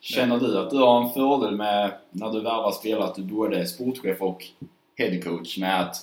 Känner 0.00 0.38
du 0.38 0.58
att 0.58 0.70
du 0.70 0.76
har 0.76 1.02
en 1.02 1.10
fördel 1.10 1.56
med 1.56 1.92
när 2.10 2.32
du 2.32 2.40
värvar 2.40 2.72
spelare 2.72 3.04
att 3.04 3.14
du 3.14 3.22
både 3.22 3.58
är 3.58 3.64
sportchef 3.64 4.22
och 4.22 4.44
headcoach 4.96 5.58
med 5.58 5.80
att 5.80 5.96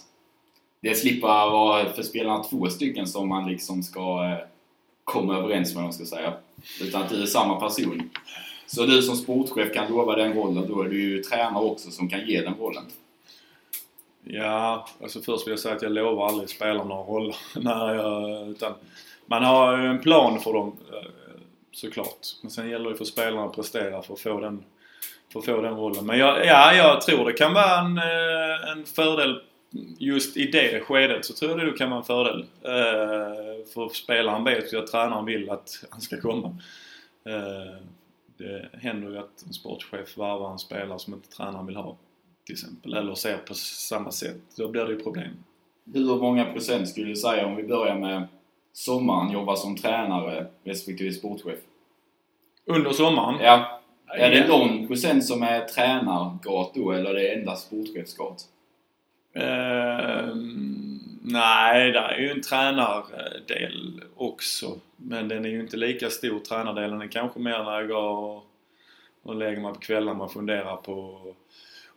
det 0.82 0.96
slipper 0.96 1.28
vara 1.28 1.86
för 1.86 2.04
spelarna 2.04 2.44
två 2.44 2.70
stycken 2.70 3.08
som 3.08 3.28
man 3.28 3.52
liksom 3.52 3.84
ska 3.84 4.26
eh, 4.26 4.48
komma 5.04 5.38
överens 5.38 5.74
med, 5.74 5.80
om 5.80 5.84
man 5.84 5.94
ska 5.94 6.06
säga. 6.06 6.34
Utan 6.82 7.02
att 7.02 7.10
du 7.10 7.22
är 7.22 7.26
samma 7.26 7.60
person. 7.60 8.10
Så 8.66 8.86
du 8.86 9.02
som 9.02 9.16
sportchef 9.16 9.74
kan 9.74 9.92
lova 9.92 10.16
den 10.16 10.34
rollen, 10.34 10.68
då 10.68 10.82
är 10.82 10.90
du 10.90 11.02
ju 11.02 11.24
tränare 11.24 11.64
också 11.64 11.92
som 11.92 12.10
kan 12.10 12.28
ge 12.28 12.42
den 12.42 12.54
rollen. 12.54 12.84
Ja, 14.24 14.88
alltså 15.02 15.22
först 15.22 15.48
vill 15.48 15.52
jag 15.52 15.60
säga 15.60 15.76
att 15.76 15.82
jag 15.82 15.92
lovar 15.92 16.28
aldrig 16.28 16.50
spelarna 16.50 16.84
några 16.84 17.04
roller. 17.04 17.36
när 17.60 17.96
jag, 17.96 18.48
utan 18.50 18.74
man 19.26 19.44
har 19.44 19.78
ju 19.78 19.86
en 19.86 20.00
plan 20.00 20.40
för 20.40 20.54
dem 20.54 20.78
eh, 20.94 21.10
såklart. 21.72 22.28
Men 22.42 22.52
sen 22.52 22.70
gäller 22.70 22.90
det 22.90 22.96
för 22.96 23.06
spelarna 23.06 23.46
att 23.46 23.56
prestera 23.56 24.02
för 24.02 24.14
att 24.14 24.20
få 24.20 24.40
den 24.40 24.64
för 25.32 25.40
att 25.40 25.46
få 25.46 25.62
den 25.62 25.76
rollen. 25.76 26.06
Men 26.06 26.20
jag, 26.20 26.46
ja, 26.46 26.74
jag 26.74 27.02
tror 27.02 27.26
det 27.26 27.34
kan 27.34 27.54
vara 27.54 27.80
en, 27.80 27.98
eh, 27.98 28.72
en 28.72 28.86
fördel 28.86 29.42
just 29.98 30.38
i 30.38 30.52
det 30.52 30.84
skedet 30.84 31.26
så 31.26 31.34
tror 31.34 31.60
jag 31.60 31.74
det 31.74 31.78
kan 31.78 31.90
vara 31.90 32.00
en 32.00 32.06
fördel. 32.06 32.46
Eh, 32.62 33.66
för 33.74 33.90
spelaren 33.94 34.44
vet 34.44 34.74
ju 34.74 34.80
att 34.80 34.88
tränaren 34.88 35.26
vill 35.26 35.50
att 35.50 35.84
han 35.90 36.02
ska 36.02 36.22
komma. 36.22 36.58
Det 38.38 38.70
händer 38.74 39.10
ju 39.10 39.18
att 39.18 39.44
en 39.48 39.54
sportchef 39.54 40.18
varvar 40.18 40.52
en 40.52 40.60
spelare 40.60 41.00
som 41.00 41.14
inte 41.14 41.30
tränaren 41.30 41.66
vill 41.66 41.76
ha 41.76 41.98
till 42.50 42.54
exempel. 42.56 42.94
Eller 42.94 43.16
ser 43.16 43.38
på 43.38 43.54
samma 43.54 44.12
sätt. 44.12 44.38
Då 44.58 44.68
blir 44.68 44.86
det 44.86 44.92
ju 44.92 45.00
problem. 45.00 45.44
Hur 45.94 46.16
många 46.16 46.46
procent 46.46 46.90
skulle 46.90 47.08
du 47.08 47.16
säga 47.16 47.46
om 47.46 47.56
vi 47.56 47.64
börjar 47.64 47.96
med 47.96 48.28
sommaren 48.74 49.32
jobba 49.32 49.56
som 49.56 49.78
tränare 49.78 50.48
respektive 50.64 51.14
sportchef? 51.14 51.60
Under 52.66 52.92
sommaren? 52.92 53.40
Ja. 53.42 53.82
Är 54.08 54.32
det 54.32 54.48
någon 54.48 54.88
procent 54.88 55.26
som 55.26 55.44
är 55.44 55.66
tränargat 55.66 56.72
då 56.76 56.92
eller 56.92 57.10
är 57.10 57.14
det 57.14 57.34
endast 57.34 57.68
sportchefsgat? 57.68 58.48
Uh, 59.38 60.36
nej, 61.22 61.92
det 61.92 62.00
är 62.00 62.20
ju 62.20 62.32
en 62.32 62.42
tränardel 62.42 64.02
också. 64.16 64.80
Men 64.98 65.28
den 65.28 65.46
är 65.46 65.50
ju 65.50 65.60
inte 65.60 65.78
lika 65.78 66.10
stor, 66.10 66.40
tränardelen. 66.40 67.02
är 67.02 67.08
kanske 67.08 67.40
mer 67.40 67.64
när 67.64 67.80
jag 67.80 67.88
går 67.88 68.10
och, 68.10 68.46
och 69.24 69.36
lägger 69.36 69.60
mig 69.62 69.74
på 69.74 69.80
kvällarna 69.80 70.24
och 70.24 70.34
funderar 70.34 70.76
på 70.76 71.22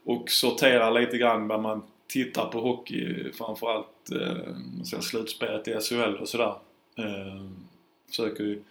och 0.03 0.29
sorterar 0.29 0.91
lite 1.01 1.17
grann 1.17 1.47
när 1.47 1.57
man 1.57 1.83
tittar 2.07 2.45
på 2.45 2.59
hockey. 2.59 3.31
Framförallt 3.33 4.11
eh, 4.11 4.99
slutspelet 5.01 5.67
i 5.67 5.71
SHL 5.71 6.15
och 6.21 6.29
sådär. 6.29 6.55
Eh, 6.95 7.45
försöker 8.07 8.43
ju 8.43 8.63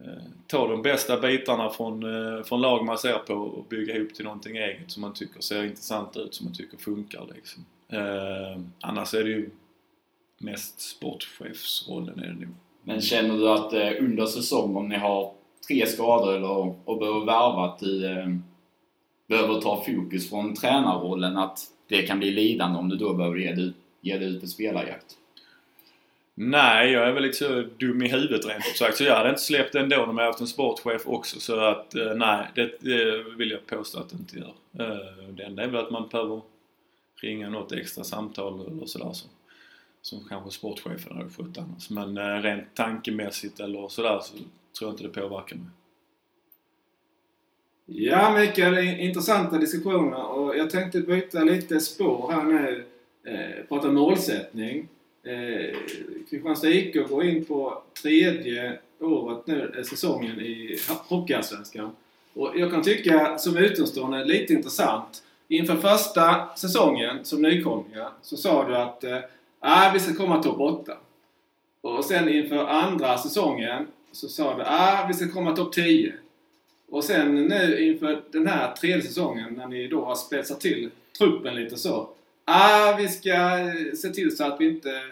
eh, 0.00 0.22
ta 0.46 0.68
de 0.68 0.82
bästa 0.82 1.20
bitarna 1.20 1.70
från, 1.70 2.02
eh, 2.02 2.42
från 2.42 2.60
lag 2.60 2.84
man 2.84 2.98
ser 2.98 3.18
på 3.18 3.34
och 3.34 3.64
bygga 3.64 3.96
ihop 3.96 4.14
till 4.14 4.24
någonting 4.24 4.56
eget 4.56 4.90
som 4.90 5.00
man 5.00 5.14
tycker 5.14 5.40
ser 5.40 5.64
intressant 5.64 6.16
ut, 6.16 6.34
som 6.34 6.46
man 6.46 6.54
tycker 6.54 6.76
funkar 6.76 7.26
liksom. 7.34 7.64
Eh, 7.88 8.60
annars 8.80 9.14
är 9.14 9.24
det 9.24 9.30
ju 9.30 9.50
mest 10.38 10.80
sportchefsrollen 10.80 12.18
är 12.18 12.26
det 12.26 12.34
nog. 12.46 12.54
Men 12.82 13.00
känner 13.00 13.38
du 13.38 13.50
att 13.50 13.72
eh, 13.72 14.04
under 14.04 14.26
säsong 14.26 14.76
om 14.76 14.88
ni 14.88 14.96
har 14.96 15.32
tre 15.68 15.86
skador 15.86 16.36
eller, 16.36 16.74
och 16.84 16.98
behöver 16.98 17.26
värva 17.26 17.76
till 17.76 18.04
eh, 18.04 18.26
behöver 19.26 19.60
ta 19.60 19.84
fokus 19.86 20.30
från 20.30 20.54
tränarrollen 20.54 21.36
att 21.36 21.58
det 21.88 22.02
kan 22.02 22.18
bli 22.18 22.30
lidande 22.30 22.78
om 22.78 22.88
du 22.88 22.96
då 22.96 23.14
behöver 23.14 23.36
ge 23.36 23.52
dig, 23.52 23.72
ge 24.00 24.18
dig 24.18 24.28
ut 24.28 24.40
på 24.40 24.46
spelarjakt? 24.46 25.16
Nej, 26.38 26.92
jag 26.92 27.08
är 27.08 27.12
väl 27.12 27.22
lite 27.22 27.36
så 27.36 27.62
dum 27.78 28.02
i 28.02 28.08
huvudet 28.08 28.46
rent 28.46 28.66
ut 28.70 28.76
sagt. 28.76 28.96
Så 28.96 29.04
jag 29.04 29.16
hade 29.16 29.28
inte 29.28 29.40
släppt 29.40 29.74
ändå 29.74 30.02
om 30.02 30.18
jag 30.18 30.26
haft 30.26 30.40
en 30.40 30.46
sportchef 30.46 31.02
också. 31.06 31.40
Så 31.40 31.60
att 31.60 31.94
eh, 31.94 32.14
nej, 32.14 32.46
det, 32.54 32.78
det 32.80 33.22
vill 33.36 33.50
jag 33.50 33.66
påstå 33.66 33.98
att 33.98 34.10
det 34.10 34.16
inte 34.16 34.38
gör. 34.38 34.54
Eh, 34.78 35.28
det 35.28 35.42
enda 35.42 35.62
är 35.62 35.68
väl 35.68 35.84
att 35.84 35.90
man 35.90 36.08
behöver 36.08 36.40
ringa 37.16 37.50
något 37.50 37.72
extra 37.72 38.04
samtal 38.04 38.66
eller 38.66 38.86
sådär 38.86 39.12
som, 39.12 39.30
som 40.02 40.24
kanske 40.28 40.50
sportchefen 40.50 41.16
hade 41.16 41.30
skött 41.30 41.58
annars. 41.58 41.90
Men 41.90 42.16
eh, 42.16 42.42
rent 42.42 42.74
tankemässigt 42.74 43.60
eller 43.60 43.88
sådär 43.88 44.20
så 44.22 44.34
tror 44.78 44.90
jag 44.90 44.92
inte 44.92 45.02
det 45.02 45.28
påverkar 45.28 45.56
mig. 45.56 45.66
Ja 47.88 48.34
Mikael, 48.38 48.78
intressanta 48.78 49.58
diskussioner 49.58 50.26
och 50.26 50.56
jag 50.56 50.70
tänkte 50.70 51.00
byta 51.00 51.44
lite 51.44 51.80
spår 51.80 52.32
här 52.32 52.44
nu. 52.44 52.84
Eh, 53.24 53.66
prata 53.68 53.92
målsättning. 53.92 54.88
Eh, 55.24 55.76
Kristianstad 56.30 56.68
IK 56.68 57.08
går 57.08 57.24
in 57.24 57.44
på 57.44 57.82
tredje 58.02 58.78
året 59.00 59.46
nu, 59.46 59.74
eh, 59.78 59.84
säsongen 59.84 60.40
i 60.40 60.78
Hockeyallsvenskan. 61.08 61.90
Och 62.34 62.52
jag 62.56 62.70
kan 62.70 62.82
tycka 62.82 63.38
som 63.38 63.56
utomstående 63.56 64.24
lite 64.24 64.52
intressant. 64.52 65.22
Inför 65.48 65.76
första 65.76 66.56
säsongen 66.56 67.24
som 67.24 67.42
nykomlingar 67.42 68.08
så 68.22 68.36
sa 68.36 68.68
du 68.68 68.76
att 68.76 69.04
eh, 69.04 69.18
ah, 69.60 69.90
vi 69.92 70.00
ska 70.00 70.14
komma 70.14 70.42
topp 70.42 70.60
8. 70.60 70.96
Och 71.80 72.04
sen 72.04 72.28
inför 72.28 72.66
andra 72.66 73.18
säsongen 73.18 73.86
så 74.12 74.28
sa 74.28 74.56
du 74.56 74.62
att 74.62 75.10
vi 75.10 75.14
ska 75.14 75.28
komma 75.28 75.56
topp 75.56 75.72
10. 75.72 76.12
Och 76.90 77.04
sen 77.04 77.34
nu 77.34 77.80
inför 77.80 78.22
den 78.30 78.46
här 78.46 78.72
tredje 78.72 79.02
säsongen 79.02 79.54
när 79.54 79.66
ni 79.66 79.88
då 79.88 80.04
har 80.04 80.14
spetsat 80.14 80.60
till 80.60 80.90
truppen 81.18 81.54
lite 81.54 81.76
så. 81.76 82.08
Ah, 82.44 82.96
vi 82.96 83.08
ska 83.08 83.58
eh, 83.58 83.92
se 83.94 84.08
till 84.08 84.36
så 84.36 84.44
att 84.44 84.60
vi 84.60 84.68
inte... 84.68 85.02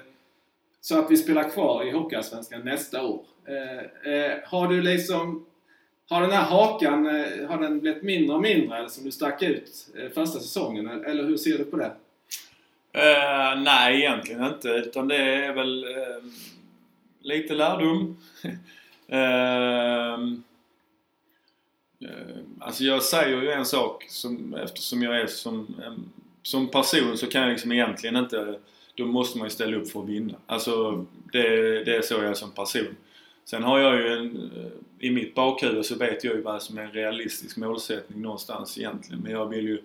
Så 0.81 0.99
att 0.99 1.11
vi 1.11 1.17
spelar 1.17 1.51
kvar 1.51 1.85
i 1.85 1.91
Hockeyallsvenskan 1.91 2.61
nästa 2.61 3.03
år. 3.03 3.21
Eh, 3.47 4.13
eh, 4.13 4.33
har 4.45 4.69
du 4.69 4.83
liksom... 4.83 5.47
Har 6.09 6.21
den 6.21 6.31
här 6.31 6.43
hakan, 6.43 7.07
eh, 7.07 7.49
har 7.49 7.59
den 7.61 7.81
blivit 7.81 8.03
mindre 8.03 8.37
och 8.37 8.43
mindre 8.43 8.89
som 8.91 9.05
du 9.05 9.11
stack 9.11 9.43
ut 9.43 9.89
eh, 9.99 10.11
första 10.11 10.41
säsongen? 10.41 10.87
Eh, 10.87 11.11
eller 11.11 11.25
hur 11.25 11.37
ser 11.37 11.59
du 11.59 11.65
på 11.65 11.77
det? 11.77 11.93
Uh, 12.97 13.63
nej, 13.63 14.01
egentligen 14.01 14.45
inte. 14.45 14.69
Utan 14.69 15.09
det 15.09 15.17
är 15.17 15.53
väl 15.53 15.85
uh, 15.85 16.25
lite 17.21 17.55
lärdom. 17.55 18.17
uh, 18.45 18.55
Eh, 19.09 20.19
Eh, 22.05 22.37
alltså 22.59 22.85
jag 22.85 23.03
säger 23.03 23.43
ju 23.43 23.51
en 23.51 23.67
sak 23.67 24.05
som, 24.09 24.55
eftersom 24.55 25.03
jag 25.03 25.21
är 25.21 25.27
som, 25.27 25.75
som 26.43 26.69
person 26.69 27.19
så 27.19 27.27
kan 27.27 27.43
jag 27.43 27.51
liksom 27.51 27.73
egentligen 27.73 28.17
inte... 28.17 28.59
Då 28.97 29.07
måste 29.07 29.39
man 29.39 29.47
ju 29.47 29.51
ställa 29.51 29.77
upp 29.77 29.91
för 29.91 30.01
att 30.01 30.09
vinna. 30.09 30.35
Alltså 30.47 31.05
det, 31.33 31.49
det 31.85 31.97
är 31.97 32.03
så 32.03 32.15
jag 32.15 32.25
är 32.25 32.35
som 32.35 32.51
person. 32.51 32.97
Sen 33.45 33.63
har 33.63 33.79
jag 33.79 34.01
ju 34.01 34.09
en... 34.09 34.51
Eh, 34.57 35.07
I 35.07 35.11
mitt 35.11 35.35
bakhuvud 35.35 35.87
så 35.87 35.95
vet 35.95 36.25
jag 36.25 36.35
ju 36.35 36.43
vad 36.43 36.63
som 36.63 36.79
är 36.79 36.83
en 36.83 36.93
realistisk 36.93 37.57
målsättning 37.57 38.23
någonstans 38.23 38.79
egentligen. 38.79 39.23
Men 39.23 39.33
jag 39.33 39.47
vill 39.47 39.65
ju 39.65 39.83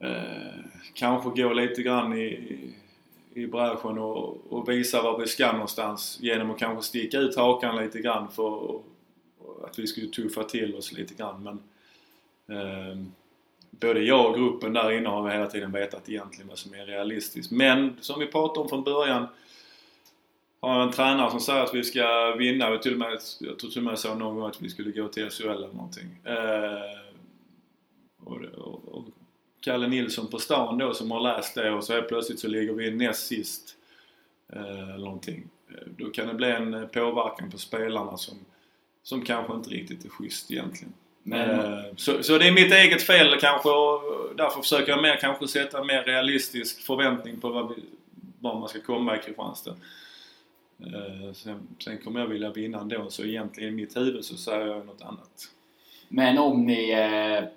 eh, 0.00 0.64
kanske 0.94 1.42
gå 1.42 1.52
lite 1.52 1.82
grann 1.82 2.18
i, 2.18 2.58
i 3.34 3.46
bräschen 3.46 3.98
och, 3.98 4.52
och 4.52 4.68
visa 4.68 5.02
var 5.02 5.18
vi 5.18 5.26
ska 5.26 5.52
någonstans 5.52 6.18
genom 6.20 6.50
att 6.50 6.58
kanske 6.58 6.88
sticka 6.88 7.18
ut 7.18 7.36
hakan 7.36 7.84
lite 7.84 7.98
grann 7.98 8.28
för 8.30 8.80
att 9.64 9.78
vi 9.78 9.86
skulle 9.86 10.08
tuffa 10.08 10.44
till 10.44 10.74
oss 10.74 10.92
lite 10.92 11.14
grann 11.14 11.42
men 11.42 11.58
eh, 12.58 12.98
både 13.70 14.00
jag 14.00 14.30
och 14.30 14.38
gruppen 14.38 14.72
där 14.72 14.92
inne 14.92 15.08
har 15.08 15.30
hela 15.30 15.46
tiden 15.46 15.72
vetat 15.72 16.08
egentligen 16.08 16.48
vad 16.48 16.58
som 16.58 16.74
är 16.74 16.86
realistiskt. 16.86 17.50
Men 17.50 17.96
som 18.00 18.20
vi 18.20 18.26
pratade 18.26 18.60
om 18.60 18.68
från 18.68 18.84
början 18.84 19.26
har 20.60 20.82
en 20.82 20.92
tränare 20.92 21.30
som 21.30 21.40
säger 21.40 21.64
att 21.64 21.74
vi 21.74 21.84
ska 21.84 22.34
vinna. 22.38 22.70
Jag, 22.70 22.82
till 22.82 22.92
och 22.92 22.98
med, 22.98 23.18
jag 23.40 23.58
tror 23.58 23.70
till 23.70 23.78
och 23.78 23.84
med 23.84 23.92
jag 23.92 23.98
sa 23.98 24.14
någon 24.14 24.36
gång 24.36 24.48
att 24.48 24.62
vi 24.62 24.70
skulle 24.70 24.90
gå 24.90 25.08
till 25.08 25.30
SHL 25.30 25.48
eller 25.48 25.68
någonting. 25.68 26.20
Eh, 26.24 26.98
och, 28.24 28.36
och, 28.42 28.88
och, 28.88 29.04
Kalle 29.60 29.88
Nilsson 29.88 30.26
på 30.26 30.38
stan 30.38 30.78
då 30.78 30.94
som 30.94 31.10
har 31.10 31.20
läst 31.20 31.54
det 31.54 31.70
och 31.70 31.84
så 31.84 31.92
helt 31.92 32.08
plötsligt 32.08 32.40
så 32.40 32.48
ligger 32.48 32.72
vi 32.72 32.90
näst 32.90 33.26
sist. 33.26 33.76
Eh, 34.52 34.98
någonting. 34.98 35.48
Då 35.86 36.10
kan 36.10 36.28
det 36.28 36.34
bli 36.34 36.50
en 36.50 36.88
påverkan 36.92 37.50
på 37.50 37.58
spelarna 37.58 38.16
som 38.16 38.34
som 39.08 39.22
kanske 39.22 39.54
inte 39.54 39.70
riktigt 39.70 40.04
är 40.04 40.08
schysst 40.08 40.50
egentligen. 40.50 40.92
Men, 41.22 41.60
eh, 41.60 41.84
så, 41.96 42.22
så, 42.22 42.38
det 42.38 42.46
är 42.46 42.52
mitt 42.52 42.72
eget 42.72 43.02
fel 43.02 43.40
kanske 43.40 43.68
och 43.68 44.02
därför 44.36 44.60
försöker 44.60 44.92
jag 44.92 45.02
mer 45.02 45.16
kanske 45.16 45.48
sätta 45.48 45.80
en 45.80 45.86
mer 45.86 46.02
realistisk 46.02 46.80
förväntning 46.80 47.40
på 47.40 47.48
vad, 47.48 47.68
vi, 47.68 47.74
var 48.40 48.60
man 48.60 48.68
ska 48.68 48.80
komma 48.80 49.16
i 49.16 49.18
Kristianstad. 49.18 49.74
Eh, 50.80 51.32
sen, 51.32 51.68
sen 51.84 51.98
kommer 51.98 52.20
jag 52.20 52.26
vilja 52.26 52.50
vinna 52.50 52.80
ändå 52.80 53.10
så 53.10 53.24
egentligen 53.24 53.72
i 53.72 53.76
mitt 53.76 53.96
huvud 53.96 54.24
så 54.24 54.36
säger 54.36 54.66
jag 54.66 54.86
något 54.86 55.02
annat. 55.02 55.48
Men 56.08 56.38
om 56.38 56.64
ni 56.64 56.90
eh, 56.90 57.48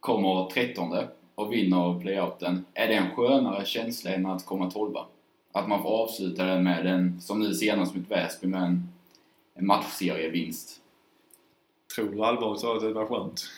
kommer 0.00 0.50
trettonde 0.50 1.08
och 1.34 1.52
vinner 1.52 2.00
playouten, 2.00 2.64
är 2.74 2.88
det 2.88 2.94
en 2.94 3.10
skönare 3.10 3.64
känsla 3.64 4.10
än 4.10 4.26
att 4.26 4.46
komma 4.46 4.70
tolva? 4.70 5.04
Att 5.52 5.68
man 5.68 5.82
får 5.82 6.02
avsluta 6.02 6.44
den 6.44 6.64
med 6.64 6.86
en, 6.86 7.20
som 7.20 7.40
nu 7.40 7.54
senast 7.54 7.94
mot 7.94 8.10
Väsby, 8.10 8.46
med 8.46 8.62
en, 8.62 8.88
en 9.54 9.66
matchserievinst? 9.66 10.80
Tror 11.94 12.08
du 12.08 12.24
allvarligt 12.24 12.60
talat 12.60 12.82
att 12.82 12.88
det 12.88 12.94
var 12.94 13.06
skönt? 13.06 13.50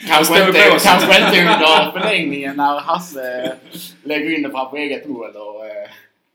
Kanske 0.08 0.46
inte, 0.46 0.78
kanske 0.82 1.26
inte 1.26 1.40
under 1.40 1.90
förlängningen 2.00 2.56
när 2.56 2.80
Hasse 2.80 3.56
lägger 4.02 4.36
in 4.36 4.42
det 4.42 4.50
framför 4.50 4.76
eget 4.76 5.08
mål. 5.08 5.36
Och, 5.36 5.66
eh, 5.66 5.90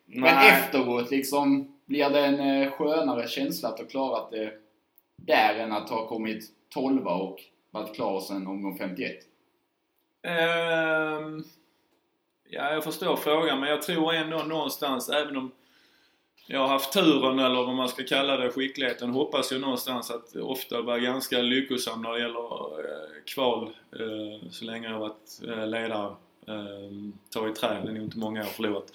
men 0.05 0.47
efteråt 0.47 1.11
liksom, 1.11 1.75
blir 1.85 2.09
det 2.09 2.25
en 2.25 2.39
eh, 2.39 2.71
skönare 2.71 3.27
känsla 3.27 3.69
att 3.69 3.79
ha 3.79 3.85
klarat 3.85 4.31
det 4.31 4.51
där 5.15 5.55
än 5.55 5.71
att 5.71 5.89
ha 5.89 6.07
kommit 6.07 6.43
12 6.73 7.07
och 7.07 7.39
varit 7.71 7.95
klar 7.95 8.19
sen 8.19 8.47
omgång 8.47 8.77
51? 8.77 9.11
Um, 10.23 10.31
ehm, 10.31 11.43
ja, 12.49 12.73
jag 12.73 12.83
förstår 12.83 13.15
frågan 13.15 13.59
men 13.59 13.69
jag 13.69 13.81
tror 13.81 14.13
ändå 14.13 14.37
någonstans, 14.37 15.09
även 15.09 15.37
om 15.37 15.51
jag 16.47 16.59
har 16.59 16.67
haft 16.67 16.93
turen, 16.93 17.39
eller 17.39 17.63
vad 17.63 17.75
man 17.75 17.89
ska 17.89 18.03
kalla 18.03 18.37
det, 18.37 18.49
skickligheten, 18.49 19.09
hoppas 19.09 19.51
jag 19.51 19.61
någonstans 19.61 20.11
att 20.11 20.35
ofta 20.35 20.81
vara 20.81 20.99
ganska 20.99 21.41
lyckosam 21.41 22.01
när 22.01 22.11
det 22.11 22.19
gäller 22.19 22.79
eh, 22.79 23.23
kval. 23.25 23.69
Eh, 23.99 24.49
så 24.51 24.65
länge 24.65 24.89
jag 24.89 24.99
varit 24.99 25.41
eh, 25.47 25.67
ledare. 25.67 26.15
Ehm, 26.47 27.13
Ta 27.33 27.47
i 27.47 27.51
trä, 27.51 27.81
det 27.83 27.89
är 27.89 27.93
nog 27.93 28.03
inte 28.03 28.17
många 28.17 28.39
jag 28.39 28.45
har 28.45 28.51
förlorat. 28.51 28.91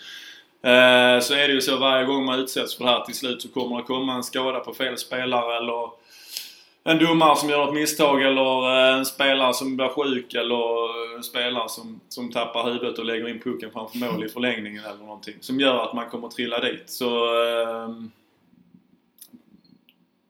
Eh, 0.62 1.24
så 1.26 1.34
är 1.34 1.48
det 1.48 1.55
ju 1.55 1.61
så 1.61 1.76
varje 1.76 2.07
gång 2.07 2.24
man 2.24 2.40
utsätts 2.40 2.76
för 2.76 2.84
det 2.84 2.90
här 2.90 3.05
till 3.05 3.14
slut 3.14 3.42
så 3.42 3.48
kommer 3.48 3.76
det 3.76 3.82
komma 3.82 4.14
en 4.14 4.24
skada 4.24 4.61
på 4.61 4.74
fel 4.74 4.98
spelare 4.98 5.57
eller 5.57 5.90
en 6.91 6.99
domare 6.99 7.36
som 7.36 7.49
gör 7.49 7.66
något 7.66 7.74
misstag 7.74 8.22
eller 8.22 8.91
eh, 8.91 8.99
en 8.99 9.07
spelare 9.07 9.55
som 9.55 9.76
blir 9.76 9.88
sjuk 9.88 10.34
eller 10.34 11.11
eh, 11.11 11.16
en 11.16 11.22
spelare 11.22 11.68
som, 11.68 12.01
som 12.09 12.32
tappar 12.32 12.64
huvudet 12.64 12.99
och 12.99 13.05
lägger 13.05 13.28
in 13.28 13.41
pucken 13.41 13.70
framför 13.70 13.99
mål 13.99 14.24
i 14.24 14.28
förlängningen 14.28 14.84
eller 14.84 15.05
någonting. 15.05 15.34
Som 15.41 15.61
gör 15.61 15.84
att 15.84 15.95
man 15.95 16.11
kommer 16.11 16.28
att 16.28 16.34
trilla 16.34 16.61
dit. 16.61 16.91
Så... 16.91 17.07
Eh, 17.24 17.88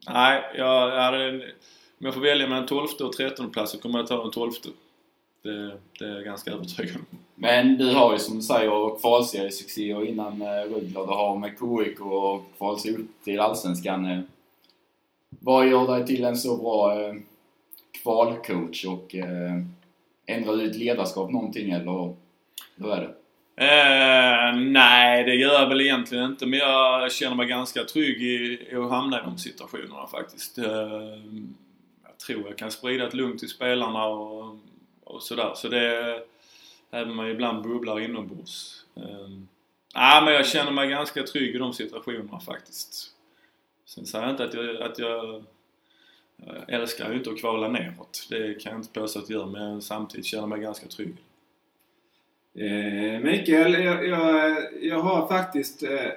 nej, 0.08 0.42
jag, 0.56 0.90
hade, 0.90 1.30
om 1.30 2.06
jag 2.06 2.14
får 2.14 2.20
välja 2.20 2.48
mellan 2.48 2.66
12 2.66 2.88
och 3.00 3.12
13 3.12 3.50
plats 3.50 3.72
så 3.72 3.78
kommer 3.78 3.98
jag 3.98 4.08
ta 4.08 4.22
den 4.22 4.30
12. 4.30 4.52
Det, 5.42 5.78
det 5.98 6.04
är 6.04 6.14
jag 6.14 6.24
ganska 6.24 6.50
övertygad 6.50 6.96
om. 6.96 7.18
Men 7.34 7.78
du 7.78 7.94
har 7.94 8.12
ju 8.12 8.18
som 8.18 8.36
du 8.36 8.42
säger 8.42 9.00
kvalseriesuccéer 9.00 10.04
innan 10.04 10.42
eh, 10.42 10.46
Rögle. 10.46 10.88
Du 10.88 10.98
har 10.98 11.36
med 11.36 11.50
KIK 11.50 12.00
och 12.00 12.52
kvalsol 12.58 13.06
till 13.24 13.40
Allsvenskan. 13.40 14.04
Eh, 14.04 14.20
vad 15.42 15.68
gör 15.68 15.86
dig 15.86 16.06
till 16.06 16.24
en 16.24 16.36
så 16.36 16.56
bra 16.56 17.00
eh, 17.00 17.14
kvalcoach 18.02 18.84
och 18.84 19.14
eh, 19.14 19.62
ändrar 20.26 20.56
du 20.56 20.66
ditt 20.66 20.76
ledarskap 20.76 21.30
någonting 21.30 21.70
eller 21.70 22.14
hur 22.76 22.92
är 22.92 23.00
det? 23.00 23.14
Eh, 23.64 24.56
nej, 24.56 25.24
det 25.24 25.34
gör 25.34 25.60
jag 25.60 25.68
väl 25.68 25.80
egentligen 25.80 26.24
inte. 26.24 26.46
Men 26.46 26.58
jag 26.58 27.12
känner 27.12 27.36
mig 27.36 27.46
ganska 27.46 27.84
trygg 27.84 28.22
i, 28.22 28.66
i 28.70 28.76
att 28.76 28.90
hamna 28.90 29.20
i 29.20 29.24
de 29.24 29.38
situationerna 29.38 30.06
faktiskt. 30.06 30.58
Eh, 30.58 30.64
jag 32.02 32.18
tror 32.26 32.48
jag 32.48 32.58
kan 32.58 32.70
sprida 32.70 33.06
ett 33.06 33.14
lugn 33.14 33.38
till 33.38 33.48
spelarna 33.48 34.06
och, 34.06 34.58
och 35.04 35.22
sådär. 35.22 35.52
Så 35.54 35.68
det... 35.68 36.18
Även 36.90 37.10
om 37.10 37.16
man 37.16 37.30
ibland 37.30 37.62
bubblar 37.62 38.00
inombords. 38.00 38.84
Eh, 38.96 39.28
nej, 39.94 40.24
men 40.24 40.34
jag 40.34 40.46
känner 40.46 40.70
mig 40.70 40.88
ganska 40.88 41.22
trygg 41.22 41.54
i 41.54 41.58
de 41.58 41.72
situationerna 41.72 42.40
faktiskt. 42.40 43.14
Sen 43.94 44.06
säger 44.06 44.24
jag 44.24 44.32
inte 44.32 44.44
att 44.44 44.54
jag, 44.54 44.82
att 44.82 44.98
jag 44.98 45.44
jag 46.46 46.74
älskar 46.80 47.10
ju 47.10 47.18
inte 47.18 47.30
att 47.30 47.40
kvala 47.40 47.68
neråt. 47.68 48.26
Det 48.30 48.62
kan 48.62 48.72
jag 48.72 48.80
inte 48.80 49.00
påstå 49.00 49.18
att 49.18 49.30
jag 49.30 49.40
gör, 49.40 49.46
men 49.46 49.82
samtidigt 49.82 50.26
känner 50.26 50.42
jag 50.42 50.48
mig 50.48 50.60
ganska 50.60 50.86
trygg. 50.86 51.16
Eh, 52.54 53.20
Mikael, 53.20 53.72
jag, 53.84 54.08
jag, 54.08 54.56
jag 54.82 54.98
har 54.98 55.28
faktiskt 55.28 55.82
eh, 55.82 56.10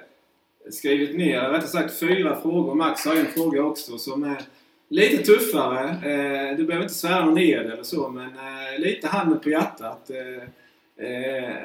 skrivit 0.70 1.16
ner, 1.16 1.40
rättare 1.40 1.68
sagt 1.68 1.98
fyra 2.00 2.40
frågor. 2.40 2.74
Max 2.74 3.06
har 3.06 3.16
en 3.16 3.26
fråga 3.26 3.62
också 3.64 3.98
som 3.98 4.22
är 4.24 4.40
lite 4.88 5.22
tuffare. 5.24 5.88
Eh, 5.88 6.56
du 6.56 6.64
behöver 6.64 6.84
inte 6.84 6.94
svära 6.94 7.30
ner 7.30 7.58
eller 7.60 7.82
så, 7.82 8.08
men 8.08 8.26
eh, 8.26 8.78
lite 8.78 9.08
handen 9.08 9.40
på 9.40 9.50
hjärtat. 9.50 10.10
Eh, 10.10 11.06
eh, 11.06 11.56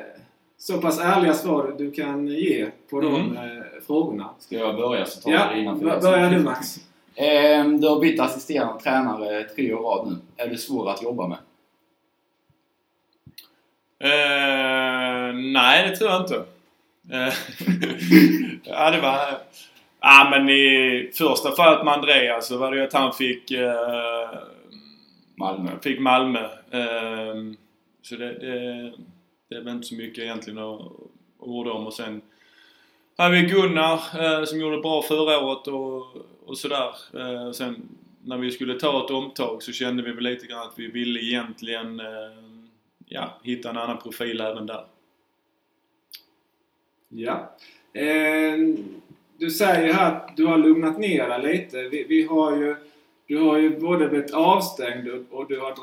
så 0.57 0.82
pass 0.82 0.99
ärliga 0.99 1.34
svar 1.34 1.76
du 1.78 1.91
kan 1.91 2.28
ge 2.28 2.68
på 2.89 3.01
Mm. 3.01 3.38
eh, 3.38 3.59
frågorna. 3.88 4.30
Ska 4.40 4.56
jag 4.58 4.76
börja 4.76 5.06
så 5.06 5.22
tar 5.22 5.32
Ja, 5.32 5.54
innan. 5.56 5.80
bör- 5.80 6.02
börja 6.02 6.30
du 6.30 6.40
Max. 6.40 6.78
Eh, 7.16 7.68
du 7.68 7.88
har 7.88 8.00
bytt 8.00 8.20
assisterande 8.20 8.84
tränare 8.84 9.44
tre 9.44 9.74
år 9.74 9.84
rad 9.84 10.08
nu. 10.08 10.44
Är 10.44 10.48
det 10.50 10.58
svårt 10.58 10.88
att 10.90 11.04
jobba 11.04 11.28
med? 11.28 11.38
Eh, 14.04 15.34
nej, 15.36 15.90
det 15.90 15.96
tror 15.96 16.10
jag 16.12 16.22
inte. 16.22 16.36
Eh, 17.12 17.34
ja, 18.64 18.92
det 18.92 19.02
var... 19.02 19.18
Ja, 20.02 20.28
men 20.32 20.50
i 20.50 21.12
första 21.14 21.52
fallet 21.52 21.86
med 21.86 21.94
Andreas 21.94 22.48
så 22.48 22.58
var 22.58 22.72
det 22.72 22.78
ju 22.78 22.84
att 22.84 22.94
han 22.94 23.14
fick, 23.14 23.52
eh, 23.52 24.30
Malmö. 25.38 25.72
fick 25.84 26.00
Malmö. 26.00 26.50
Så 28.02 28.16
det, 28.16 28.34
det, 28.34 28.94
det 29.50 29.56
är 29.56 29.62
väl 29.64 29.74
inte 29.76 29.88
så 29.88 29.96
mycket 29.96 30.24
egentligen 30.24 30.60
att 30.60 30.82
att 30.82 31.48
orda 31.48 31.72
om. 31.72 31.88
Och 31.88 31.94
sen 31.94 32.22
hade 33.20 33.42
vi 33.42 33.48
Gunnar 33.48 34.02
eh, 34.20 34.46
som 34.46 34.60
gjorde 34.60 34.82
bra 34.82 35.02
förra 35.02 35.40
året 35.40 35.68
och, 35.68 36.06
och 36.46 36.58
sådär. 36.58 36.96
Eh, 37.14 37.52
sen 37.52 37.90
när 38.24 38.38
vi 38.38 38.52
skulle 38.52 38.80
ta 38.80 39.06
ett 39.06 39.12
omtag 39.12 39.64
så 39.64 39.72
kände 39.72 40.04
vi 40.04 40.12
väl 40.12 40.24
lite 40.24 40.48
grann 40.48 40.68
att 40.68 40.80
vi 40.80 40.88
ville 40.88 41.20
egentligen 41.20 42.00
eh, 42.00 42.06
ja, 43.06 43.40
hitta 43.44 43.70
en 43.70 43.78
annan 43.78 43.98
profil 43.98 44.42
även 44.42 44.66
där. 44.66 44.86
Ja. 47.10 47.56
Eh, 47.94 48.58
du 49.38 49.52
säger 49.52 49.94
här 49.94 50.12
att 50.12 50.38
du 50.38 50.46
har 50.46 50.58
lugnat 50.58 51.00
ner 51.00 51.30
dig 51.30 51.54
lite. 51.54 51.90
Vi, 51.90 52.04
vi 52.04 52.24
har 52.24 52.56
ju, 52.56 52.76
du 53.30 53.38
har 53.38 53.58
ju 53.58 53.80
både 53.80 54.08
blivit 54.08 54.34
avstängd 54.34 55.08
och, 55.32 55.48
du 55.48 55.60
har 55.60 55.76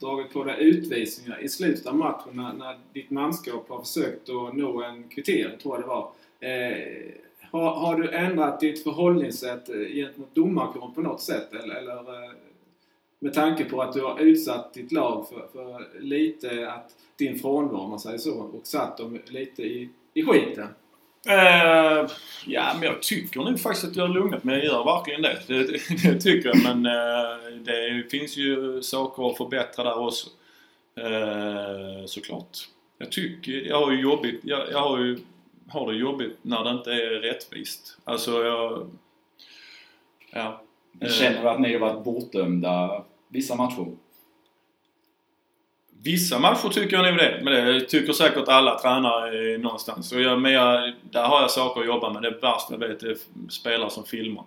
dragit 0.00 0.32
på 0.32 0.44
dig 0.44 0.56
utvisningar 0.60 1.44
i 1.44 1.48
slutet 1.48 1.86
av 1.86 1.96
matchen 1.96 2.32
när, 2.32 2.52
när 2.52 2.78
ditt 2.92 3.10
manskap 3.10 3.68
har 3.68 3.80
försökt 3.80 4.28
att 4.28 4.56
nå 4.56 4.82
en 4.82 5.08
kvittering, 5.08 5.58
tror 5.58 5.74
jag 5.74 5.82
det 5.82 5.86
var. 5.86 6.10
Eh, 6.40 7.12
har, 7.50 7.70
har 7.70 7.96
du 7.96 8.10
ändrat 8.10 8.60
ditt 8.60 8.82
förhållningssätt 8.82 9.68
eh, 9.68 9.94
gentemot 9.94 10.34
domarkåren 10.34 10.94
på 10.94 11.00
något 11.00 11.20
sätt? 11.20 11.52
Eller, 11.52 11.74
eller 11.74 12.24
eh, 12.24 12.30
med 13.18 13.34
tanke 13.34 13.64
på 13.64 13.82
att 13.82 13.92
du 13.92 14.00
har 14.00 14.20
utsatt 14.20 14.74
ditt 14.74 14.92
lag 14.92 15.28
för, 15.28 15.48
för 15.52 16.00
lite 16.00 16.70
att 16.70 16.96
din 17.16 17.38
frånvaro, 17.38 17.80
om 17.80 17.90
man 17.90 18.00
säger 18.00 18.18
så, 18.18 18.40
och 18.40 18.66
satt 18.66 18.96
dem 18.96 19.18
lite 19.26 19.62
i, 19.62 19.88
i 20.14 20.22
skiten? 20.22 20.68
Uh, 21.26 22.10
ja, 22.46 22.74
men 22.74 22.82
jag 22.82 23.02
tycker 23.02 23.40
nog 23.40 23.60
faktiskt 23.60 23.86
att 23.86 23.96
jag 23.96 24.06
har 24.06 24.14
lugnat 24.14 24.44
mig. 24.44 24.56
Jag 24.56 24.64
gör 24.64 24.84
verkligen 24.84 25.22
det. 25.22 25.38
Det, 25.46 25.62
det, 25.62 26.02
det 26.12 26.20
tycker 26.20 26.48
jag. 26.48 26.62
Men 26.62 26.86
uh, 26.86 27.62
det 27.64 28.10
finns 28.10 28.36
ju 28.36 28.82
saker 28.82 29.30
att 29.30 29.36
förbättra 29.36 29.84
där 29.84 29.98
också. 29.98 30.30
Uh, 30.98 32.06
såklart. 32.06 32.58
Jag 32.98 33.12
tycker, 33.12 33.52
jag 33.52 33.80
har 33.80 33.92
ju 33.92 34.00
jobbigt, 34.00 34.40
jag, 34.42 34.70
jag 34.72 34.80
har 34.80 34.98
ju 34.98 35.18
har 35.68 35.92
det 35.92 35.98
jobbigt 35.98 36.38
när 36.42 36.64
det 36.64 36.70
inte 36.70 36.92
är 36.92 37.10
rättvist. 37.10 37.98
Alltså 38.04 38.44
jag... 38.44 38.90
Ja. 40.30 40.62
Jag 41.00 41.12
känner 41.12 41.42
du 41.42 41.48
att 41.48 41.60
ni 41.60 41.72
har 41.72 41.80
varit 41.80 42.04
bortdömda 42.04 43.04
vissa 43.28 43.54
matcher? 43.54 43.86
Vissa 46.02 46.38
matcher 46.38 46.68
tycker 46.68 46.96
jag 46.96 47.06
nog 47.06 47.16
det. 47.16 47.40
Men 47.44 47.52
det 47.52 47.80
tycker 47.80 48.12
säkert 48.12 48.48
alla 48.48 48.78
tränare 48.78 49.54
eh, 49.54 49.60
någonstans. 49.60 50.12
Och 50.12 50.20
jag, 50.20 50.40
men 50.40 50.52
jag, 50.52 50.92
där 51.10 51.24
har 51.24 51.40
jag 51.40 51.50
saker 51.50 51.80
att 51.80 51.86
jobba 51.86 52.12
med. 52.12 52.22
Det 52.22 52.30
värsta 52.30 52.74
jag 52.74 52.78
vet 52.78 53.02
är 53.02 53.16
spelare 53.48 53.90
som 53.90 54.04
filmar. 54.04 54.44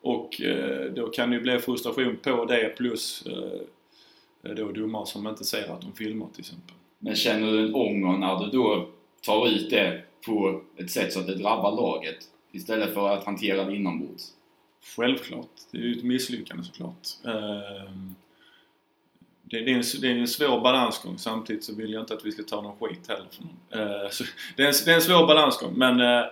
Och 0.00 0.40
eh, 0.40 0.92
då 0.92 1.06
kan 1.06 1.30
det 1.30 1.36
ju 1.36 1.42
bli 1.42 1.58
frustration 1.58 2.16
på 2.22 2.44
det 2.44 2.76
plus 2.76 3.26
eh, 3.26 4.54
då 4.54 4.72
domare 4.72 5.06
som 5.06 5.26
inte 5.26 5.44
ser 5.44 5.72
att 5.72 5.80
de 5.80 5.92
filmar 5.92 6.26
till 6.34 6.40
exempel. 6.40 6.74
Men 6.98 7.16
känner 7.16 7.52
du 7.52 7.66
en 7.66 7.74
ånger 7.74 8.18
när 8.18 8.44
du 8.44 8.50
då 8.50 8.88
tar 9.26 9.48
ut 9.48 9.70
det 9.70 10.02
på 10.26 10.62
ett 10.76 10.90
sätt 10.90 11.12
så 11.12 11.20
att 11.20 11.26
det 11.26 11.34
drabbar 11.34 11.76
laget? 11.76 12.18
Istället 12.52 12.94
för 12.94 13.08
att 13.08 13.24
hantera 13.24 13.64
det 13.64 13.76
inombords? 13.76 14.32
Självklart. 14.96 15.50
Det 15.70 15.78
är 15.78 15.82
ju 15.82 15.98
ett 15.98 16.04
misslyckande 16.04 16.64
såklart. 16.64 17.08
Eh, 17.24 17.92
det, 19.50 19.56
är 19.56 19.68
en, 19.68 19.82
det 20.00 20.08
är 20.08 20.16
en 20.16 20.28
svår 20.28 20.60
balansgång. 20.60 21.18
Samtidigt 21.18 21.64
så 21.64 21.74
vill 21.74 21.92
jag 21.92 22.02
inte 22.02 22.14
att 22.14 22.24
vi 22.24 22.32
ska 22.32 22.42
ta 22.42 22.62
någon 22.62 22.76
skit 22.78 23.08
heller. 23.08 23.26
Eh, 23.70 24.10
så 24.10 24.24
det, 24.56 24.62
är 24.62 24.66
en, 24.66 24.74
det 24.84 24.90
är 24.90 24.94
en 24.94 25.02
svår 25.02 25.26
balansgång 25.26 25.72
men 25.74 26.00
eh, 26.00 26.24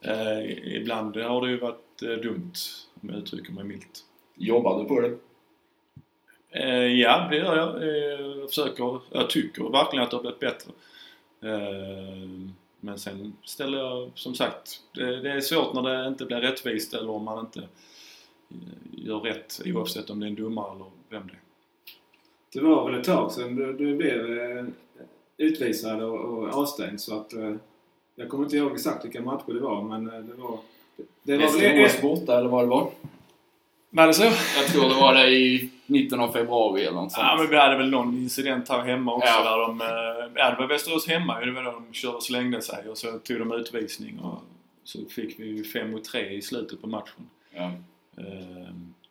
eh, 0.00 0.74
ibland 0.76 1.16
har 1.16 1.46
det 1.46 1.50
ju 1.50 1.58
varit 1.58 1.98
dumt 1.98 2.52
om 3.02 3.08
jag 3.08 3.18
uttrycker 3.18 3.52
mig 3.52 3.64
milt. 3.64 4.04
Jobbar 4.34 4.82
du 4.82 4.88
på 4.88 5.00
det? 5.00 5.18
Ja, 6.88 7.28
det 7.30 7.36
gör 7.36 7.56
jag. 7.56 7.86
Jag 8.38 8.48
försöker. 8.48 9.00
Jag 9.10 9.30
tycker 9.30 9.72
verkligen 9.72 10.04
att 10.04 10.10
det 10.10 10.16
har 10.16 10.22
blivit 10.22 10.40
bättre. 10.40 10.72
Men 12.80 12.98
sen 12.98 13.36
ställer 13.44 13.78
jag, 13.78 14.10
som 14.14 14.34
sagt, 14.34 14.80
det, 14.94 15.30
är 15.30 15.40
svårt 15.40 15.74
när 15.74 15.82
det 15.82 16.08
inte 16.08 16.24
blir 16.24 16.36
rättvist 16.36 16.94
eller 16.94 17.10
om 17.10 17.24
man 17.24 17.40
inte 17.40 17.68
gör 18.92 19.20
rätt 19.20 19.60
oavsett 19.64 20.10
om 20.10 20.20
det 20.20 20.26
är 20.26 20.28
en 20.28 20.34
domare 20.34 20.74
eller 20.74 20.90
vem 21.08 21.26
det 21.26 21.32
är. 21.32 21.45
Det 22.52 22.60
var 22.60 22.90
väl 22.90 23.00
ett 23.00 23.06
tag 23.06 23.32
sedan 23.32 23.56
du, 23.56 23.72
du 23.72 23.96
blev 23.96 24.38
eh, 24.38 24.64
utvisad 25.36 26.02
och, 26.02 26.20
och 26.20 26.48
avstängd 26.48 27.00
så 27.00 27.20
att 27.20 27.32
eh, 27.32 27.54
jag 28.14 28.28
kommer 28.28 28.44
inte 28.44 28.56
ihåg 28.56 28.72
exakt 28.72 29.04
vilka 29.04 29.22
matcher 29.22 29.52
det 29.52 29.60
var 29.60 29.82
men 29.82 30.06
eh, 30.06 30.18
det 30.20 30.34
var... 30.42 30.58
Det 31.22 31.36
var 31.36 31.60
väl 31.60 31.82
Västerås 31.82 32.02
borta 32.02 32.38
eller 32.38 32.48
vad 32.48 32.64
det 32.64 32.68
var? 32.68 32.90
Men 33.90 34.14
så? 34.14 34.22
Jag 34.56 34.66
tror 34.72 34.88
det 34.88 34.94
var 34.94 35.14
det 35.14 35.30
i 35.30 35.70
mitten 35.86 36.20
av 36.20 36.32
februari 36.32 36.82
eller 36.82 36.92
något 37.00 37.12
sånt. 37.12 37.26
Ja 37.26 37.36
men 37.38 37.50
vi 37.50 37.56
hade 37.56 37.76
väl 37.76 37.90
någon 37.90 38.14
incident 38.14 38.68
här 38.68 38.82
hemma 38.84 39.14
också 39.14 39.28
Ja. 39.28 39.50
där 39.50 39.58
de... 39.58 39.80
Ja 40.34 40.50
det 40.50 40.56
var 40.58 40.66
Västerås 40.66 41.08
hemma 41.08 41.40
ju. 41.40 41.46
Det 41.46 41.52
var 41.52 41.62
då 41.62 41.70
de 41.70 41.92
körde 41.92 42.16
och 42.16 42.22
slängde 42.22 42.62
sig 42.62 42.88
och 42.88 42.98
så 42.98 43.18
tog 43.18 43.38
de 43.38 43.52
utvisning 43.52 44.18
och 44.18 44.38
så 44.84 44.98
fick 45.04 45.40
vi 45.40 45.46
ju 45.46 45.64
5 45.64 45.90
mot 45.90 46.04
3 46.04 46.28
i 46.30 46.42
slutet 46.42 46.80
på 46.82 46.86
matchen. 46.86 47.30
Ja. 47.50 47.72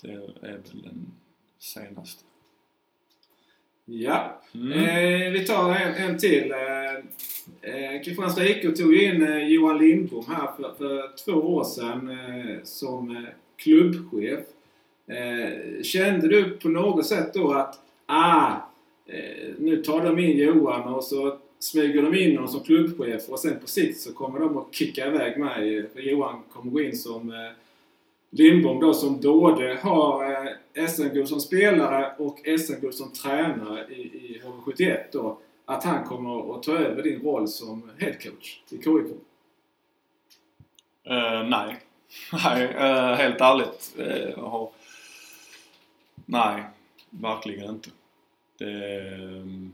Det 0.02 0.12
är 0.12 0.52
väl 0.52 0.82
den 0.84 1.12
senaste. 1.60 2.24
Ja. 3.86 4.42
Mm. 4.54 4.72
Eh, 4.72 5.32
vi 5.32 5.46
tar 5.46 5.76
en, 5.76 5.94
en 5.94 6.18
till. 6.18 6.52
Eh, 6.52 6.94
eh, 7.72 8.04
Kristianstad 8.04 8.46
IK 8.46 8.78
tog 8.78 8.94
ju 8.94 9.04
in 9.04 9.24
eh, 9.24 9.48
Johan 9.48 9.78
Lindbom 9.78 10.26
här 10.28 10.50
för, 10.58 10.74
för 10.78 11.26
två 11.26 11.32
år 11.32 11.64
sedan 11.64 12.10
eh, 12.10 12.64
som 12.64 13.16
eh, 13.16 13.24
klubbchef. 13.58 14.40
Eh, 15.08 15.84
kände 15.84 16.28
du 16.28 16.50
på 16.50 16.70
något 16.70 17.06
sätt 17.06 17.34
då 17.34 17.54
att 17.54 17.80
ah, 18.06 18.52
nu 19.58 19.84
tar 19.86 20.04
de 20.04 20.20
in 20.20 20.38
Johan 20.38 20.94
och 20.94 21.04
så 21.04 21.38
smyger 21.60 22.02
de 22.02 22.16
in 22.16 22.36
honom 22.36 22.52
som 22.52 22.64
klubbchef 22.64 23.30
och 23.30 23.40
sen 23.40 23.60
på 23.60 23.68
sikt 23.68 24.00
så 24.02 24.14
kommer 24.14 24.40
de 24.40 24.58
att 24.58 24.76
kicka 24.76 25.08
iväg 25.08 25.40
mig. 25.40 25.90
För 25.94 26.00
Johan 26.00 26.42
kommer 26.54 26.72
gå 26.72 26.82
in 26.82 26.98
som 26.98 27.34
Lindbom 28.30 28.80
då 28.80 28.94
som 28.94 29.22
både 29.22 29.80
har 29.82 30.32
eh, 30.74 30.88
SM-guld 30.88 31.28
som 31.28 31.40
spelare 31.40 32.14
och 32.18 32.40
SM-guld 32.60 32.94
som 32.94 33.12
tränare 33.12 33.88
i, 33.88 34.02
i 34.02 34.42
HV71 34.46 34.98
då, 35.12 35.40
att 35.66 35.84
han 35.84 36.04
kommer 36.04 36.56
att 36.56 36.64
ta 36.64 36.72
över 36.72 37.04
din 37.04 37.22
roll 37.22 37.48
som 37.48 37.92
headcoach 37.98 38.62
i 38.70 38.78
KIK? 38.78 38.88
Uh, 38.88 39.10
eh, 41.06 41.48
nej. 41.48 41.76
Nej, 42.46 42.68
uh, 42.68 43.16
helt 43.16 43.42
ärligt. 43.42 43.96
Uh, 44.00 44.40
har... 44.40 44.70
Nej, 46.26 46.64
verkligen 47.10 47.70
inte. 47.70 47.90
Det... 48.58 49.06
ehm, 49.16 49.74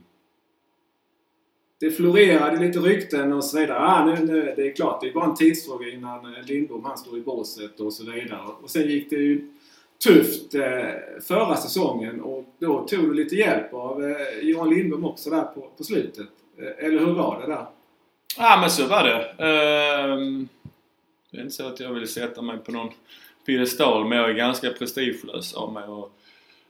det 1.82 1.90
florerade 1.90 2.66
lite 2.66 2.78
rykten 2.78 3.32
och 3.32 3.44
så 3.44 3.58
vidare. 3.58 3.78
Ah, 3.78 4.04
nu, 4.04 4.24
nu, 4.24 4.52
det 4.56 4.66
är 4.66 4.74
klart, 4.74 5.00
det 5.00 5.08
är 5.08 5.12
bara 5.12 5.24
en 5.24 5.34
tidsfråga 5.34 5.88
innan 5.88 6.34
eh, 6.34 6.42
Lindbom 6.46 6.84
han 6.84 6.98
står 6.98 7.18
i 7.18 7.20
båset 7.20 7.80
och 7.80 7.92
så 7.92 8.10
vidare. 8.10 8.40
Och 8.62 8.70
sen 8.70 8.88
gick 8.88 9.10
det 9.10 9.16
ju 9.16 9.48
tufft 10.04 10.54
eh, 10.54 10.62
förra 11.22 11.56
säsongen 11.56 12.20
och 12.20 12.44
då 12.58 12.86
tog 12.86 13.08
du 13.08 13.14
lite 13.14 13.36
hjälp 13.36 13.74
av 13.74 14.04
eh, 14.04 14.38
Johan 14.42 14.70
Lindbom 14.70 15.04
också 15.04 15.30
där 15.30 15.42
på, 15.42 15.70
på 15.76 15.84
slutet. 15.84 16.26
Eh, 16.58 16.86
eller 16.86 16.98
hur 16.98 17.12
var 17.12 17.40
det 17.40 17.46
där? 17.46 17.66
Ja 18.38 18.58
men 18.60 18.70
så 18.70 18.86
var 18.86 19.04
det. 19.04 19.18
Uh, 19.18 20.46
det 21.30 21.38
är 21.38 21.42
inte 21.42 21.54
så 21.54 21.66
att 21.66 21.80
jag 21.80 21.92
vill 21.92 22.08
sätta 22.08 22.42
mig 22.42 22.58
på 22.58 22.72
någon 22.72 22.90
piedestal 23.46 24.08
men 24.08 24.18
jag 24.18 24.30
är 24.30 24.34
ganska 24.34 24.70
prestigelös 24.70 25.54
av 25.54 25.72
mig 25.72 25.84
och 25.84 26.12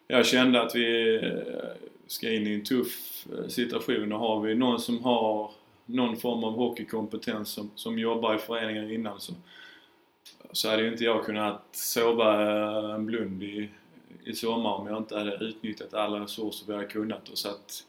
jag 0.07 0.27
kände 0.27 0.63
att 0.63 0.75
vi 0.75 1.17
eh, 1.17 1.31
ska 2.13 2.31
in 2.31 2.47
i 2.47 2.55
en 2.55 2.65
tuff 2.65 3.27
eh, 3.33 3.49
situation 3.49 4.13
och 4.13 4.19
har 4.19 4.41
vi 4.41 4.55
någon 4.55 4.81
som 4.81 5.05
har 5.05 5.51
någon 5.87 6.17
form 6.17 6.45
av 6.45 6.53
hockeykompetens 6.53 7.49
som, 7.49 7.71
som 7.75 7.99
jobbar 7.99 8.35
i 8.35 8.39
föreningen 8.39 8.91
innan 8.91 9.21
så, 9.21 9.33
så 10.53 10.71
hade 10.71 10.83
ju 10.83 10.89
inte 10.89 11.05
jag 11.05 11.25
kunnat 11.25 11.69
sova 11.73 12.43
eh, 12.43 12.95
en 12.95 13.07
blund 13.07 13.43
i, 13.43 13.69
i 14.25 14.33
sommar 14.33 14.71
om 14.71 14.87
jag 14.87 14.99
inte 14.99 15.19
hade 15.19 15.37
utnyttjat 15.37 15.95
alla 15.95 16.21
resurser 16.21 16.67
vi 16.67 16.73
hade 16.73 16.87
kunnat 16.87 17.29
och 17.29 17.39
satt 17.39 17.85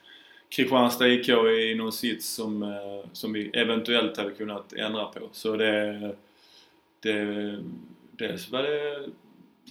Kristianstad 0.49 1.07
IK 1.07 1.29
i 1.29 1.75
någon 1.77 1.91
sits 1.91 2.29
som, 2.29 2.63
eh, 2.63 3.09
som 3.13 3.33
vi 3.33 3.49
eventuellt 3.53 4.17
hade 4.17 4.31
kunnat 4.31 4.73
ändra 4.73 5.05
på. 5.05 5.29
Så 5.31 5.57
det... 5.57 6.15
det 6.99 7.57
dels 8.17 8.51
var 8.51 8.63
det 8.63 9.05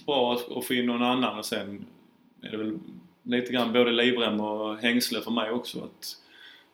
bra 0.05 0.33
att 0.33 0.65
få 0.65 0.73
in 0.73 0.85
någon 0.85 1.03
annan 1.03 1.37
och 1.37 1.45
sen 1.45 1.85
är 2.41 2.51
det 2.51 2.57
väl 2.57 2.79
lite 3.23 3.53
grann 3.53 3.73
både 3.73 3.91
livrem 3.91 4.39
och 4.39 4.77
hängsle 4.77 5.21
för 5.21 5.31
mig 5.31 5.51
också 5.51 5.83
att, 5.83 6.21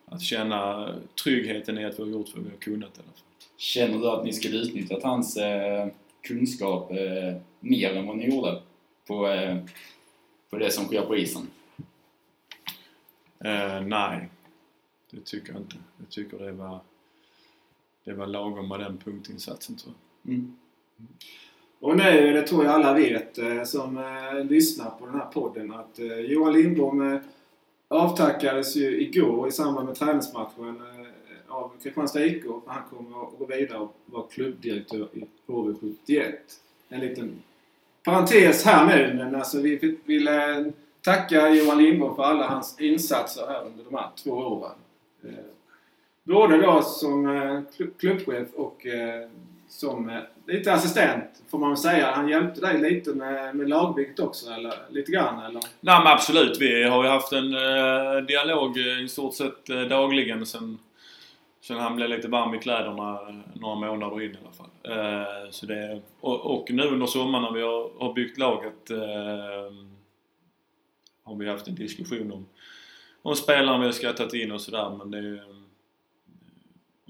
att 0.04 0.22
känna 0.22 0.94
tryggheten 1.24 1.78
i 1.78 1.84
att 1.84 1.98
vi 1.98 2.02
har 2.02 2.10
gjort 2.10 2.34
vad 2.34 2.44
vi 2.44 2.50
har 2.50 2.56
kunnat 2.56 2.98
i 2.98 3.00
alla 3.00 3.12
fall. 3.12 3.24
Känner 3.56 3.98
du 3.98 4.10
att 4.10 4.24
ni 4.24 4.32
skulle 4.32 4.56
utnyttjat 4.56 5.02
hans 5.02 5.36
eh, 5.36 5.88
kunskap 6.22 6.90
eh, 6.90 7.36
mer 7.60 7.96
än 7.96 8.06
vad 8.06 8.16
ni 8.16 8.34
gjorde 8.34 8.62
på, 9.06 9.28
eh, 9.28 9.58
på 10.50 10.58
det 10.58 10.70
som 10.70 10.84
sker 10.84 11.02
på 11.02 11.16
isen? 11.16 11.50
Eh, 13.44 13.80
nej, 13.80 14.28
det 15.10 15.24
tycker 15.24 15.52
jag 15.52 15.62
inte. 15.62 15.76
Jag 15.98 16.08
tycker 16.08 16.38
det 16.38 16.52
var, 16.52 16.80
det 18.04 18.12
var 18.12 18.26
lagom 18.26 18.68
med 18.68 18.80
den 18.80 18.98
punktinsatsen 18.98 19.76
tror 19.76 19.94
jag. 20.22 20.34
Mm. 20.34 20.56
Och 21.80 21.96
nu, 21.96 22.32
det 22.32 22.42
tror 22.42 22.64
jag 22.64 22.74
alla 22.74 22.94
vet 22.94 23.38
eh, 23.38 23.62
som 23.64 23.98
eh, 23.98 24.44
lyssnar 24.44 24.90
på 24.90 25.06
den 25.06 25.14
här 25.14 25.26
podden, 25.26 25.72
att 25.72 25.98
eh, 25.98 26.06
Johan 26.18 26.52
Lindbom 26.52 27.12
eh, 27.12 27.20
avtackades 27.88 28.76
ju 28.76 29.00
igår 29.00 29.48
i 29.48 29.52
samband 29.52 29.86
med 29.86 29.96
träningsmatchen 29.96 30.68
eh, 30.80 31.06
av 31.54 31.70
Kristianstad 31.82 32.24
IK. 32.24 32.44
Han 32.66 32.82
kommer 32.90 33.22
att 33.22 33.38
gå 33.38 33.46
vidare 33.46 33.78
och 33.78 33.96
vara 34.06 34.26
klubbdirektör 34.30 35.08
i 35.12 35.24
HV71. 35.46 36.32
En 36.88 37.00
liten 37.00 37.42
parentes 38.04 38.64
här 38.64 38.86
nu, 38.86 39.14
men 39.14 39.34
alltså 39.34 39.60
vi 39.60 39.98
vill- 40.04 40.28
eh, 40.28 40.34
tacka 41.02 41.48
Johan 41.48 41.78
Lindbom 41.78 42.16
för 42.16 42.22
alla 42.22 42.46
hans 42.46 42.80
insatser 42.80 43.46
här 43.48 43.64
under 43.66 43.84
de 43.84 43.94
här 43.94 44.08
två 44.24 44.30
åren. 44.30 44.72
Eh, 45.24 45.30
Både 46.22 46.56
då 46.62 46.82
som 46.82 47.26
eh, 47.36 47.60
klubbchef 47.98 48.48
och 48.54 48.86
eh, 48.86 49.28
som 49.70 50.10
eh, 50.10 50.20
lite 50.46 50.72
assistent 50.72 51.42
får 51.50 51.58
man 51.58 51.70
väl 51.70 51.78
säga. 51.78 52.12
Han 52.12 52.28
hjälpte 52.28 52.60
dig 52.60 52.92
lite 52.92 53.10
med, 53.10 53.56
med 53.56 53.68
lagbygget 53.68 54.20
också, 54.20 54.50
eller 54.50 54.74
lite 54.90 55.12
grann 55.12 55.44
eller? 55.44 55.60
Nej 55.80 55.98
men 55.98 56.06
absolut, 56.06 56.60
vi 56.60 56.84
har 56.84 57.04
ju 57.04 57.10
haft 57.10 57.32
en 57.32 57.54
eh, 57.54 58.24
dialog 58.26 58.78
eh, 58.78 59.04
i 59.04 59.08
stort 59.08 59.34
sett 59.34 59.68
eh, 59.70 59.80
dagligen 59.80 60.46
sen, 60.46 60.78
sen 61.60 61.78
han 61.78 61.96
blev 61.96 62.08
lite 62.08 62.28
varm 62.28 62.54
i 62.54 62.58
kläderna 62.58 63.12
eh, 63.28 63.34
några 63.60 63.74
månader 63.74 64.22
in 64.22 64.30
i 64.30 64.38
alla 64.42 64.52
fall. 64.52 64.70
Eh, 64.82 65.50
så 65.50 65.66
det, 65.66 66.00
och, 66.20 66.40
och 66.40 66.70
nu 66.70 66.82
under 66.82 67.06
sommaren 67.06 67.44
när 67.44 67.52
vi 67.52 67.62
har, 67.62 67.90
har 67.98 68.12
byggt 68.12 68.38
laget 68.38 68.90
eh, 68.90 69.72
har 71.24 71.36
vi 71.36 71.48
haft 71.48 71.68
en 71.68 71.74
diskussion 71.74 72.32
om, 72.32 72.46
om 73.22 73.36
spelaren 73.36 73.80
vi 73.80 73.92
ska 73.92 74.12
ta 74.12 74.36
in 74.36 74.52
och 74.52 74.60
sådär 74.60 74.90
men 74.98 75.10
det 75.10 75.18
är, 75.18 75.59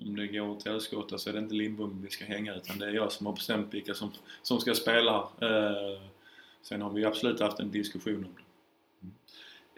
om 0.06 0.16
det 0.16 0.26
går 0.26 0.60
till 0.60 0.72
helskotta 0.72 1.18
så 1.18 1.30
är 1.30 1.32
det 1.32 1.38
inte 1.38 1.54
Lindbom 1.54 2.02
vi 2.02 2.10
ska 2.10 2.24
hänga 2.24 2.54
utan 2.54 2.78
det 2.78 2.86
är 2.86 2.92
jag 2.92 3.12
som 3.12 3.26
har 3.26 3.32
bestämt 3.32 3.74
vilka 3.74 3.94
som, 3.94 4.10
som 4.42 4.60
ska 4.60 4.74
spela. 4.74 5.28
Eh, 5.40 6.02
sen 6.62 6.82
har 6.82 6.90
vi 6.90 7.04
absolut 7.04 7.40
haft 7.40 7.60
en 7.60 7.70
diskussion 7.70 8.14
om 8.24 8.34
det. 8.34 8.42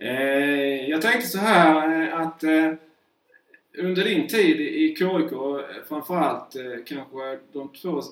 Eh, 0.06 0.90
jag 0.90 1.02
tänkte 1.02 1.28
så 1.28 1.38
här 1.38 2.02
eh, 2.02 2.20
att 2.20 2.44
eh, 2.44 2.72
under 3.78 4.04
din 4.04 4.28
tid 4.28 4.60
i 4.60 4.96
KIK, 4.96 5.32
framförallt 5.88 6.56
eh, 6.56 6.84
kanske 6.86 7.38
de 7.52 7.68
två 7.68 8.02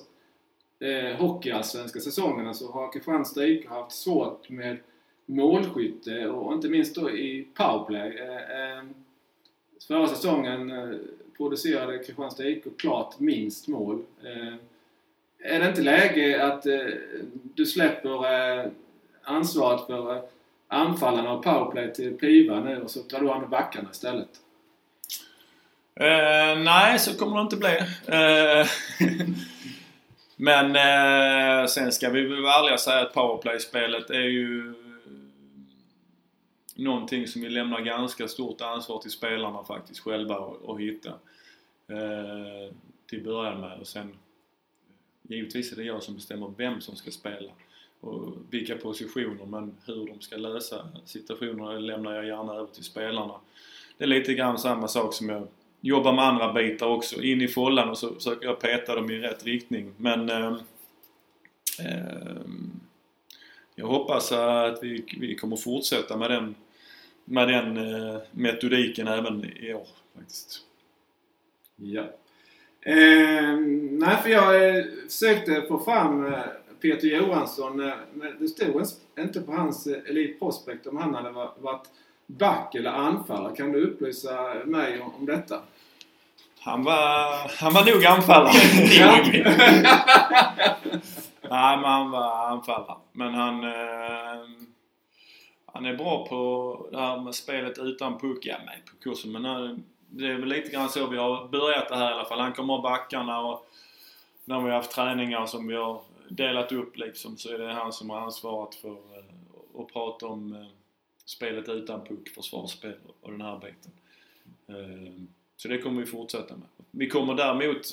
eh, 0.79 1.15
hockeyallsvenska 1.15 1.99
säsongerna 1.99 2.53
så 2.53 2.71
har 2.71 2.91
Kristianstad 2.91 3.45
IK 3.45 3.67
haft 3.67 3.91
svårt 3.91 4.49
med 4.49 4.77
målskytte 5.25 6.27
och 6.27 6.53
inte 6.53 6.69
minst 6.69 6.95
då 6.95 7.11
i 7.11 7.47
powerplay. 7.53 8.17
Eh, 8.17 8.77
eh, 8.77 8.83
förra 9.87 10.07
säsongen 10.07 10.71
eh, 10.71 10.97
producerade 11.41 11.97
Kristianstad 11.97 12.47
IK 12.47 12.63
klart 12.77 13.19
minst 13.19 13.67
mål. 13.67 14.03
Eh, 14.23 14.53
är 15.53 15.59
det 15.59 15.69
inte 15.69 15.81
läge 15.81 16.45
att 16.45 16.65
eh, 16.65 16.79
du 17.55 17.65
släpper 17.65 18.33
eh, 18.33 18.65
ansvaret 19.23 19.85
för 19.85 20.21
anfallarna 20.67 21.31
och 21.31 21.43
powerplay 21.43 21.93
till 21.93 22.17
Piva 22.17 22.59
nu 22.59 22.81
och 22.81 22.91
så 22.91 22.99
tar 22.99 23.19
du 23.19 23.29
hand 23.29 23.43
om 23.43 23.49
backarna 23.49 23.89
istället? 23.91 24.29
Uh, 26.01 26.63
nej, 26.63 26.99
så 26.99 27.17
kommer 27.17 27.35
det 27.35 27.41
inte 27.41 27.57
bli. 27.57 27.77
Uh, 28.09 28.67
men 30.35 30.65
uh, 30.65 31.67
sen 31.67 31.91
ska 31.91 32.09
vi 32.09 32.21
väl 32.21 32.41
vara 32.41 32.53
ärliga 32.53 32.73
och 32.73 32.79
säga 32.79 33.01
att 33.01 33.13
powerplay-spelet 33.13 34.09
är 34.09 34.21
ju 34.21 34.73
någonting 36.75 37.27
som 37.27 37.41
vi 37.41 37.49
lämnar 37.49 37.81
ganska 37.81 38.27
stort 38.27 38.61
ansvar 38.61 38.99
till 38.99 39.11
spelarna 39.11 39.63
faktiskt 39.63 39.99
själva 39.99 40.35
att 40.35 40.69
att 40.69 40.79
hitta. 40.79 41.13
Eh, 41.91 42.73
till 43.05 43.23
börja 43.23 43.57
med 43.57 43.79
och 43.79 43.87
sen 43.87 44.09
eh, 44.09 45.35
givetvis 45.35 45.71
är 45.71 45.75
det 45.75 45.83
jag 45.83 46.03
som 46.03 46.15
bestämmer 46.15 46.53
vem 46.57 46.81
som 46.81 46.95
ska 46.95 47.11
spela 47.11 47.51
och 47.99 48.33
vilka 48.49 48.75
positioner 48.75 49.45
men 49.45 49.75
hur 49.85 50.07
de 50.07 50.21
ska 50.21 50.37
lösa 50.37 50.87
situationerna 51.05 51.71
lämnar 51.71 52.13
jag 52.13 52.25
gärna 52.25 52.53
över 52.53 52.67
till 52.67 52.83
spelarna. 52.83 53.33
Det 53.97 54.03
är 54.03 54.07
lite 54.07 54.33
grann 54.33 54.57
samma 54.57 54.87
sak 54.87 55.13
som 55.13 55.29
jag 55.29 55.47
jobbar 55.81 56.13
med 56.13 56.25
andra 56.25 56.53
bitar 56.53 56.87
också. 56.87 57.21
In 57.21 57.41
i 57.41 57.47
follan 57.47 57.89
och 57.89 57.97
så 57.97 58.13
försöker 58.13 58.45
jag 58.45 58.59
peta 58.59 58.95
dem 58.95 59.11
i 59.11 59.19
rätt 59.19 59.45
riktning. 59.45 59.93
Men 59.97 60.29
eh, 60.29 60.55
eh, 61.79 62.41
jag 63.75 63.87
hoppas 63.87 64.31
att 64.31 64.83
vi, 64.83 65.05
vi 65.19 65.35
kommer 65.35 65.55
fortsätta 65.55 66.17
med 66.17 66.31
den, 66.31 66.55
med 67.25 67.47
den 67.47 67.77
eh, 67.77 68.21
metodiken 68.31 69.07
även 69.07 69.45
i 69.57 69.73
år 69.73 69.87
faktiskt. 70.15 70.65
Ja. 71.83 72.01
Eh, 72.81 73.55
nej, 73.91 74.17
för 74.23 74.29
jag 74.29 74.77
eh, 74.77 74.83
försökte 75.09 75.61
få 75.67 75.79
fram 75.79 76.25
eh, 76.33 76.39
Peter 76.81 77.07
Johansson, 77.07 77.79
eh, 77.79 77.93
men 78.13 78.35
det 78.39 78.47
stod 78.47 78.83
inte 79.19 79.41
på 79.41 79.51
hans 79.51 79.87
eh, 79.87 80.09
Elite 80.09 80.39
Prospect 80.39 80.87
om 80.87 80.97
han 80.97 81.15
hade 81.15 81.29
va- 81.29 81.53
varit 81.59 81.87
back 82.27 82.75
eller 82.75 82.89
anfallare. 82.91 83.55
Kan 83.55 83.71
du 83.71 83.83
upplysa 83.85 84.53
mig 84.65 85.01
om, 85.01 85.15
om 85.15 85.25
detta? 85.25 85.59
Han 86.59 86.83
var, 86.83 87.51
han 87.61 87.73
var 87.73 87.93
nog 87.93 88.05
anfallare. 88.05 88.53
Ja. 88.99 89.17
Nej, 91.49 91.77
men 91.77 91.85
han 91.91 92.11
var 92.11 92.47
anfallare. 92.49 92.97
Men 93.11 93.33
han... 93.33 93.63
Eh, 93.63 94.45
han 95.73 95.85
är 95.85 95.93
bra 95.95 96.27
på 96.27 96.87
det 96.91 96.97
här 96.99 97.21
med 97.21 97.35
spelet 97.35 97.77
utan 97.79 98.19
puck. 98.19 98.45
Ja, 98.45 98.55
med 98.65 98.79
på 98.85 99.03
kursen. 99.03 99.31
Men 99.31 99.45
eh, 99.45 99.75
det 100.13 100.27
är 100.27 100.35
väl 100.35 100.49
lite 100.49 100.69
grann 100.71 100.89
så 100.89 101.07
vi 101.07 101.17
har 101.17 101.47
börjat 101.47 101.89
det 101.89 101.95
här 101.95 102.11
i 102.11 102.13
alla 102.13 102.25
fall. 102.25 102.39
Han 102.39 102.53
kommer 102.53 102.73
av 102.73 102.81
backarna 102.81 103.39
och 103.39 103.67
när 104.45 104.59
vi 104.59 104.69
har 104.69 104.75
haft 104.75 104.91
träningar 104.91 105.45
som 105.45 105.67
vi 105.67 105.75
har 105.75 106.01
delat 106.29 106.71
upp 106.71 106.97
liksom 106.97 107.37
så 107.37 107.53
är 107.53 107.57
det 107.57 107.73
han 107.73 107.93
som 107.93 108.09
har 108.09 108.19
ansvarat 108.19 108.75
för 108.75 108.91
eh, 108.91 109.81
att 109.81 109.93
prata 109.93 110.27
om 110.27 110.55
eh, 110.55 110.67
spelet 111.25 111.69
utan 111.69 112.05
puck, 112.05 112.29
försvarsspel 112.29 112.95
och 113.21 113.31
den 113.31 113.41
här 113.41 113.57
biten. 113.57 113.91
Eh, 114.67 115.13
så 115.57 115.67
det 115.67 115.77
kommer 115.77 116.01
vi 116.01 116.07
fortsätta 116.07 116.53
med. 116.55 116.67
Vi 116.91 117.09
kommer 117.09 117.33
däremot 117.33 117.91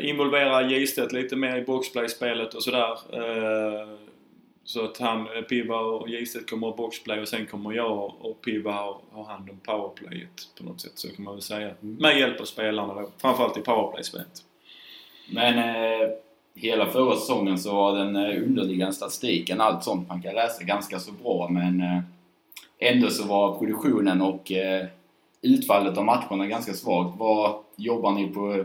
involvera 0.00 0.70
Gistet 0.70 1.12
lite 1.12 1.36
mer 1.36 1.56
i 1.56 1.64
boxplay-spelet 1.64 2.54
och 2.54 2.62
sådär. 2.62 2.98
Så 4.70 4.84
att 4.84 4.98
han, 4.98 5.20
eh, 5.20 5.42
Piva 5.42 5.80
och 5.80 6.08
Giset 6.08 6.50
kommer 6.50 6.66
ha 6.66 6.76
boxplay 6.76 7.20
och 7.20 7.28
sen 7.28 7.46
kommer 7.46 7.72
jag 7.72 8.14
och 8.20 8.40
Piva 8.40 8.72
ha, 8.72 9.26
hand 9.28 9.50
om 9.50 9.58
powerplayet 9.58 10.48
på 10.58 10.64
något 10.64 10.80
sätt. 10.80 10.92
Så 10.94 11.08
kan 11.08 11.24
man 11.24 11.34
väl 11.34 11.42
säga. 11.42 11.74
Med 11.80 12.18
hjälp 12.18 12.40
av 12.40 12.44
spelarna 12.44 12.94
då. 12.94 13.08
Framförallt 13.18 13.56
i 13.56 13.60
powerplay-spelet. 13.60 14.44
Men 15.32 15.58
eh, 15.58 16.08
hela 16.54 16.86
förra 16.86 17.16
säsongen 17.16 17.58
så 17.58 17.74
var 17.74 17.98
den 17.98 18.16
eh, 18.16 18.42
underliggande 18.42 18.94
statistiken, 18.94 19.60
allt 19.60 19.84
sånt 19.84 20.08
man 20.08 20.22
kan 20.22 20.34
läsa, 20.34 20.64
ganska 20.64 20.98
så 20.98 21.12
bra. 21.12 21.48
Men 21.48 21.80
eh, 21.80 22.00
ändå 22.78 23.10
så 23.10 23.26
var 23.26 23.58
produktionen 23.58 24.22
och 24.22 24.52
eh, 24.52 24.86
utfallet 25.42 25.98
av 25.98 26.04
matcherna 26.04 26.46
ganska 26.46 26.72
svagt. 26.72 27.18
Vad 27.18 27.54
jobbar 27.76 28.12
ni 28.12 28.28
på 28.28 28.64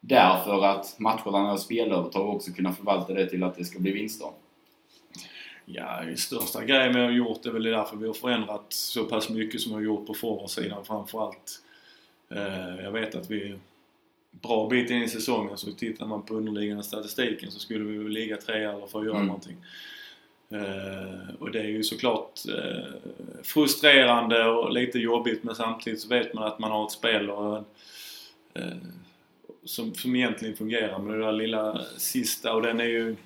där 0.00 0.36
för 0.44 0.64
att 0.64 0.98
matcherna 0.98 1.52
och 1.52 1.60
spelövertag 1.60 2.28
också 2.28 2.52
kunna 2.52 2.72
förvalta 2.72 3.14
det 3.14 3.26
till 3.26 3.42
att 3.42 3.56
det 3.56 3.64
ska 3.64 3.78
bli 3.78 3.92
vinster? 3.92 4.28
Ja, 5.72 6.00
den 6.04 6.16
största 6.16 6.64
grejen 6.64 6.94
vi 6.94 7.00
har 7.00 7.10
gjort 7.10 7.46
är 7.46 7.50
väl 7.50 7.62
därför 7.62 7.96
vi 7.96 8.06
har 8.06 8.14
förändrat 8.14 8.64
så 8.68 9.04
pass 9.04 9.28
mycket 9.28 9.60
som 9.60 9.70
vi 9.72 9.74
har 9.74 9.82
gjort 9.82 10.06
på 10.06 10.14
forwardsidan 10.14 10.84
framförallt. 10.84 11.62
Eh, 12.28 12.84
jag 12.84 12.92
vet 12.92 13.14
att 13.14 13.30
vi 13.30 13.54
bra 14.30 14.68
bit 14.68 14.90
in 14.90 15.02
i 15.02 15.08
säsongen 15.08 15.58
så 15.58 15.72
tittar 15.72 16.06
man 16.06 16.22
på 16.22 16.34
underliggande 16.34 16.82
statistiken 16.82 17.50
så 17.50 17.58
skulle 17.58 17.84
vi 17.84 17.98
väl 17.98 18.12
ligga 18.12 18.36
trea 18.36 18.72
eller 18.72 18.86
fyra 18.86 19.10
Mm. 19.14 19.26
någonting. 19.26 19.56
Eh, 20.50 21.34
och 21.38 21.50
det 21.50 21.60
är 21.60 21.68
ju 21.68 21.82
såklart 21.82 22.40
eh, 22.48 22.92
frustrerande 23.42 24.44
och 24.44 24.72
lite 24.72 24.98
jobbigt 24.98 25.42
men 25.44 25.54
samtidigt 25.54 26.00
så 26.00 26.08
vet 26.08 26.34
man 26.34 26.44
att 26.44 26.58
man 26.58 26.70
har 26.70 26.86
ett 26.86 26.92
spel 26.92 27.30
och 27.30 27.56
en, 27.56 27.64
eh, 28.54 28.76
som, 29.64 29.94
som 29.94 30.16
egentligen 30.16 30.56
fungerar 30.56 30.98
med 30.98 31.18
det 31.18 31.24
där 31.24 31.32
lilla 31.32 31.80
sista 31.96 32.54
och 32.54 32.62
den 32.62 32.80
är 32.80 32.84
ju 32.84 33.16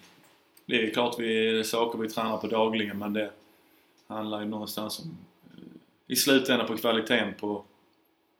det 0.66 0.86
är 0.86 0.90
klart 0.90 1.16
vi 1.18 1.64
saker 1.64 1.98
vi 1.98 2.08
tränar 2.08 2.38
på 2.38 2.46
dagligen 2.46 2.98
men 2.98 3.12
det 3.12 3.30
handlar 4.06 4.40
ju 4.40 4.46
någonstans 4.46 4.98
om 4.98 5.18
eh, 5.50 5.64
i 6.06 6.16
slutändan 6.16 6.66
på 6.66 6.76
kvaliteten 6.76 7.34
på, 7.40 7.62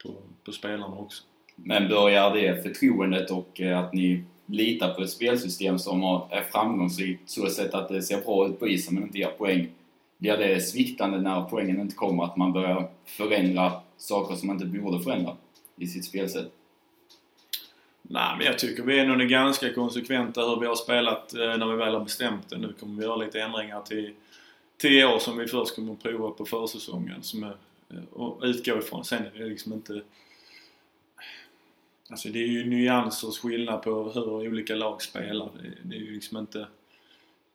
på, 0.03 0.13
på 0.45 0.51
spelarna 0.51 0.95
också. 0.97 1.23
Men 1.55 1.89
börjar 1.89 2.35
det 2.35 2.63
förtroendet 2.63 3.31
och 3.31 3.61
eh, 3.61 3.79
att 3.79 3.93
ni 3.93 4.23
litar 4.45 4.93
på 4.93 5.01
ett 5.01 5.09
spelsystem 5.09 5.79
som 5.79 6.03
är 6.29 6.43
framgångsrikt 6.51 7.29
så 7.29 7.49
sätt 7.49 7.73
att 7.73 7.89
det 7.89 8.01
ser 8.01 8.21
bra 8.21 8.47
ut 8.47 8.59
på 8.59 8.67
isen 8.67 8.95
men 8.95 9.03
inte 9.03 9.17
ger 9.17 9.27
poäng. 9.27 9.67
Blir 10.17 10.37
det 10.37 10.61
sviktande 10.61 11.21
när 11.21 11.41
poängen 11.41 11.81
inte 11.81 11.95
kommer? 11.95 12.23
Att 12.23 12.37
man 12.37 12.53
börjar 12.53 12.89
förändra 13.05 13.71
saker 13.97 14.35
som 14.35 14.47
man 14.47 14.55
inte 14.61 14.79
borde 14.79 15.03
förändra 15.03 15.35
i 15.75 15.87
sitt 15.87 16.05
spelsätt? 16.05 16.51
Nej, 18.07 18.35
men 18.37 18.45
jag 18.45 18.59
tycker 18.59 18.83
vi 18.83 18.99
är 18.99 19.05
nog 19.05 19.27
ganska 19.27 19.73
konsekventa 19.73 20.41
hur 20.41 20.59
vi 20.59 20.67
har 20.67 20.75
spelat 20.75 21.33
eh, 21.33 21.57
när 21.57 21.67
vi 21.67 21.75
väl 21.75 21.93
har 21.93 22.03
bestämt 22.03 22.49
det. 22.49 22.57
Nu 22.57 22.73
kommer 22.73 22.97
vi 22.97 23.03
göra 23.03 23.15
lite 23.15 23.41
ändringar 23.41 23.81
till, 23.81 24.13
till 24.77 25.05
år 25.05 25.19
som 25.19 25.37
vi 25.37 25.47
först 25.47 25.75
kommer 25.75 25.93
att 25.93 26.03
prova 26.03 26.31
på 26.31 26.45
försäsongen 26.45 27.23
som 27.23 27.43
är, 27.43 27.55
eh, 27.89 28.03
och 28.13 28.43
utgå 28.43 28.77
ifrån. 28.77 29.05
Sen 29.05 29.25
är 29.25 29.39
det 29.39 29.45
liksom 29.45 29.73
inte... 29.73 30.01
Alltså 32.09 32.29
det 32.29 32.39
är 32.39 32.47
ju 32.47 32.65
nyansers 32.65 33.37
skillnad 33.37 33.81
på 33.81 34.11
hur 34.13 34.47
olika 34.47 34.75
lag 34.75 35.01
spelar. 35.01 35.49
Det, 35.83 35.95
är 35.95 35.99
ju 35.99 36.13
liksom 36.13 36.37
inte... 36.37 36.67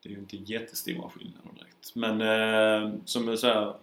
Det 0.03 0.09
är 0.09 0.13
ju 0.13 0.19
inte 0.19 0.37
jättestora 0.37 1.11
skillnader 1.11 1.51
direkt. 1.59 1.95
Men 1.95 2.21
eh, 2.21 2.95
som 3.05 3.29
jag 3.29 3.39
säger... 3.39 3.75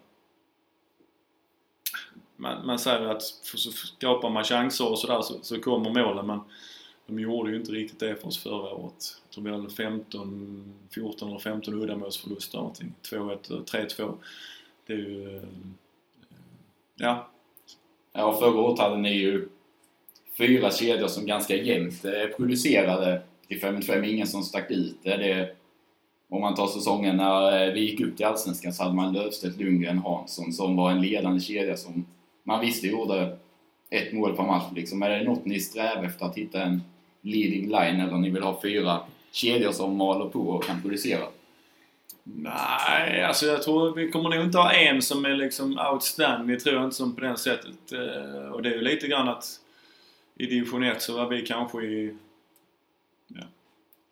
Man, 2.38 2.66
man 2.66 2.80
säger 2.80 3.08
att 3.08 3.22
så 3.22 3.72
skapar 3.72 4.30
man 4.30 4.44
chanser 4.44 4.92
och 4.92 5.00
sådär 5.00 5.22
så, 5.22 5.34
så 5.42 5.60
kommer 5.60 6.04
målen 6.04 6.28
men 6.28 6.40
de 7.08 7.20
gjorde 7.20 7.52
ju 7.52 7.58
inte 7.58 7.72
riktigt 7.72 8.00
det 8.00 8.16
för 8.16 8.28
oss 8.28 8.44
förra 8.44 8.74
året. 8.74 9.22
Jag 9.24 9.32
tror 9.32 9.44
vi 9.44 9.52
hade 9.52 9.70
15, 9.70 10.74
14 10.92 11.30
eller 11.30 11.40
15 11.40 11.74
uddamålsförluster 11.74 12.58
någonting. 12.58 12.94
2-1, 13.12 13.66
3-2. 13.66 14.02
Eh, 14.04 14.14
det 14.88 14.94
är 14.94 14.98
ju... 14.98 15.38
Eh, 15.38 15.44
ja, 16.96 17.28
Ja, 18.18 18.38
förra 18.40 18.62
året 18.62 18.80
hade 18.80 18.98
ni 18.98 19.14
ju 19.14 19.50
fyra 20.38 20.72
kedjor 20.72 21.08
som 21.08 21.26
ganska 21.26 21.56
jämnt 21.56 22.06
eh, 22.06 22.36
producerade 22.38 23.22
till 23.48 23.62
5-5. 23.62 24.04
Ingen 24.04 24.28
som 24.28 24.44
stack 24.44 24.72
ut. 24.72 24.96
Det, 25.04 25.56
om 26.30 26.42
man 26.42 26.56
tar 26.56 26.68
säsongen 26.68 27.18
när 27.18 27.72
vi 27.74 27.80
gick 27.80 28.02
upp 28.02 28.18
till 28.18 28.26
Allsvenskan 28.26 28.74
så 28.74 28.84
hade 28.84 28.96
man 28.96 29.14
Löfstedt, 29.14 29.60
Lundgren, 29.60 29.98
Hansson 29.98 30.54
som 30.54 30.76
var 30.76 30.92
en 30.92 31.02
ledande 31.02 31.40
kedja 31.40 31.78
som 31.78 32.06
man 32.48 32.60
visste 32.62 32.88
gjorde 32.88 33.38
ett 33.90 34.14
mål 34.14 34.36
per 34.36 34.44
match. 34.44 34.64
Liksom. 34.76 35.04
Är 35.04 35.10
det 35.10 35.24
något 35.24 35.46
ni 35.46 35.60
strävar 35.60 36.04
efter 36.04 36.26
att 36.26 36.38
hitta 36.38 36.62
en 36.62 36.82
leading 37.22 37.64
line 37.66 38.00
eller 38.02 38.18
ni 38.18 38.30
vill 38.30 38.44
ha 38.44 38.62
fyra 38.62 39.00
kedjor 39.32 39.72
som 39.72 39.98
maler 39.98 40.30
på 40.30 40.40
och 40.40 40.64
kan 40.64 40.82
producera? 40.82 41.28
Nej, 42.24 43.24
alltså 43.24 43.46
jag 43.46 43.64
tror 43.64 43.96
vi 43.96 44.12
kommer 44.12 44.30
nog 44.30 44.46
inte 44.46 44.58
ha 44.58 44.72
en 44.72 45.02
som 45.02 45.26
är 45.26 45.36
liksom 45.36 45.80
outstanding. 45.94 46.60
Tror 46.60 46.76
jag 46.76 46.84
inte 46.84 46.96
som 46.96 47.16
på 47.16 47.22
det 47.22 47.38
sättet. 47.38 47.92
Eh, 47.92 48.52
Och 48.52 48.62
det 48.62 48.70
är 48.70 48.74
ju 48.74 48.82
lite 48.82 49.08
grann 49.08 49.28
att 49.30 49.46
i 50.36 50.46
division 50.46 50.84
1 50.84 51.02
så 51.02 51.18
var 51.18 51.28
vi 51.28 51.42
kanske 51.46 51.82
i... 51.82 52.18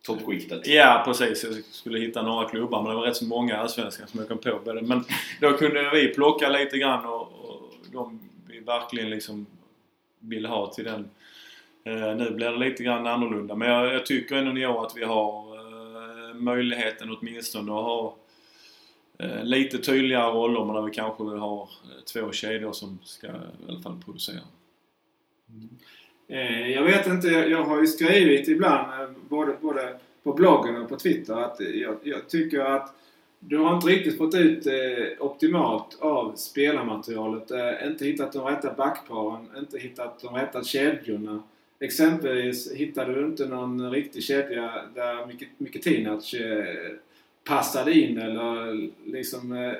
Toppskiktet. 0.06 0.66
Ja, 0.66 1.02
precis. 1.06 1.44
Jag 1.44 1.64
skulle 1.64 1.98
hitta 1.98 2.22
några 2.22 2.48
klubbar 2.48 2.82
men 2.82 2.90
det 2.90 2.96
var 2.96 3.02
rätt 3.06 3.16
så 3.16 3.24
många 3.24 3.56
allsvenska 3.56 4.06
som 4.06 4.20
jag 4.20 4.28
kom 4.28 4.38
på. 4.38 4.60
Men 4.82 5.04
då 5.40 5.52
kunde 5.52 5.90
vi 5.90 6.08
plocka 6.08 6.48
lite 6.48 6.78
grann 6.78 7.06
och, 7.06 7.20
och 7.20 7.72
de 7.92 8.20
verkligen 8.66 9.10
liksom 9.10 9.46
vill 10.18 10.46
ha 10.46 10.72
till 10.72 10.84
den. 10.84 11.10
Eh, 11.84 12.16
nu 12.16 12.30
blir 12.30 12.50
det 12.50 12.58
lite 12.58 12.82
grann 12.82 13.06
annorlunda 13.06 13.54
men 13.54 13.68
jag, 13.68 13.94
jag 13.94 14.06
tycker 14.06 14.36
ändå 14.36 14.60
i 14.60 14.66
år 14.66 14.86
att 14.86 14.96
vi 14.96 15.04
har 15.04 15.56
eh, 15.56 16.34
möjligheten 16.34 17.16
åtminstone 17.16 17.72
att 17.72 17.84
ha 17.84 18.16
eh, 19.18 19.44
lite 19.44 19.78
tydligare 19.78 20.30
roller 20.32 20.64
men 20.64 20.74
där 20.74 20.82
vi 20.82 20.90
kanske 20.90 21.22
har 21.24 21.62
eh, 21.62 22.02
två 22.12 22.32
kedjor 22.32 22.72
som 22.72 22.98
ska 23.04 23.26
i 23.26 23.30
alla 23.68 23.80
fall 23.80 24.02
producera. 24.04 24.40
Mm. 25.48 25.68
Eh, 26.28 26.70
Jag 26.70 26.82
vet 26.82 27.06
inte, 27.06 27.28
jag 27.28 27.64
har 27.64 27.80
ju 27.80 27.86
skrivit 27.86 28.48
ibland 28.48 29.14
både, 29.28 29.56
både 29.60 29.98
på 30.22 30.32
bloggen 30.32 30.82
och 30.82 30.88
på 30.88 30.96
Twitter 30.96 31.34
att 31.34 31.60
jag, 31.60 31.96
jag 32.02 32.28
tycker 32.28 32.60
att 32.60 32.94
du 33.40 33.58
har 33.58 33.74
inte 33.74 33.86
riktigt 33.86 34.18
fått 34.18 34.34
ut 34.34 34.66
eh, 34.66 34.72
optimalt 35.18 35.96
av 36.00 36.32
spelarmaterialet. 36.36 37.50
Eh, 37.50 37.86
inte 37.86 38.04
hittat 38.04 38.32
de 38.32 38.44
rätta 38.44 38.72
backparen, 38.74 39.46
inte 39.58 39.78
hittat 39.78 40.20
de 40.20 40.34
rätta 40.34 40.64
kedjorna. 40.64 41.42
Exempelvis 41.80 42.72
hittade 42.72 43.14
du 43.14 43.26
inte 43.26 43.46
någon 43.46 43.90
riktig 43.90 44.22
kedja 44.24 44.70
där 44.94 45.26
Mik- 45.26 45.48
Mikitinac 45.58 46.34
eh, 46.34 46.64
passade 47.44 47.92
in 47.92 48.18
eller 48.18 48.88
liksom... 49.10 49.52
Eh, 49.52 49.72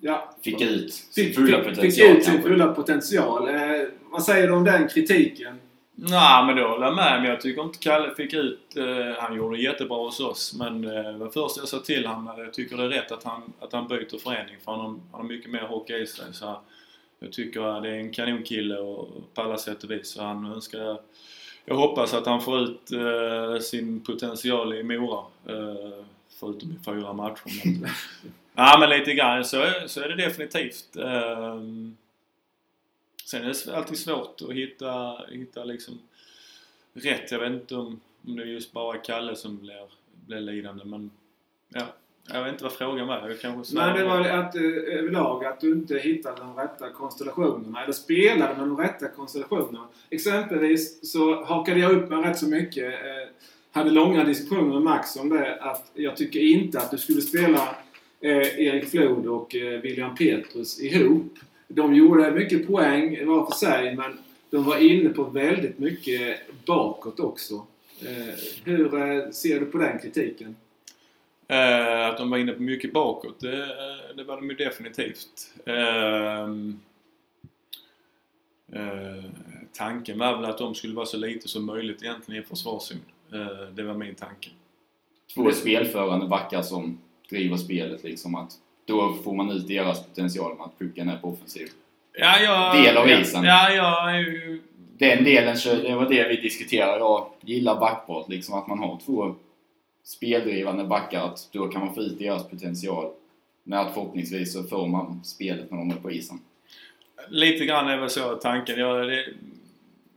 ja, 0.00 0.34
Fick 0.42 0.60
ut 0.62 0.92
sin 0.92 1.32
fulla 1.32 1.58
potential 1.58 1.90
fick 2.08 2.18
ut 2.18 2.24
sin 2.24 2.42
fulla 2.42 2.74
potential. 2.74 3.48
Eh, 3.48 3.82
vad 4.10 4.22
säger 4.22 4.46
du 4.46 4.52
om 4.52 4.64
den 4.64 4.88
kritiken? 4.88 5.54
Nej 5.94 6.46
men 6.46 6.56
då 6.56 6.68
håller 6.68 6.86
jag 6.86 6.96
med. 6.96 7.20
Men 7.20 7.30
jag 7.30 7.40
tycker 7.40 7.62
inte 7.62 7.78
Kalle 7.78 8.14
fick 8.14 8.32
ut... 8.32 8.76
Eh, 8.76 9.22
han 9.22 9.36
gjorde 9.36 9.56
det 9.56 9.62
jättebra 9.62 9.98
hos 9.98 10.20
oss. 10.20 10.54
Men 10.54 10.84
eh, 10.84 11.12
det 11.12 11.18
var 11.18 11.28
först 11.28 11.56
jag 11.56 11.68
sa 11.68 11.78
till 11.78 12.06
honom. 12.06 12.38
Jag 12.38 12.54
tycker 12.54 12.76
det 12.76 12.84
är 12.84 12.88
rätt 12.88 13.12
att 13.12 13.24
han, 13.24 13.52
att 13.60 13.72
han 13.72 13.88
byter 13.88 14.18
förening. 14.18 14.56
För 14.64 14.72
han 14.72 14.80
har, 14.80 14.88
han 14.88 15.00
har 15.10 15.22
mycket 15.22 15.50
mer 15.50 15.62
hockey 15.62 15.94
i 15.94 16.06
sig. 16.06 16.24
Så 16.32 16.60
jag 17.18 17.32
tycker 17.32 17.76
att 17.76 17.82
det 17.82 17.88
är 17.88 17.94
en 17.94 18.12
kanonkille 18.12 18.78
och, 18.78 19.08
på 19.34 19.42
alla 19.42 19.58
sätt 19.58 19.84
och 19.84 19.90
vis. 19.90 20.08
Så 20.08 20.22
han 20.22 20.46
önskar... 20.46 20.98
Jag 21.64 21.74
hoppas 21.74 22.14
att 22.14 22.26
han 22.26 22.40
får 22.42 22.60
ut 22.60 22.92
eh, 22.92 23.60
sin 23.60 24.00
potential 24.00 24.74
i 24.74 24.82
Mora. 24.82 25.24
Eh, 25.48 26.04
förutom 26.40 26.70
i 26.70 26.84
fyra 26.84 27.12
matcher. 27.12 27.42
Ja 28.54 28.76
men 28.80 28.90
lite 28.90 29.14
grann 29.14 29.44
så, 29.44 29.64
så 29.86 30.00
är 30.00 30.08
det 30.08 30.16
definitivt. 30.16 30.96
Eh, 30.96 31.60
Sen 33.32 33.44
är 33.44 33.66
det 33.66 33.76
alltid 33.76 33.98
svårt 33.98 34.42
att 34.42 34.52
hitta, 34.52 35.16
hitta 35.30 35.64
liksom 35.64 35.98
rätt. 36.92 37.32
Jag 37.32 37.38
vet 37.38 37.52
inte 37.52 37.74
om, 37.74 38.00
om 38.26 38.36
det 38.36 38.42
är 38.42 38.46
just 38.46 38.72
bara 38.72 38.98
Kalle 38.98 39.36
som 39.36 39.58
blir, 39.58 39.86
blir 40.26 40.40
lidande 40.40 40.84
men 40.84 41.10
ja. 41.68 41.82
Jag 42.32 42.44
vet 42.44 42.52
inte 42.52 42.64
vad 42.64 42.72
frågan 42.72 43.06
var. 43.06 43.28
Jag 43.28 43.40
kanske 43.40 43.76
Nej, 43.76 43.98
det 43.98 44.04
var 44.04 44.20
att 44.20 44.54
eh, 44.54 44.62
överlag 44.98 45.44
att 45.44 45.60
du 45.60 45.72
inte 45.72 45.98
hittade 45.98 46.40
de 46.40 46.56
rätta 46.56 46.90
konstellationerna. 46.90 47.82
Eller 47.82 47.92
spelade 47.92 48.56
med 48.56 48.68
de 48.68 48.76
rätta 48.76 49.08
konstellationerna. 49.08 49.88
Exempelvis 50.10 51.12
så 51.12 51.44
hakade 51.44 51.80
jag 51.80 51.92
upp 51.92 52.10
mig 52.10 52.18
rätt 52.18 52.38
så 52.38 52.46
mycket. 52.46 52.94
Eh, 52.94 53.28
hade 53.70 53.90
långa 53.90 54.24
diskussioner 54.24 54.72
med 54.72 54.82
Max 54.82 55.16
om 55.16 55.28
det. 55.28 55.60
Att 55.60 55.90
jag 55.94 56.16
tycker 56.16 56.40
inte 56.40 56.78
att 56.78 56.90
du 56.90 56.98
skulle 56.98 57.20
spela 57.20 57.76
eh, 58.20 58.60
Erik 58.60 58.90
Flod 58.90 59.26
och 59.26 59.54
eh, 59.54 59.80
William 59.80 60.14
Petrus 60.14 60.80
ihop. 60.80 61.38
De 61.74 61.94
gjorde 61.94 62.30
mycket 62.30 62.66
poäng 62.66 63.26
var 63.26 63.46
för 63.46 63.52
sig 63.52 63.96
men 63.96 64.18
de 64.50 64.64
var 64.64 64.76
inne 64.76 65.08
på 65.08 65.24
väldigt 65.24 65.78
mycket 65.78 66.38
bakåt 66.66 67.20
också. 67.20 67.66
Eh, 68.00 68.34
hur 68.64 68.94
eh, 68.94 69.30
ser 69.30 69.60
du 69.60 69.66
på 69.66 69.78
den 69.78 69.98
kritiken? 69.98 70.56
Eh, 71.48 72.08
att 72.08 72.18
de 72.18 72.30
var 72.30 72.38
inne 72.38 72.52
på 72.52 72.62
mycket 72.62 72.92
bakåt, 72.92 73.40
det, 73.40 73.66
det 74.16 74.24
var 74.24 74.36
de 74.36 74.50
ju 74.50 74.56
definitivt. 74.56 75.54
Ehm, 75.66 76.80
eh, 78.72 79.24
tanken 79.72 80.18
var 80.18 80.36
väl 80.36 80.44
att 80.44 80.58
de 80.58 80.74
skulle 80.74 80.94
vara 80.94 81.06
så 81.06 81.16
lite 81.16 81.48
som 81.48 81.66
möjligt 81.66 82.02
egentligen 82.02 82.42
i 82.42 82.46
försvarszon. 82.46 83.00
Eh, 83.32 83.74
det 83.74 83.82
var 83.82 83.94
min 83.94 84.14
tanke. 84.14 84.50
Två 85.34 85.52
spelförande 85.52 86.26
backar 86.26 86.62
som 86.62 86.98
driver 87.30 87.56
spelet 87.56 88.04
liksom. 88.04 88.34
Att 88.34 88.58
då 88.84 89.14
får 89.24 89.34
man 89.34 89.50
ut 89.50 89.68
deras 89.68 90.06
potential 90.06 90.56
med 90.56 90.66
att 90.66 90.78
pucken 90.78 91.08
är 91.08 91.16
på 91.16 91.28
offensiv. 91.28 91.68
Ja, 92.12 92.40
jag, 92.40 92.82
Del 92.84 92.96
av 92.96 93.08
isen. 93.08 93.44
Ja, 93.44 93.72
jag 93.72 94.14
är 94.14 94.18
ju... 94.18 94.62
Den 94.98 95.24
delen, 95.24 95.56
det 95.64 95.94
var 95.94 96.08
det 96.08 96.28
vi 96.28 96.36
diskuterade 96.36 96.96
idag. 96.96 97.26
Gillar 97.40 97.80
backpart 97.80 98.28
liksom. 98.28 98.54
Att 98.54 98.66
man 98.66 98.78
har 98.78 98.98
två 99.06 99.34
speldrivande 100.04 100.84
backar. 100.84 101.24
Att 101.24 101.48
då 101.52 101.68
kan 101.68 101.84
man 101.84 101.94
få 101.94 102.00
ut 102.00 102.18
deras 102.18 102.48
potential. 102.48 103.12
Men 103.64 103.78
att 103.78 103.94
förhoppningsvis 103.94 104.52
så 104.52 104.62
får 104.62 104.86
man 104.86 105.24
spelet 105.24 105.70
när 105.70 105.78
de 105.78 105.90
är 105.90 105.94
på 105.94 106.10
isen. 106.10 106.40
Lite 107.28 107.64
grann 107.64 107.88
är 107.88 107.96
väl 107.96 108.10
så 108.10 108.34
tanken. 108.34 108.78
Jag, 108.80 109.08
det, 109.08 109.26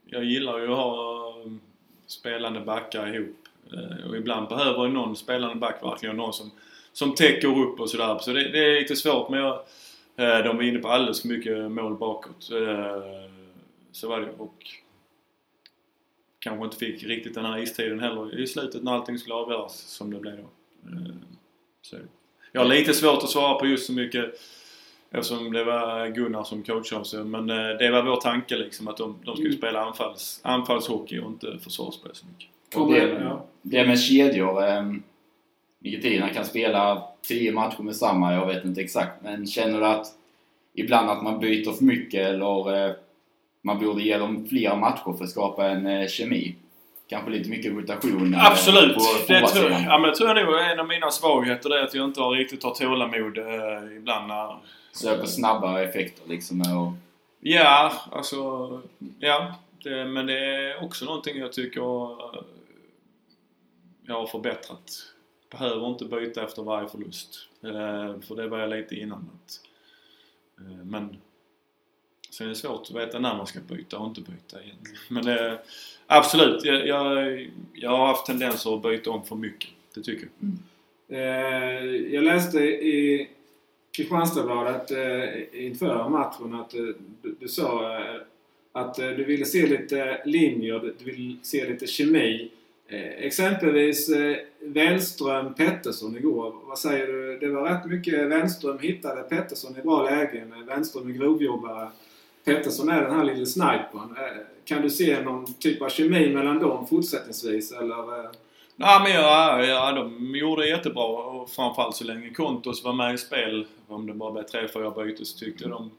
jag 0.06 0.24
gillar 0.24 0.60
ju 0.60 0.72
att 0.72 0.78
ha 0.78 1.34
um, 1.46 1.60
spelande 2.08 2.60
backar 2.60 3.16
ihop. 3.16 3.36
Eh, 3.74 4.10
Och 4.10 4.16
ibland 4.18 4.48
behöver 4.50 4.88
någon 4.88 5.16
spelande 5.16 5.56
back 5.56 5.84
verkligen 5.84 6.18
någon 6.18 6.34
som, 6.34 6.52
som 6.96 7.16
täcker 7.16 7.60
upp 7.60 7.80
och 7.80 7.90
sådär. 7.90 8.18
Så 8.22 8.34
det, 8.34 8.50
det 8.52 8.66
är 8.66 8.80
lite 8.82 8.96
svårt 8.96 9.30
men 9.30 9.40
jag, 9.40 9.54
eh, 10.18 10.44
de 10.44 10.58
var 10.58 10.64
inne 10.64 10.80
på 10.80 10.88
alldeles 10.88 11.22
för 11.22 11.28
mycket 11.28 11.72
mål 11.72 11.98
bakåt. 11.98 12.50
Eh, 12.52 13.32
Så 13.92 14.10
var 14.10 14.22
det 14.22 14.32
och 14.38 14.56
kanske 16.40 16.66
inte 16.66 16.78
fick 16.78 17.04
riktigt 17.04 17.34
den 17.34 17.46
här 17.46 17.60
istiden 17.60 18.00
heller 18.00 18.40
i 18.40 18.48
slutet 18.48 18.84
när 18.84 18.92
allting 18.94 19.18
skulle 19.18 19.36
avgöras 19.36 19.78
som 19.80 20.14
det 20.14 20.20
blev 20.20 20.38
då. 20.38 20.44
Eh, 20.90 21.16
Så 21.82 21.96
jag 22.52 22.62
har 22.62 22.68
lite 22.68 22.94
svårt 22.94 23.24
att 23.24 23.30
svara 23.30 23.60
på 23.60 23.66
just 23.68 23.86
så 23.86 23.94
mycket 23.94 24.34
Eftersom 25.12 25.54
det 25.54 25.64
var 25.64 26.08
Gunnar 26.08 26.44
som 26.44 26.64
coachade 26.64 27.02
oss. 27.02 27.14
Men 27.14 27.48
det 27.48 27.92
var 27.92 28.04
vår 28.04 28.16
tanke 28.16 28.56
liksom 28.58 28.88
att 28.88 28.98
de, 28.98 29.16
de 29.26 29.36
skulle 29.36 29.50
Mm. 29.50 29.58
spela 29.58 29.82
anfalls, 29.82 30.40
anfallshockey 30.44 31.20
och 31.20 31.28
inte 31.32 31.60
försvarsspel 31.60 32.12
så 32.16 32.26
mycket. 32.26 32.50
Och 32.76 32.94
det, 32.94 33.38
det 33.62 33.88
med 33.88 34.00
kedjor. 34.00 34.62
Nicotina 35.86 36.30
kan 36.30 36.46
spela 36.46 37.08
10 37.22 37.52
matcher 37.52 37.82
med 37.84 37.96
samma, 37.96 38.34
jag 38.34 38.46
vet 38.46 38.66
inte 38.66 38.82
exakt. 38.82 39.24
Men 39.24 39.48
känner 39.48 39.80
du 39.80 39.86
att 39.86 40.08
ibland 40.74 41.10
att 41.10 41.24
man 41.24 41.40
byter 41.40 41.72
för 41.72 41.84
mycket 41.84 42.28
eller 42.28 42.86
eh, 42.88 42.96
man 43.62 43.80
borde 43.80 44.04
ge 44.04 44.18
dem 44.18 44.46
flera 44.50 44.76
matcher 44.76 45.18
för 45.18 45.24
att 45.24 45.30
skapa 45.30 45.68
en 45.68 45.88
eh, 45.88 46.08
kemi? 46.08 46.56
Kanske 47.10 47.32
lite 47.32 47.50
mycket 47.50 47.72
rotation 47.72 48.34
eh, 48.34 48.46
Absolut! 48.46 48.96
på 48.96 49.00
Det 49.28 49.40
tror, 49.40 49.48
forwardsidan. 49.50 49.84
ja, 49.84 49.98
men 50.00 50.10
det 50.10 50.16
tror 50.16 50.30
jag 50.30 50.46
nog 50.46 50.56
är 50.56 50.74
en 50.74 50.80
av 50.80 50.88
mina 50.88 51.12
svagheter. 51.12 51.70
Det 51.70 51.80
är 51.80 51.84
att 51.84 51.94
jag 51.94 52.06
inte 52.06 52.22
har 52.22 52.32
riktigt 52.32 52.64
har 52.64 52.72
tålamod 52.72 53.38
eh, 53.38 53.98
ibland 53.98 54.28
när... 54.28 54.58
Söker 54.92 55.26
snabbare 55.28 55.84
effekter 55.84 56.30
liksom. 56.30 56.62
Och, 56.62 56.94
Ja, 57.40 57.92
alltså... 58.12 58.38
Ja. 59.20 59.56
Det, 59.84 60.06
men 60.06 60.26
det 60.26 60.40
är 60.40 60.84
också 60.84 61.06
någonting 61.06 61.38
jag 61.38 61.54
tycker 61.54 61.82
jag 64.08 64.16
har 64.16 64.28
förbättrat. 64.28 65.15
Behöver 65.60 65.88
inte 65.88 66.06
byta 66.06 66.44
efter 66.44 66.64
varje 66.64 66.90
förlust. 66.90 67.48
Eh, 67.64 68.20
för 68.22 68.36
det 68.36 68.48
var 68.48 68.60
jag 68.60 68.70
lite 68.70 68.96
innan. 68.96 69.30
Att, 69.36 69.60
eh, 70.60 70.86
men 70.86 71.18
sen 72.30 72.46
är 72.48 72.50
det 72.50 72.56
svårt 72.56 72.82
att 72.82 72.96
veta 72.96 73.20
när 73.20 73.38
man 73.38 73.48
ska 73.48 73.60
byta 73.60 73.98
och 73.98 74.08
inte 74.08 74.22
byta 74.22 74.64
egentligen. 74.64 75.00
Men 75.10 75.26
det, 75.26 75.60
absolut, 76.08 76.66
jag, 76.66 76.88
jag, 76.88 77.40
jag 77.74 77.90
har 77.90 78.08
haft 78.08 78.26
tendenser 78.26 78.76
att 78.76 78.84
byta 78.84 79.12
om 79.12 79.26
för 79.26 79.36
mycket. 79.36 79.70
Det 79.96 80.02
tycker 80.02 80.28
jag. 80.40 80.50
Mm. 80.50 80.60
Eh, 81.08 81.86
jag 82.14 82.24
läste 82.24 82.60
i 82.64 83.30
Kristianstadsbladet 83.92 84.92
eh, 84.92 85.66
inför 85.66 86.10
matchen 86.10 86.54
att 86.54 86.74
eh, 86.74 86.84
du, 87.22 87.36
du 87.40 87.48
sa 87.48 88.00
eh, 88.00 88.22
att 88.72 89.00
eh, 89.00 89.08
du 89.08 89.24
ville 89.24 89.46
se 89.46 89.68
lite 89.68 90.04
eh, 90.04 90.26
linjer, 90.26 90.94
du 91.00 91.06
ville 91.12 91.38
se 91.42 91.70
lite 91.70 91.88
kemi. 91.88 92.52
Eh, 92.88 93.26
exempelvis 93.26 94.10
eh, 94.10 94.38
Wenström 94.60 95.54
Pettersson 95.54 96.18
igår. 96.18 96.56
Vad 96.64 96.80
säger 96.80 97.08
du? 97.08 97.40
Det 97.40 97.48
var 97.48 97.70
rätt 97.70 97.86
mycket 97.86 98.32
Wenström 98.32 98.80
hittade 98.80 99.24
Pettersson 99.24 99.78
i 99.78 99.82
bra 99.82 100.04
lägen. 100.04 100.66
Wenström 100.68 101.10
är 101.10 101.14
grovjobbare. 101.14 101.90
Pettersson 102.46 102.90
är 102.90 103.02
den 103.02 103.16
här 103.16 103.24
lille 103.24 103.46
snipern. 103.46 104.16
Eh, 104.18 104.42
kan 104.66 104.82
du 104.82 104.90
se 104.90 105.22
någon 105.22 105.54
typ 105.54 105.82
av 105.82 105.90
kemi 105.90 106.34
mellan 106.34 106.60
dem 106.60 106.88
fortsättningsvis? 106.88 107.72
Eller, 107.72 108.30
Ja, 108.78 109.02
men 109.04 109.12
ja, 109.12 109.66
ja, 109.66 109.92
de 109.92 110.36
gjorde 110.36 110.62
det 110.62 110.70
jättebra 110.70 111.04
och 111.04 111.50
framförallt 111.50 111.96
så 111.96 112.04
länge 112.04 112.30
Kontos 112.30 112.84
var 112.84 112.94
med 112.94 113.14
i 113.14 113.18
spel, 113.18 113.66
om 113.88 114.08
det 114.08 114.14
bara 114.14 114.32
blev 114.32 114.44
tre, 114.44 114.68
fyra 114.68 114.92
byten, 114.92 115.26
så 115.26 115.38
tyckte 115.38 115.68
de... 115.68 115.92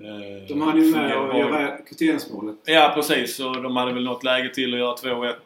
Eh, 0.00 0.48
de 0.48 0.62
hade 0.62 0.80
ju 0.80 0.92
med 0.92 1.16
att 1.16 1.38
göra 1.38 1.78
kvitteringsmålet. 1.78 2.56
Ja, 2.64 2.92
precis. 2.94 3.40
Och 3.40 3.62
de 3.62 3.76
hade 3.76 3.92
väl 3.92 4.04
något 4.04 4.24
läge 4.24 4.54
till 4.54 4.74
att 4.74 4.80
göra 4.80 4.96
2-1. 4.96 5.36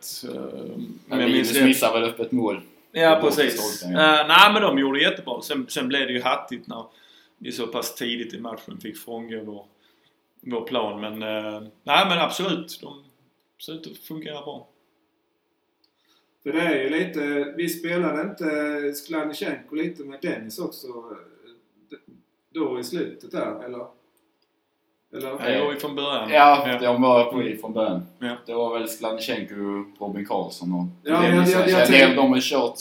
Eh, 1.11 1.28
Linus 1.28 1.62
missar 1.62 1.92
väl 1.92 2.05
öppet 2.05 2.32
mål. 2.32 2.61
Ja, 2.92 3.18
precis. 3.22 3.84
Uh, 3.84 3.92
nej, 4.28 4.53
men 4.53 4.62
de 4.62 4.78
gjorde 4.78 4.98
det 4.98 5.03
jättebra. 5.03 5.42
Sen, 5.42 5.66
sen 5.68 5.88
blev 5.88 6.07
det 6.07 6.12
ju 6.12 6.22
hattigt 6.22 6.66
när 6.66 6.84
vi 7.38 7.53
så 7.53 7.66
pass 7.66 7.94
tidigt 7.94 8.34
i 8.34 8.40
matchen 8.40 8.80
fick 8.80 8.98
frångå 8.98 9.40
vår, 9.44 9.66
vår 10.40 10.61
plan. 10.61 11.01
Men, 11.01 11.22
eh, 11.22 11.62
nej 11.82 12.07
men 12.09 12.18
absolut. 12.18 12.80
De 12.80 13.05
ser 13.62 13.72
ut 13.72 13.86
att 13.86 13.96
fungera 13.96 14.42
bra. 14.42 14.68
För 16.42 16.53
det 16.53 16.61
är 16.61 16.84
ju 16.84 16.90
lite, 16.90 17.55
vi 17.57 17.68
spelade 17.68 18.22
inte 18.22 18.92
Skladnysjenko 18.94 19.74
lite 19.74 20.05
med 20.05 20.18
Dennis 20.22 20.59
också 20.59 20.86
då 22.51 22.80
i 22.80 22.84
slutet 22.84 23.30
där, 23.30 23.64
eller? 23.64 23.86
Eller? 25.13 25.39
Det 25.39 25.59
gjorde 25.59 25.75
vi 25.75 25.81
från 25.81 25.95
början. 25.97 26.31
Ja, 26.31 26.79
de 26.81 27.03
var 27.03 27.25
på 27.25 27.61
från 27.61 27.73
början. 27.73 28.07
Ja. 28.19 28.37
Det 28.47 28.55
var 28.55 28.79
väl 28.79 28.89
Skladnysjenko, 28.89 29.55
Robin 30.01 30.27
Karlsson 30.27 30.73
och 30.73 31.11
Ja, 31.11 31.21
Dennis. 31.21 31.53
jag- 31.53 31.61
jag- 31.69 31.81
jag 31.81 31.91
Jag 32.01 32.11
de, 32.11 32.17
de 32.17 32.33
har 32.33 32.41
kört 32.41 32.75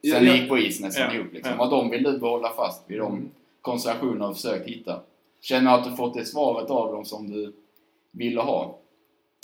Ja, 0.00 0.14
sen 0.14 0.26
ja. 0.26 0.34
gick 0.34 0.48
på 0.48 0.58
is 0.58 0.80
nästan 0.80 1.04
Ja, 1.08 1.14
ihop 1.14 1.32
liksom. 1.32 1.54
ja. 1.58 1.64
Och 1.64 1.70
de 1.70 1.90
vill 1.90 2.02
du 2.02 2.18
behålla 2.18 2.52
fast 2.56 2.90
vid 2.90 2.98
de 2.98 3.30
konstellationer 3.62 4.28
du 4.28 4.34
försökt 4.34 4.68
hitta. 4.68 5.00
Känner 5.40 5.70
du 5.70 5.76
att 5.76 5.84
du 5.90 5.96
fått 5.96 6.14
det 6.14 6.24
svaret 6.24 6.70
av 6.70 6.92
dem 6.92 7.04
som 7.04 7.30
du 7.32 7.52
ville 8.12 8.40
ha? 8.40 8.78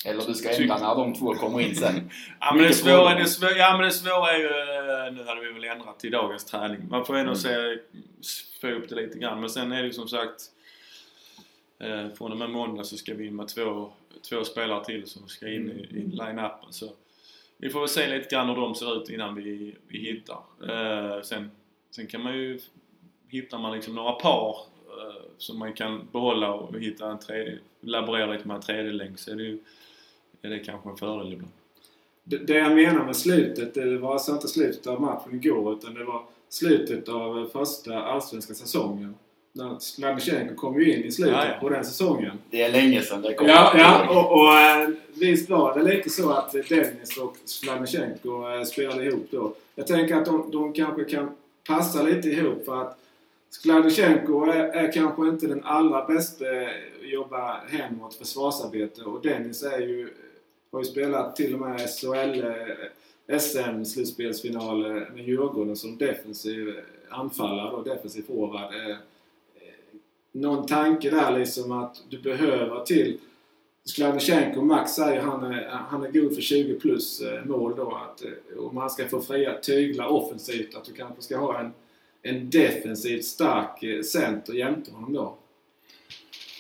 Eller 0.07 0.23
du 0.27 0.35
ska 0.35 0.51
ändra 0.51 0.79
när 0.79 0.95
de 0.95 1.15
två 1.15 1.35
kommer 1.35 1.61
in 1.61 1.75
sen? 1.77 2.11
Ja 2.41 2.55
men, 2.55 2.63
det 2.65 2.73
svåra, 2.73 3.15
det, 3.15 3.27
svåra, 3.27 3.51
ja 3.51 3.73
men 3.77 3.87
det 3.87 3.91
svåra 3.91 4.33
är 4.33 4.39
ju... 4.39 4.47
eh, 4.47 5.13
Nu 5.13 5.25
hade 5.25 5.41
vi 5.41 5.53
väl 5.53 5.65
ändrat 5.65 5.99
till 6.01 6.11
dagens 6.11 6.45
träning. 6.45 6.79
Man 6.91 7.05
får 7.05 7.17
ändå 7.17 7.33
Mm. 7.33 7.37
se, 7.37 7.77
få 8.61 8.67
upp 8.69 8.89
det 8.89 8.95
lite 8.95 9.19
grann. 9.19 9.41
Men 9.41 9.51
sen 9.51 9.73
är 9.73 9.77
det 9.81 9.87
ju 9.87 9.93
som 9.93 10.09
sagt... 10.09 10.43
Eh, 11.83 12.13
från 12.13 12.33
och 12.33 12.39
med 12.39 12.51
måndag 12.51 12.85
så 12.85 12.97
ska 12.97 13.15
vi 13.15 13.27
in 13.27 13.37
med 13.37 13.49
två, 13.49 13.93
två 14.31 14.45
spelare 14.45 14.85
till 14.85 15.07
som 15.07 15.29
ska 15.29 15.49
in 15.49 15.71
i, 15.71 15.97
i 15.99 16.03
line-upen. 16.03 16.71
Så 16.71 16.93
vi 17.57 17.71
får 17.71 17.81
väl 17.81 17.89
se 17.89 18.09
lite 18.09 18.29
grann 18.35 18.49
hur 18.49 18.57
de 18.57 18.75
ser 18.75 19.03
ut 19.03 19.11
innan 19.11 19.35
vi, 19.35 19.77
vi 19.89 19.99
hittar. 19.99 20.39
Eh, 20.69 21.23
sen, 21.23 21.51
sen 21.91 22.07
kan 22.07 22.23
man 22.23 22.35
ju... 22.35 22.61
Hittar 23.29 23.59
man 23.59 23.73
liksom 23.73 23.95
några 23.95 24.13
par 24.13 24.57
eh, 24.87 25.23
som 25.39 25.59
man 25.59 25.73
kan 25.73 26.09
behålla 26.13 26.53
och 26.53 26.81
hitta 26.81 27.11
en 27.11 27.19
tredje... 27.19 27.59
Laborera 27.81 28.33
lite 28.33 28.49
med 28.49 28.55
en 28.55 28.63
tredje 28.63 28.93
länk 28.93 29.19
så 29.19 29.31
är 29.31 29.35
det 29.35 29.43
ju... 29.43 29.59
Är 30.43 30.51
det 30.51 30.59
kanske 30.59 30.91
en 30.91 30.97
fördel 30.97 31.33
ibland. 31.33 31.53
Det, 32.25 32.39
det 32.39 32.55
jag 32.55 32.75
menar 32.75 33.05
med 33.05 33.17
slutet, 33.17 33.75
det 33.75 33.99
var 33.99 34.13
alltså 34.13 34.33
inte 34.33 34.49
slutet 34.49 34.87
av 34.87 35.01
matchen 35.01 35.35
igår 35.35 35.73
utan 35.73 35.95
det 35.95 36.05
var 36.05 36.25
slutet 36.49 37.09
av 37.09 37.49
första 37.53 38.03
allsvenska 38.03 38.55
säsongen. 38.55 39.15
När 39.55 39.79
Skladnysjenko 39.79 40.55
kom 40.55 40.81
ju 40.81 40.95
in 40.95 41.05
i 41.05 41.13
slutet 41.13 41.35
Ja, 41.35 41.47
ja. 41.47 41.61
på 41.61 41.69
den 41.69 41.85
säsongen. 41.85 42.39
Det 42.51 42.63
är 42.63 42.73
länge 42.73 43.03
sedan 43.03 43.23
det 43.23 43.35
kom. 43.35 43.47
Ja, 43.47 43.73
ja 43.79 44.11
och, 44.11 44.41
och 44.41 44.59
eh, 44.59 44.89
visst 45.15 45.51
var 45.51 45.79
det 45.79 45.95
lite 45.95 46.11
så 46.11 46.31
att 46.31 46.53
Dennis 46.69 47.19
och 47.19 47.37
Skladnysjenko 47.45 48.49
eh, 48.49 48.65
spelade 48.65 49.05
ihop 49.05 49.29
då. 49.31 49.55
Jag 49.75 49.87
tänker 49.87 50.17
att 50.17 50.25
de, 50.25 50.51
de 50.51 50.73
kanske 50.73 51.05
kan 51.05 51.31
passa 51.69 52.03
lite 52.03 52.29
ihop 52.29 52.65
för 52.65 52.83
att 52.83 52.99
Skladnysjenko 53.51 54.45
är, 54.45 54.59
är 54.59 54.93
kanske 54.93 55.29
inte 55.29 55.47
den 55.47 55.65
allra 55.65 56.05
bästa 56.05 56.63
eh, 56.63 56.69
att 57.03 57.09
jobba 57.09 57.61
hemåt 57.69 58.15
försvarsarbete 58.15 59.03
och 59.03 59.23
Dennis 59.23 59.63
är 59.63 59.81
ju, 59.81 60.09
har 60.73 60.79
ju 60.81 60.85
spelat 60.85 61.37
till 61.37 61.55
och 61.55 61.61
med 61.61 61.81
SHL 61.91 62.45
SM-slutspelsfinal 63.41 64.85
eh, 64.85 64.93
med 64.93 65.25
Djurgården 65.25 65.77
som 65.77 65.99
defensiv 65.99 66.75
anfallare 67.09 67.71
och 67.71 67.85
defensiv 67.85 68.23
forward. 68.23 68.75
Någon 70.33 70.67
tanke 70.67 71.11
där 71.11 71.39
liksom 71.39 71.73
att 71.73 72.03
du 72.09 72.19
behöver 72.19 72.85
till 72.85 73.19
Skladnysjenko, 73.85 74.63
Max 74.63 74.91
säger 74.91 75.21
han 75.21 75.45
är, 75.45 75.69
han 75.69 76.05
är 76.05 76.11
god 76.11 76.35
för 76.35 76.43
20 76.43 76.75
plus 76.75 77.21
eh, 77.21 77.45
mål 77.45 77.77
då. 77.77 77.95
Att, 77.95 78.25
eh, 78.25 78.65
om 78.65 78.77
han 78.77 78.91
ska 78.91 79.09
få 79.09 79.21
fria 79.21 79.59
tyglar 79.59 80.07
offensivt, 80.07 80.75
att 80.75 80.85
du 80.85 80.93
kanske 80.93 81.23
ska 81.23 81.39
ha 81.39 81.61
en, 81.61 81.73
en 82.23 82.51
defensivt 82.51 83.25
stark 83.25 83.83
eh, 83.83 84.03
center 84.03 84.53
jämte 84.53 84.93
honom 84.93 85.13
då. 85.13 85.37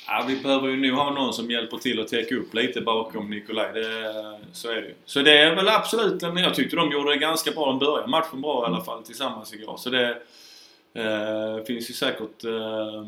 Ja, 0.06 0.24
vi 0.28 0.36
behöver 0.36 0.68
ju 0.68 0.76
nu 0.76 0.92
ha 0.92 1.10
någon 1.10 1.32
som 1.32 1.50
hjälper 1.50 1.76
till 1.76 2.00
att 2.00 2.08
täcka 2.08 2.34
upp 2.34 2.54
lite 2.54 2.80
bakom 2.80 3.30
Nikolaj. 3.30 3.72
Det, 3.72 4.38
så 4.52 4.70
är 4.70 4.76
det 4.76 4.88
ju. 4.88 4.94
Så 5.04 5.20
det 5.20 5.38
är 5.38 5.56
väl 5.56 5.68
absolut, 5.68 6.22
jag 6.22 6.54
tyckte 6.54 6.76
de 6.76 6.92
gjorde 6.92 7.10
det 7.10 7.18
ganska 7.18 7.50
bra. 7.50 7.66
De 7.66 7.78
började 7.78 8.10
matchen 8.10 8.40
bra 8.40 8.62
i 8.62 8.66
alla 8.66 8.84
fall 8.84 9.02
tillsammans 9.02 9.54
igår. 9.54 9.76
Så 9.76 9.90
det 9.90 10.22
eh, 10.94 11.64
finns 11.64 11.90
ju 11.90 11.94
säkert 11.94 12.44
eh, 12.44 13.06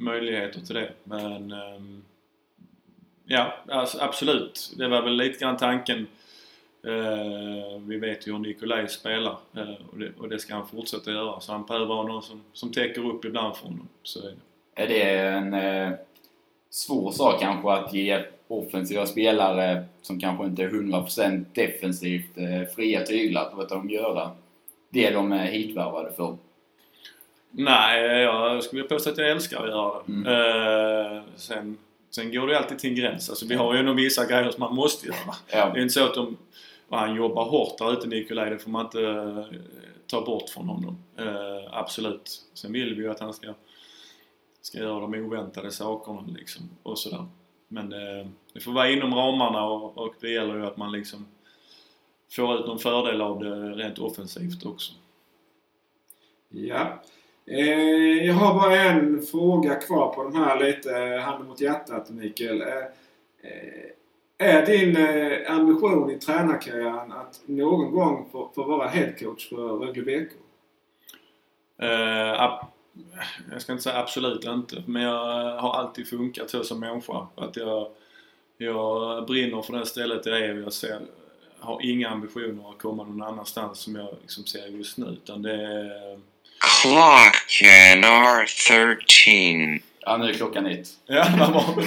möjligheter 0.00 0.60
till 0.60 0.74
det. 0.74 0.92
Men 1.04 1.52
ehm, 1.52 2.02
ja, 3.24 3.54
alltså, 3.68 3.98
absolut. 4.00 4.72
Det 4.76 4.88
var 4.88 5.02
väl 5.02 5.16
lite 5.16 5.38
grann 5.38 5.56
tanken 5.56 6.06
Eh, 6.86 7.80
vi 7.86 7.96
vet 7.96 8.26
ju 8.26 8.32
hur 8.32 8.38
Nikolaj 8.38 8.88
spelar 8.88 9.36
eh, 9.56 9.74
och, 9.92 9.98
det, 9.98 10.12
och 10.18 10.28
det 10.28 10.38
ska 10.38 10.54
han 10.54 10.68
fortsätta 10.68 11.10
göra. 11.10 11.40
Så 11.40 11.52
han 11.52 11.66
behöver 11.66 11.94
ha 11.94 12.02
någon 12.02 12.22
som, 12.22 12.40
som 12.52 12.72
täcker 12.72 13.06
upp 13.06 13.24
ibland 13.24 13.56
för 13.56 13.66
honom. 13.66 13.88
Så 14.02 14.18
är 14.18 14.32
det. 14.32 14.82
Är 14.82 14.88
det 14.88 15.18
en 15.18 15.54
eh, 15.54 15.98
svår 16.70 17.10
sak 17.10 17.40
kanske 17.40 17.72
att 17.72 17.94
ge 17.94 18.24
offensiva 18.48 19.06
spelare 19.06 19.84
som 20.02 20.20
kanske 20.20 20.44
inte 20.44 20.62
är 20.62 20.68
100% 20.68 21.44
defensivt 21.54 22.38
eh, 22.38 22.74
fria 22.76 23.02
tyglar 23.02 23.62
att 23.62 23.68
de 23.68 23.90
göra 23.90 24.30
det 24.90 25.10
de 25.10 25.32
är 25.32 25.46
hitvärvade 25.46 26.12
för? 26.12 26.36
Nej, 27.50 28.22
jag 28.22 28.64
skulle 28.64 28.82
vilja 28.82 28.96
påstå 28.96 29.10
att 29.10 29.18
jag 29.18 29.30
älskar 29.30 29.62
att 29.62 29.68
göra 29.68 30.02
det. 30.06 30.12
Mm. 30.12 30.26
Eh, 31.16 31.22
sen, 31.36 31.78
sen 32.10 32.32
går 32.32 32.46
det 32.46 32.52
ju 32.52 32.58
alltid 32.58 32.78
till 32.78 32.90
en 32.90 32.96
gräns. 32.96 33.30
Alltså, 33.30 33.46
vi 33.46 33.54
har 33.54 33.74
ju 33.74 33.82
nog 33.82 33.96
vissa 33.96 34.26
grejer 34.26 34.50
som 34.50 34.60
man 34.60 34.74
måste 34.74 35.06
göra. 35.06 35.34
Ja. 35.52 35.70
Det 35.74 35.78
är 35.78 35.82
inte 35.82 35.94
så 35.94 36.04
att 36.04 36.14
de, 36.14 36.36
han 36.90 37.14
jobbar 37.14 37.44
hårt 37.44 37.78
där 37.78 37.92
ute 37.92 38.08
Nikolaj, 38.08 38.50
det 38.50 38.58
får 38.58 38.70
man 38.70 38.84
inte 38.84 39.02
eh, 39.02 39.44
ta 40.06 40.20
bort 40.24 40.48
från 40.48 40.68
honom. 40.68 40.96
Eh, 41.16 41.78
absolut. 41.78 42.42
Sen 42.54 42.72
vill 42.72 42.94
vi 42.94 43.02
ju 43.02 43.10
att 43.10 43.20
han 43.20 43.34
ska, 43.34 43.54
ska 44.62 44.78
göra 44.78 45.00
de 45.00 45.14
oväntade 45.14 45.70
sakerna 45.70 46.24
liksom 46.38 46.70
och 46.82 46.98
sådär. 46.98 47.26
Men 47.68 47.92
eh, 47.92 48.26
det 48.52 48.60
får 48.60 48.72
vara 48.72 48.90
inom 48.90 49.14
ramarna 49.14 49.66
och, 49.66 49.98
och 49.98 50.14
det 50.20 50.30
gäller 50.30 50.56
ju 50.56 50.66
att 50.66 50.76
man 50.76 50.92
liksom 50.92 51.26
får 52.30 52.60
ut 52.60 52.66
någon 52.66 52.78
fördel 52.78 53.20
av 53.20 53.44
det 53.44 53.70
rent 53.70 53.98
offensivt 53.98 54.66
också. 54.66 54.92
Ja. 56.48 57.02
Eh, 57.50 58.26
jag 58.26 58.34
har 58.34 58.54
bara 58.54 58.76
en 58.76 59.22
fråga 59.22 59.74
kvar 59.74 60.14
på 60.14 60.22
de 60.22 60.36
här 60.36 60.60
lite 60.60 61.22
handen 61.24 61.48
mot 61.48 61.60
hjärtat 61.60 62.10
Mikael. 62.10 62.62
Eh, 62.62 62.68
eh, 63.42 63.90
är 64.38 64.66
din 64.66 64.96
eh, 64.96 65.56
ambition 65.56 66.10
i 66.10 66.18
tränarkarriären 66.18 67.12
att 67.12 67.40
någon 67.46 67.92
gång 67.92 68.28
få, 68.32 68.50
få 68.54 68.64
vara 68.64 68.88
headcoach 68.88 69.48
för 69.48 69.56
Rögle 69.56 70.02
BK? 70.02 70.32
Eh, 71.82 72.50
jag 73.52 73.62
ska 73.62 73.72
inte 73.72 73.84
säga 73.84 73.98
absolut 73.98 74.44
inte, 74.44 74.82
men 74.86 75.02
jag 75.02 75.58
har 75.58 75.74
alltid 75.74 76.08
funkat 76.08 76.50
så 76.50 76.64
som 76.64 76.80
människa. 76.80 77.26
Att 77.34 77.56
jag, 77.56 77.90
jag 78.58 79.26
brinner 79.26 79.62
för 79.62 79.72
det 79.72 79.86
stället 79.86 80.26
jag 80.26 80.40
är 80.40 80.56
och 80.56 80.62
jag 80.62 80.72
ser, 80.72 81.00
har 81.58 81.80
inga 81.82 82.08
ambitioner 82.08 82.70
att 82.70 82.78
komma 82.78 83.04
någon 83.04 83.22
annanstans 83.22 83.78
som 83.78 83.96
jag 83.96 84.08
liksom 84.20 84.44
ser 84.44 84.66
just 84.66 84.98
nu. 84.98 85.06
Utan 85.06 85.42
det 85.42 85.54
är... 85.54 86.20
Clock 86.60 87.62
R13. 87.62 89.80
ja, 90.00 90.16
nu 90.16 90.28
är 90.28 90.32
klockan 90.32 90.66
ett. 90.66 90.88
Ja, 91.06 91.26
vad 91.38 91.52
bra. 91.52 91.74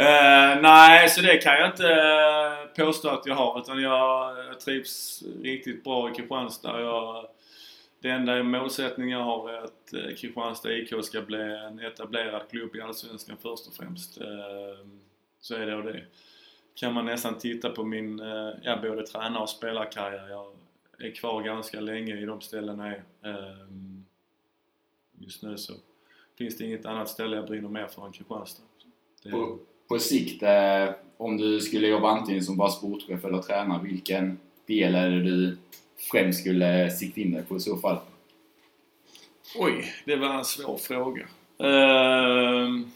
Eh, 0.00 0.60
nej, 0.62 1.08
så 1.08 1.20
det 1.20 1.38
kan 1.38 1.54
jag 1.54 1.70
inte 1.70 1.88
eh, 1.88 2.84
påstå 2.84 3.08
att 3.08 3.26
jag 3.26 3.34
har. 3.34 3.60
Utan 3.60 3.82
jag, 3.82 4.38
jag 4.46 4.60
trivs 4.60 5.22
riktigt 5.42 5.84
bra 5.84 6.10
i 6.10 6.14
Kristianstad. 6.14 6.80
Jag, 6.80 7.26
det 8.02 8.10
enda 8.10 8.42
målsättningen 8.42 9.18
jag 9.18 9.24
har 9.24 9.50
är 9.50 9.58
att 9.58 9.92
eh, 9.92 10.14
Kristianstad 10.16 10.72
IK 10.72 11.04
ska 11.04 11.20
bli 11.20 11.58
en 11.66 11.78
etablerad 11.78 12.42
klubb 12.50 12.76
i 12.76 12.80
Allsvenskan 12.80 13.36
först 13.42 13.68
och 13.68 13.74
främst. 13.74 14.20
Eh, 14.20 14.86
så 15.40 15.54
är 15.54 15.66
det 15.66 15.76
och 15.76 15.84
det. 15.84 16.00
Kan 16.74 16.94
man 16.94 17.04
nästan 17.04 17.38
titta 17.38 17.70
på 17.70 17.84
min, 17.84 18.18
ja, 18.62 18.78
både 18.82 19.06
tränar 19.06 19.40
och 19.40 19.50
spelarkarriär. 19.50 20.28
Jag 20.28 20.52
är 21.00 21.14
kvar 21.14 21.42
ganska 21.42 21.80
länge 21.80 22.16
i 22.16 22.24
de 22.24 22.40
ställena 22.40 22.86
är. 22.86 23.02
Eh, 23.24 23.66
just 25.18 25.42
nu 25.42 25.58
så 25.58 25.72
finns 26.38 26.58
det 26.58 26.64
inget 26.64 26.86
annat 26.86 27.08
ställe 27.08 27.36
jag 27.36 27.46
brinner 27.46 27.68
mer 27.68 27.86
för 27.86 28.06
än 28.06 28.12
Kristianstad. 28.12 28.62
Det, 29.22 29.30
På, 29.30 29.58
på 29.88 29.98
sikt, 29.98 30.42
eh, 30.42 30.90
om 31.16 31.36
du 31.36 31.60
skulle 31.60 31.88
jobba 31.88 32.10
antingen 32.10 32.44
som 32.44 32.56
bara 32.56 32.70
sportchef 32.70 33.24
eller 33.24 33.42
tränare, 33.42 33.82
vilken 33.82 34.38
del 34.66 34.94
är 34.94 35.10
det 35.10 35.22
du 35.22 35.58
främst 36.12 36.40
skulle 36.40 36.90
sikta 36.90 37.20
in 37.20 37.32
dig 37.32 37.42
på 37.42 37.56
i 37.56 37.60
så 37.60 37.76
fall? 37.76 37.98
Oj, 39.56 39.92
det 40.04 40.16
var 40.16 40.34
en 40.34 40.44
svår 40.44 40.76
fråga. 40.76 41.28
Ehm. 41.58 42.90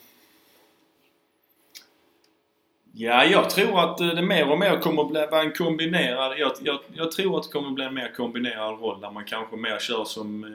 Ja, 2.97 3.25
jag 3.25 3.51
tror 3.51 3.81
att 3.81 3.99
det 3.99 4.23
mer 4.23 4.51
och 4.51 4.59
mer 4.59 4.81
kommer 4.81 5.03
att 5.03 5.11
bli 5.11 5.27
vara 5.31 5.43
en 5.43 5.53
kombinerad... 5.53 6.39
Jag, 6.39 6.53
jag, 6.63 6.79
jag 6.95 7.13
tror 7.13 7.39
att 7.39 7.43
det 7.43 7.49
kommer 7.53 7.69
att 7.69 7.75
bli 7.75 7.85
en 7.85 7.95
mer 7.95 8.13
kombinerad 8.17 8.81
roll 8.81 9.01
där 9.01 9.11
man 9.11 9.25
kanske 9.25 9.57
mer 9.57 9.79
kör 9.79 10.05
som... 10.05 10.45
Eh, 10.45 10.51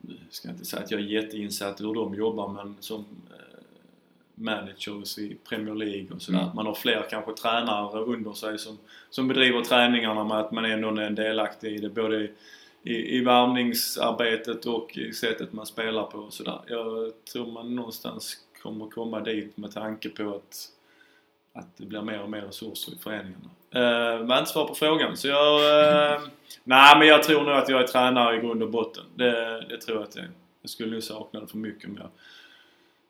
jag 0.00 0.16
ska 0.30 0.48
inte 0.48 0.64
säga 0.64 0.82
att 0.82 0.90
jag 0.90 1.00
är 1.00 1.04
jätteinsatt 1.04 1.80
hur 1.80 1.94
de 1.94 2.14
jobbar 2.14 2.48
men 2.48 2.76
som 2.80 3.00
eh, 3.30 3.58
managers 4.34 5.18
i 5.18 5.36
Premier 5.48 5.74
League 5.74 6.06
och 6.14 6.22
sådär. 6.22 6.42
Mm. 6.42 6.56
Man 6.56 6.66
har 6.66 6.74
fler 6.74 7.06
kanske 7.10 7.32
tränare 7.32 8.00
under 8.00 8.32
sig 8.32 8.58
som, 8.58 8.78
som 9.10 9.28
bedriver 9.28 9.62
träningarna 9.62 10.24
med 10.24 10.38
att 10.38 10.52
man 10.52 10.64
ändå 10.64 10.88
är 10.88 11.00
en 11.00 11.14
delaktig 11.14 11.72
i 11.72 11.78
det. 11.78 11.88
Både 11.88 12.16
i, 12.16 12.30
i, 12.82 13.16
i 13.16 13.20
värvningsarbetet 13.20 14.66
och 14.66 14.98
i 14.98 15.12
sättet 15.12 15.52
man 15.52 15.66
spelar 15.66 16.04
på 16.04 16.18
och 16.18 16.32
sådär. 16.32 16.60
Jag 16.66 17.12
tror 17.32 17.52
man 17.52 17.74
någonstans 17.74 18.36
kommer 18.62 18.90
komma 18.90 19.20
dit 19.20 19.56
med 19.56 19.72
tanke 19.72 20.08
på 20.08 20.34
att, 20.34 20.68
att 21.52 21.76
det 21.76 21.86
blir 21.86 22.02
mer 22.02 22.22
och 22.22 22.30
mer 22.30 22.40
resurser 22.40 22.92
i 22.92 22.96
föreningarna. 22.98 23.50
Uh, 23.76 24.26
var 24.26 24.38
inte 24.38 24.50
svar 24.50 24.66
på 24.68 24.74
frågan 24.74 25.16
så 25.16 25.28
jag... 25.28 25.60
Uh, 25.60 26.20
nej 26.64 26.98
men 26.98 27.08
jag 27.08 27.22
tror 27.22 27.44
nog 27.44 27.54
att 27.54 27.68
jag 27.68 27.82
är 27.82 27.86
tränare 27.86 28.36
i 28.36 28.40
grund 28.40 28.62
och 28.62 28.70
botten. 28.70 29.04
Det, 29.14 29.60
det 29.68 29.78
tror 29.80 29.96
jag 29.96 30.04
att 30.04 30.12
det 30.12 30.20
är. 30.20 30.30
Jag 30.62 30.70
skulle 30.70 30.92
nog 30.92 31.02
sakna 31.02 31.40
det 31.40 31.46
för 31.46 31.58
mycket 31.58 31.88
om 31.88 31.96
jag 31.96 32.08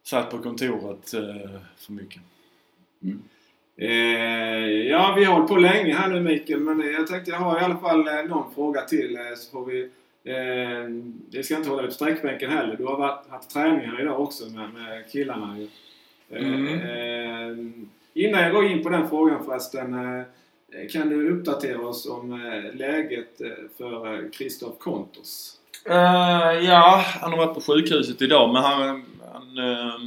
satt 0.03 0.31
på 0.31 0.39
kontoret 0.39 1.15
uh, 1.15 1.59
för 1.77 1.93
mycket. 1.93 2.23
Eh, 3.81 4.69
ja, 4.89 5.15
vi 5.17 5.25
har 5.25 5.35
hållit 5.35 5.49
på 5.49 5.57
länge 5.57 5.95
här 5.95 6.09
nu 6.09 6.21
Mikael, 6.21 6.61
men 6.61 6.93
jag 6.93 7.07
tänkte 7.07 7.31
jag 7.31 7.39
har 7.39 7.61
i 7.61 7.65
alla 7.65 7.77
fall 7.77 8.09
eh, 8.09 8.25
någon 8.25 8.55
fråga 8.55 8.81
till 8.81 9.17
eh, 9.17 9.23
så 9.37 9.51
får 9.51 9.65
vi... 9.65 9.81
Eh, 10.25 10.91
det 11.31 11.43
ska 11.43 11.57
inte 11.57 11.71
hålla 11.71 11.83
ut 11.83 11.93
sträckbänken 11.93 12.51
heller. 12.51 12.77
Du 12.77 12.85
har 12.85 12.97
varit, 12.97 13.29
haft 13.29 13.51
träningar 13.51 14.01
idag 14.01 14.21
också 14.21 14.45
med, 14.45 14.73
med 14.73 15.11
killarna 15.13 15.59
ju. 15.59 15.69
Eh, 16.31 16.49
Mm. 16.49 16.69
eh, 16.69 17.57
innan 18.25 18.43
jag 18.43 18.53
går 18.53 18.67
in 18.67 18.83
på 18.83 18.89
den 18.89 19.09
frågan 19.09 19.45
förresten. 19.45 19.95
Eh, 20.73 20.89
kan 20.93 21.09
du 21.09 21.31
uppdatera 21.31 21.81
oss 21.81 22.07
om 22.07 22.33
eh, 22.33 22.75
läget 22.75 23.41
eh, 23.41 23.49
för 23.79 24.29
Kristoff 24.33 24.79
Kontos? 24.79 25.55
Uh, 25.89 26.65
ja, 26.65 27.05
han 27.21 27.31
har 27.31 27.39
varit 27.39 27.55
på 27.55 27.61
sjukhuset 27.61 28.23
idag 28.23 28.53
men 28.53 28.63
han... 28.63 29.05
Han, 29.33 29.59
uh, 29.59 30.01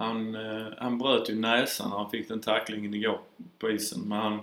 han, 0.00 0.34
uh, 0.34 0.66
han 0.78 0.98
bröt 0.98 1.30
ju 1.30 1.34
näsan 1.34 1.90
när 1.90 1.96
han 1.96 2.10
fick 2.10 2.28
den 2.28 2.40
tacklingen 2.40 2.94
igår 2.94 3.20
på 3.58 3.70
isen. 3.70 4.00
Men 4.06 4.18
han, 4.18 4.40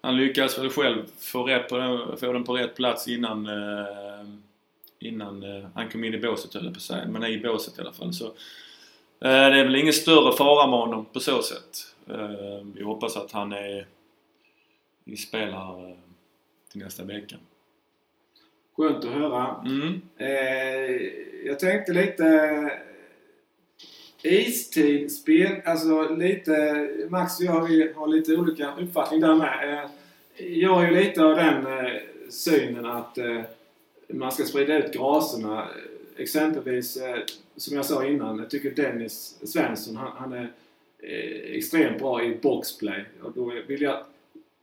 han 0.00 0.16
lyckades 0.16 0.58
väl 0.58 0.70
själv 0.70 1.02
få, 1.18 1.42
rätt 1.42 1.68
på 1.68 1.76
den, 1.76 2.16
få 2.16 2.32
den 2.32 2.44
på 2.44 2.56
rätt 2.56 2.74
plats 2.74 3.08
innan, 3.08 3.48
innan 4.98 5.44
han 5.74 5.88
kom 5.88 6.04
in 6.04 6.14
i 6.14 6.18
båset 6.18 6.54
höll 6.54 6.64
jag 6.64 6.72
på 6.72 6.78
att 6.78 6.82
säga. 6.82 7.06
Men 7.08 7.24
i 7.24 7.38
båset 7.38 7.78
i 7.78 7.80
alla 7.80 7.92
fall. 7.92 8.12
Så, 8.12 8.32
det 9.28 9.60
är 9.60 9.64
väl 9.64 9.76
ingen 9.76 9.92
större 9.92 10.36
fara 10.36 10.66
med 10.66 10.78
honom 10.78 11.04
på 11.12 11.20
så 11.20 11.42
sätt. 11.42 11.94
Eh, 12.08 12.66
vi 12.74 12.82
hoppas 12.82 13.16
att 13.16 13.32
han 13.32 13.52
är 13.52 13.86
i 15.04 15.16
spel 15.16 15.52
här 15.52 15.90
eh, 15.90 15.96
till 16.72 16.80
nästa 16.80 17.04
vecka. 17.04 17.36
Skönt 18.76 19.04
att 19.04 19.10
höra. 19.10 19.56
Mm. 19.64 20.00
Eh, 20.16 21.00
jag 21.46 21.58
tänkte 21.58 21.92
lite 21.92 22.70
istid, 24.22 25.12
spel, 25.12 25.62
alltså 25.64 26.14
lite... 26.14 26.88
Max 27.08 27.40
och 27.40 27.44
jag 27.44 27.68
vi 27.68 27.92
har 27.96 28.08
lite 28.08 28.36
olika 28.36 28.74
uppfattning 28.80 29.20
där 29.20 29.34
med. 29.34 29.74
Eh, 29.74 29.90
jag 30.46 30.74
har 30.74 30.84
ju 30.84 30.90
lite 30.90 31.24
av 31.24 31.36
den 31.36 31.66
eh, 31.66 31.92
synen 32.30 32.86
att 32.86 33.18
eh, 33.18 33.40
man 34.08 34.32
ska 34.32 34.44
sprida 34.44 34.78
ut 34.78 34.94
graserna. 34.94 35.62
Eh, 35.62 35.66
Exempelvis, 36.16 36.96
eh, 36.96 37.18
som 37.56 37.76
jag 37.76 37.86
sa 37.86 38.06
innan, 38.06 38.38
jag 38.38 38.50
tycker 38.50 38.70
Dennis 38.70 39.38
Svensson, 39.44 39.96
han, 39.96 40.12
han 40.16 40.32
är 40.32 40.52
eh, 40.98 41.56
extremt 41.56 41.98
bra 41.98 42.24
i 42.24 42.38
boxplay. 42.42 43.04
Och 43.22 43.32
då 43.32 43.52
vill 43.66 43.82
jag 43.82 44.04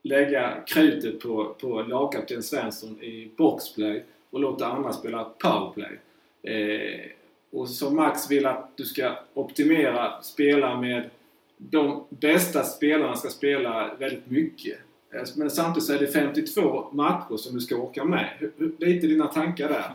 lägga 0.02 0.64
krutet 0.68 1.20
på, 1.20 1.56
på 1.60 1.82
lagkapten 1.82 2.44
Svensson 2.44 3.04
i 3.04 3.32
boxplay 3.38 4.04
och 4.30 4.40
låta 4.40 4.66
andra 4.66 4.94
spela 4.94 5.24
powerplay. 5.24 6.00
Eh, 6.44 7.12
och 7.52 7.70
som 7.70 7.96
Max 7.96 8.32
vill 8.32 8.46
att 8.46 8.78
du 8.78 8.86
ska 8.86 9.16
optimera, 9.34 10.22
spela 10.22 10.82
med 10.82 11.10
de 11.58 12.06
bästa 12.10 12.64
spelarna 12.64 13.16
ska 13.16 13.30
spela 13.30 13.96
väldigt 14.00 14.30
mycket. 14.30 14.78
Eh, 15.14 15.22
men 15.36 15.52
samtidigt 15.52 15.88
så 15.88 15.94
är 15.94 16.00
det 16.00 16.08
52 16.08 16.90
matcher 16.92 17.38
som 17.38 17.56
du 17.56 17.62
ska 17.62 17.76
åka 17.76 18.04
med. 18.04 18.30
Lite 18.78 19.08
dina 19.08 19.28
tankar 19.28 19.70
där. 19.70 19.94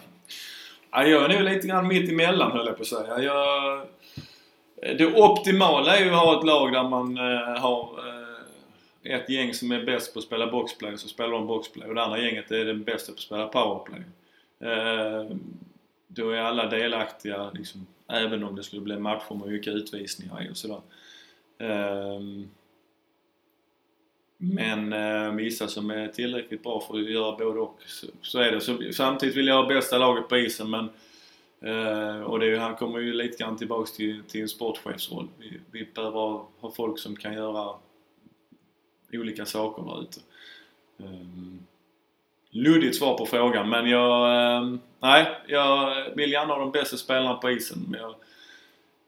Ja, 0.96 1.06
jag 1.06 1.24
är 1.24 1.28
nog 1.28 1.42
lite 1.42 1.66
grann 1.66 1.88
mitt 1.88 2.10
emellan 2.10 2.52
höll 2.52 2.66
jag 2.66 2.76
på 2.76 2.82
att 2.82 2.88
säga. 2.88 3.22
Jag, 3.22 3.78
eh, 4.82 4.96
det 4.96 5.06
optimala 5.06 5.96
är 5.96 6.04
ju 6.04 6.10
att 6.10 6.18
ha 6.18 6.38
ett 6.38 6.46
lag 6.46 6.72
där 6.72 6.88
man 6.88 7.18
eh, 7.18 7.60
har 7.60 7.98
eh, 8.08 9.14
ett 9.14 9.28
gäng 9.28 9.54
som 9.54 9.72
är 9.72 9.84
bäst 9.84 10.12
på 10.12 10.18
att 10.18 10.24
spela 10.24 10.46
boxplay 10.46 10.92
och 10.92 11.00
så 11.00 11.08
spelar 11.08 11.30
de 11.30 11.46
boxplay 11.46 11.88
och 11.88 11.94
det 11.94 12.02
andra 12.02 12.18
gänget 12.18 12.50
är 12.50 12.64
det 12.64 12.74
bästa 12.74 13.12
på 13.12 13.16
att 13.16 13.20
spela 13.20 13.46
powerplay. 13.46 14.02
Eh, 14.60 15.36
då 16.06 16.30
är 16.30 16.38
alla 16.38 16.66
delaktiga 16.66 17.50
liksom, 17.54 17.86
även 18.08 18.44
om 18.44 18.56
det 18.56 18.62
skulle 18.62 18.82
bli 18.82 18.98
matcher 18.98 19.34
med 19.34 19.48
mycket 19.48 19.74
utvisningar 19.74 20.46
i 20.46 20.52
och 20.52 20.56
sådär. 20.56 20.80
Eh, 21.58 22.20
Mm. 24.40 24.88
Men 24.88 24.92
eh, 25.26 25.34
vissa 25.34 25.68
som 25.68 25.90
är 25.90 26.08
tillräckligt 26.08 26.62
bra 26.62 26.80
för 26.80 26.94
att 26.94 27.10
göra 27.10 27.36
både 27.36 27.60
och. 27.60 27.78
Så, 27.86 28.06
så 28.22 28.38
är 28.38 28.52
det. 28.52 28.60
Så, 28.60 28.78
samtidigt 28.92 29.36
vill 29.36 29.46
jag 29.46 29.62
ha 29.62 29.68
bästa 29.68 29.98
laget 29.98 30.28
på 30.28 30.36
isen 30.36 30.70
men 30.70 30.88
eh, 31.60 32.20
och 32.20 32.40
det 32.40 32.46
är, 32.46 32.58
han 32.58 32.76
kommer 32.76 32.98
ju 32.98 33.12
lite 33.12 33.36
grann 33.44 33.56
tillbaks 33.56 33.92
till, 33.92 34.22
till 34.28 34.42
en 34.42 34.48
sportchefsroll. 34.48 35.28
Vi, 35.38 35.60
vi 35.70 35.88
behöver 35.94 36.18
ha, 36.60 36.70
folk 36.76 36.98
som 36.98 37.16
kan 37.16 37.34
göra 37.34 37.74
olika 39.12 39.46
saker 39.46 39.82
där 39.82 40.02
ute. 40.02 40.20
Eh, 40.98 41.26
luddigt 42.50 42.96
svar 42.96 43.18
på 43.18 43.26
frågan 43.26 43.68
men 43.68 43.88
jag... 43.88 44.46
Eh, 44.56 44.76
nej, 45.00 45.26
jag 45.46 45.94
vill 46.16 46.32
gärna 46.32 46.54
ha 46.54 46.60
de 46.60 46.70
bästa 46.72 46.96
spelarna 46.96 47.34
på 47.34 47.50
isen 47.50 47.86
men 47.88 48.00
jag 48.00 48.14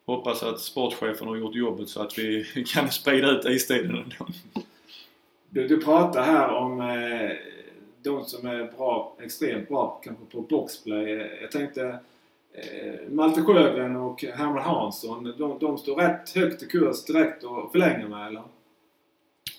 hoppas 0.06 0.42
att 0.42 0.60
sportchefen 0.60 1.28
har 1.28 1.36
gjort 1.36 1.54
jobbet 1.54 1.88
så 1.88 2.02
att 2.02 2.18
vi 2.18 2.44
kan 2.74 2.90
sprida 2.90 3.30
ut 3.30 3.44
istiden 3.44 3.96
ändå. 3.96 4.32
Du, 5.50 5.68
du 5.68 5.80
pratar 5.80 6.22
här 6.22 6.48
om 6.48 6.80
eh, 6.80 7.30
de 8.02 8.24
som 8.24 8.46
är 8.48 8.72
bra, 8.76 9.16
extremt 9.22 9.68
bra 9.68 10.00
kanske 10.04 10.24
på 10.24 10.40
boxplay. 10.40 11.30
Jag 11.40 11.50
tänkte 11.50 11.98
eh, 12.52 13.08
Malte 13.10 13.42
Sjögren 13.42 13.96
och 13.96 14.24
Herman 14.34 14.62
Hansson. 14.62 15.34
De, 15.38 15.58
de 15.58 15.78
står 15.78 15.96
rätt 15.96 16.34
högt 16.34 16.62
i 16.62 16.66
kurs 16.66 17.04
direkt 17.04 17.44
och 17.44 17.72
förlänger 17.72 18.08
med 18.08 18.26
eller? 18.26 18.42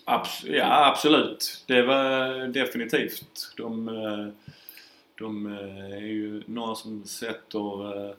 Abs- 0.06 0.48
ja, 0.52 0.86
absolut. 0.92 1.64
Det 1.68 1.82
var 1.82 2.48
definitivt. 2.48 3.54
De, 3.58 3.88
eh, 3.88 4.28
de 5.20 5.46
eh, 5.58 5.98
är 5.98 6.08
ju 6.08 6.44
några 6.46 6.76
som 6.76 7.04
sätter, 7.06 8.06
eh, 8.06 8.14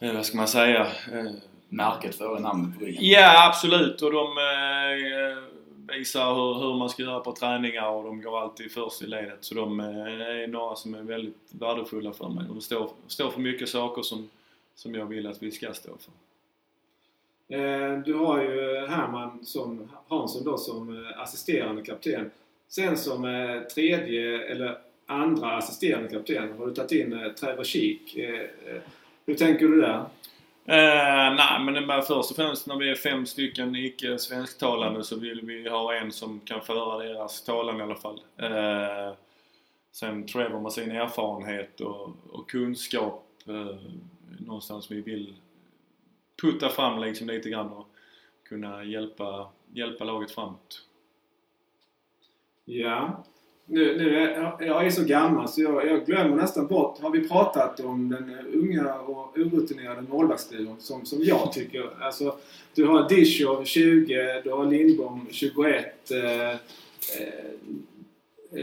eh, 0.00 0.14
vad 0.14 0.26
ska 0.26 0.36
man 0.36 0.48
säga, 0.48 0.80
eh, 1.12 1.30
Märket 1.68 2.14
före 2.14 2.40
namnet 2.40 2.78
på 2.78 2.84
ryggen. 2.84 3.04
Ja, 3.04 3.48
absolut. 3.48 4.02
Och 4.02 4.12
de 4.12 4.26
eh, 4.38 5.42
visar 5.98 6.34
hur, 6.34 6.54
hur 6.54 6.78
man 6.78 6.88
ska 6.88 7.02
göra 7.02 7.20
på 7.20 7.32
träningar 7.32 7.88
och 7.88 8.04
de 8.04 8.22
går 8.22 8.40
alltid 8.40 8.72
först 8.72 9.02
i 9.02 9.06
ledet. 9.06 9.38
Så 9.40 9.54
de 9.54 9.80
eh, 9.80 9.86
är 9.86 10.46
några 10.46 10.76
som 10.76 10.94
är 10.94 11.02
väldigt 11.02 11.50
värdefulla 11.50 12.12
för 12.12 12.28
mig. 12.28 12.44
De 12.48 12.60
står, 12.60 12.90
står 13.06 13.30
för 13.30 13.40
mycket 13.40 13.68
saker 13.68 14.02
som, 14.02 14.30
som 14.74 14.94
jag 14.94 15.06
vill 15.06 15.26
att 15.26 15.42
vi 15.42 15.50
ska 15.50 15.72
stå 15.74 15.90
för. 15.98 16.12
Eh, 17.56 17.98
du 17.98 18.14
har 18.14 18.42
ju 18.42 18.86
Herman 18.86 19.46
som, 19.46 19.88
Hansson 20.08 20.44
då 20.44 20.58
som 20.58 21.06
eh, 21.06 21.20
assisterande 21.20 21.82
kapten. 21.82 22.30
Sen 22.68 22.96
som 22.96 23.22
tredje 23.74 24.42
eller 24.42 24.78
andra 25.06 25.56
assisterande 25.56 26.08
kapten 26.08 26.58
har 26.58 26.66
du 26.66 26.74
tagit 26.74 26.92
in 26.92 27.32
Trevor 27.40 27.64
Sheek. 27.64 28.16
Hur 29.26 29.34
tänker 29.34 29.68
du 29.68 29.80
där? 29.80 30.04
Eh, 30.64 31.34
nej, 31.34 31.60
men 31.64 31.74
det 31.74 31.86
bara 31.86 32.02
först 32.02 32.30
och 32.30 32.36
främst 32.36 32.66
när 32.66 32.76
vi 32.76 32.90
är 32.90 32.94
fem 32.94 33.26
stycken 33.26 33.76
icke 33.76 34.18
svensktalande 34.18 35.04
så 35.04 35.16
vill 35.16 35.40
vi 35.40 35.68
ha 35.68 35.94
en 35.94 36.12
som 36.12 36.40
kan 36.40 36.60
föra 36.60 36.98
deras 36.98 37.42
talan 37.42 37.80
i 37.80 37.82
alla 37.82 37.94
fall. 37.94 38.20
Eh, 38.36 39.14
sen 39.92 40.26
Trevor 40.26 40.60
med 40.60 40.72
sin 40.72 40.90
erfarenhet 40.90 41.80
och, 41.80 42.10
och 42.30 42.50
kunskap 42.50 43.24
eh, 43.46 43.76
någonstans 44.38 44.90
vi 44.90 45.00
vill 45.00 45.34
putta 46.42 46.68
fram 46.68 47.00
liksom 47.02 47.26
lite 47.26 47.50
grann 47.50 47.68
och 47.68 47.88
kunna 48.42 48.84
hjälpa, 48.84 49.48
hjälpa 49.72 50.04
laget 50.04 50.30
framåt. 50.30 50.86
Ja. 52.64 53.24
Nu, 53.72 53.96
nu 53.96 54.16
är, 54.16 54.56
jag 54.66 54.86
är 54.86 54.90
så 54.90 55.04
gammal 55.04 55.48
så 55.48 55.62
jag, 55.62 55.86
jag 55.86 56.06
glömmer 56.06 56.36
nästan 56.36 56.66
bort. 56.66 56.98
Har 57.00 57.10
vi 57.10 57.28
pratat 57.28 57.80
om 57.80 58.08
den 58.08 58.36
unga 58.52 58.94
och 58.94 59.38
orutinerade 59.38 60.02
målvaktsduon 60.02 60.76
som, 60.78 61.06
som 61.06 61.22
jag 61.22 61.52
tycker? 61.52 61.90
Alltså, 62.00 62.36
du 62.74 62.86
har 62.86 63.08
Dishov 63.08 63.64
20, 63.64 64.40
du 64.44 64.50
har 64.50 64.66
Lindbom 64.66 65.26
21. 65.30 66.10
Eh, 66.10 66.50
eh, 66.50 66.56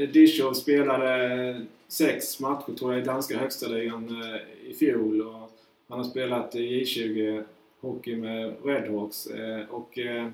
Dishov 0.10 0.54
spelade 0.54 1.62
sex 1.88 2.40
matcher 2.40 2.74
tror 2.80 2.94
jag 2.94 3.02
i 3.02 3.06
danska 3.06 3.38
högsta 3.38 3.68
ligan 3.68 4.24
eh, 4.24 4.72
i 4.72 4.74
fjol. 4.74 5.22
Och 5.22 5.52
han 5.88 5.98
har 5.98 6.04
spelat 6.04 6.56
i 6.56 6.84
J20 6.84 7.44
hockey 7.82 8.16
med 8.16 8.54
Redhawks. 8.64 9.28
Eh, 9.28 9.62
och, 9.70 10.00
eh, 10.00 10.28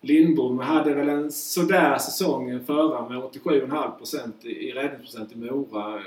Lindbom 0.00 0.58
hade 0.58 0.94
väl 0.94 1.08
en 1.08 1.32
sådär 1.32 1.98
säsong 1.98 2.60
förra 2.66 3.08
med 3.08 3.18
87,5% 3.18 4.46
i 4.46 4.72
räddningsprocent 4.72 5.32
i 5.32 5.36
Mora. 5.36 6.00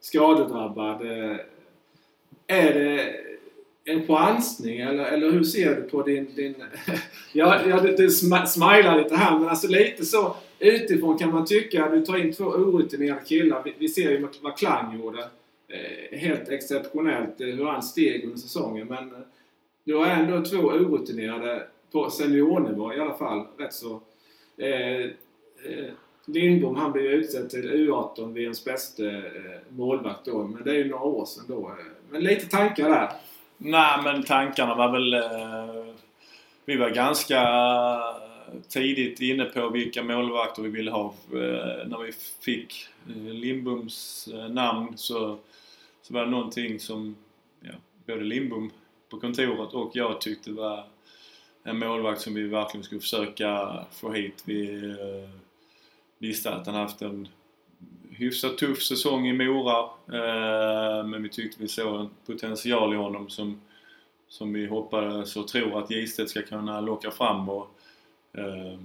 Skadedrabbad. 0.00 1.02
Eh, 1.02 1.36
är 2.46 2.74
det 2.74 3.14
en 3.84 4.06
chansning 4.06 4.80
eller, 4.80 5.04
eller 5.04 5.30
hur 5.30 5.44
ser 5.44 5.76
du 5.76 5.82
på 5.82 6.02
din... 6.02 6.28
din 6.34 6.54
ja, 7.32 7.60
ja, 7.68 7.80
du, 7.80 7.96
du 7.96 8.10
smilar 8.10 8.98
lite 8.98 9.16
här 9.16 9.38
men 9.38 9.48
alltså 9.48 9.68
lite 9.68 10.04
så 10.04 10.36
utifrån 10.58 11.18
kan 11.18 11.32
man 11.32 11.46
tycka 11.46 11.88
du 11.88 12.04
tar 12.04 12.16
in 12.16 12.32
två 12.32 12.44
orutinerade 12.44 13.24
killar. 13.24 13.62
Vi, 13.64 13.74
vi 13.78 13.88
ser 13.88 14.10
ju 14.10 14.28
vad 14.40 14.58
Klang 14.58 15.00
gjorde. 15.00 15.28
Eh, 15.68 16.18
helt 16.18 16.48
exceptionellt 16.48 17.40
eh, 17.40 17.46
hur 17.46 17.64
han 17.64 17.82
steg 17.82 18.24
under 18.24 18.36
säsongen 18.36 18.86
men 18.86 19.24
du 19.84 19.94
har 19.94 20.06
ändå 20.06 20.44
två 20.44 20.58
orutinerade 20.58 21.66
på 21.96 22.10
seniornivå 22.10 22.94
i 22.94 23.00
alla 23.00 23.14
fall. 23.14 23.46
Rätt 23.58 23.72
så. 23.72 24.00
Eh, 24.56 25.00
eh, 25.70 25.92
Lindbom 26.24 26.76
han 26.76 26.92
blev 26.92 27.04
ju 27.04 27.10
utsedd 27.10 27.50
till 27.50 27.70
U18 27.70 28.32
VMs 28.32 28.64
bästa 28.64 29.06
eh, 29.06 29.22
målvakt 29.68 30.24
då. 30.24 30.44
Men 30.44 30.64
det 30.64 30.70
är 30.70 30.74
ju 30.74 30.88
några 30.88 31.04
år 31.04 31.24
sedan 31.24 31.44
då. 31.48 31.68
Eh. 31.68 31.86
Men 32.10 32.24
lite 32.24 32.46
tankar 32.46 32.88
där. 32.88 33.12
Nej, 33.58 34.02
men 34.04 34.22
tankarna 34.22 34.74
var 34.74 34.92
väl... 34.92 35.14
Eh, 35.14 35.94
vi 36.64 36.76
var 36.76 36.90
ganska 36.90 37.40
eh, 37.40 38.60
tidigt 38.68 39.20
inne 39.20 39.44
på 39.44 39.68
vilka 39.68 40.02
målvakter 40.02 40.62
vi 40.62 40.68
ville 40.68 40.90
ha. 40.90 41.14
Eh, 41.32 41.88
när 41.88 42.02
vi 42.02 42.12
fick 42.40 42.88
eh, 43.08 43.32
Lindboms 43.34 44.28
eh, 44.34 44.48
namn 44.48 44.92
så, 44.96 45.38
så 46.02 46.14
var 46.14 46.24
det 46.24 46.30
någonting 46.30 46.80
som 46.80 47.16
ja, 47.60 47.72
både 48.06 48.24
Lindbom 48.24 48.70
på 49.08 49.20
kontoret 49.20 49.72
och 49.72 49.90
jag 49.94 50.20
tyckte 50.20 50.50
var 50.52 50.84
en 51.66 51.78
målvakt 51.78 52.20
som 52.20 52.34
vi 52.34 52.42
verkligen 52.42 52.84
skulle 52.84 53.00
försöka 53.00 53.80
få 53.92 54.12
hit. 54.12 54.42
Vi 54.44 54.90
eh, 54.90 55.30
visste 56.18 56.54
att 56.54 56.66
han 56.66 56.74
haft 56.74 57.02
en 57.02 57.28
hyfsat 58.10 58.58
tuff 58.58 58.82
säsong 58.82 59.28
i 59.28 59.32
Mora. 59.32 59.78
Eh, 60.06 61.06
men 61.06 61.22
vi 61.22 61.28
tyckte 61.28 61.62
vi 61.62 61.68
såg 61.68 62.00
en 62.00 62.10
potential 62.26 62.94
i 62.94 62.96
honom 62.96 63.28
som, 63.28 63.60
som 64.28 64.52
vi 64.52 64.66
hoppades 64.66 65.36
och 65.36 65.48
tror 65.48 65.78
att 65.78 65.90
Gistedt 65.90 66.30
ska 66.30 66.42
kunna 66.42 66.80
locka 66.80 67.10
fram. 67.10 67.48
Och, 67.48 67.70
eh, 68.32 68.78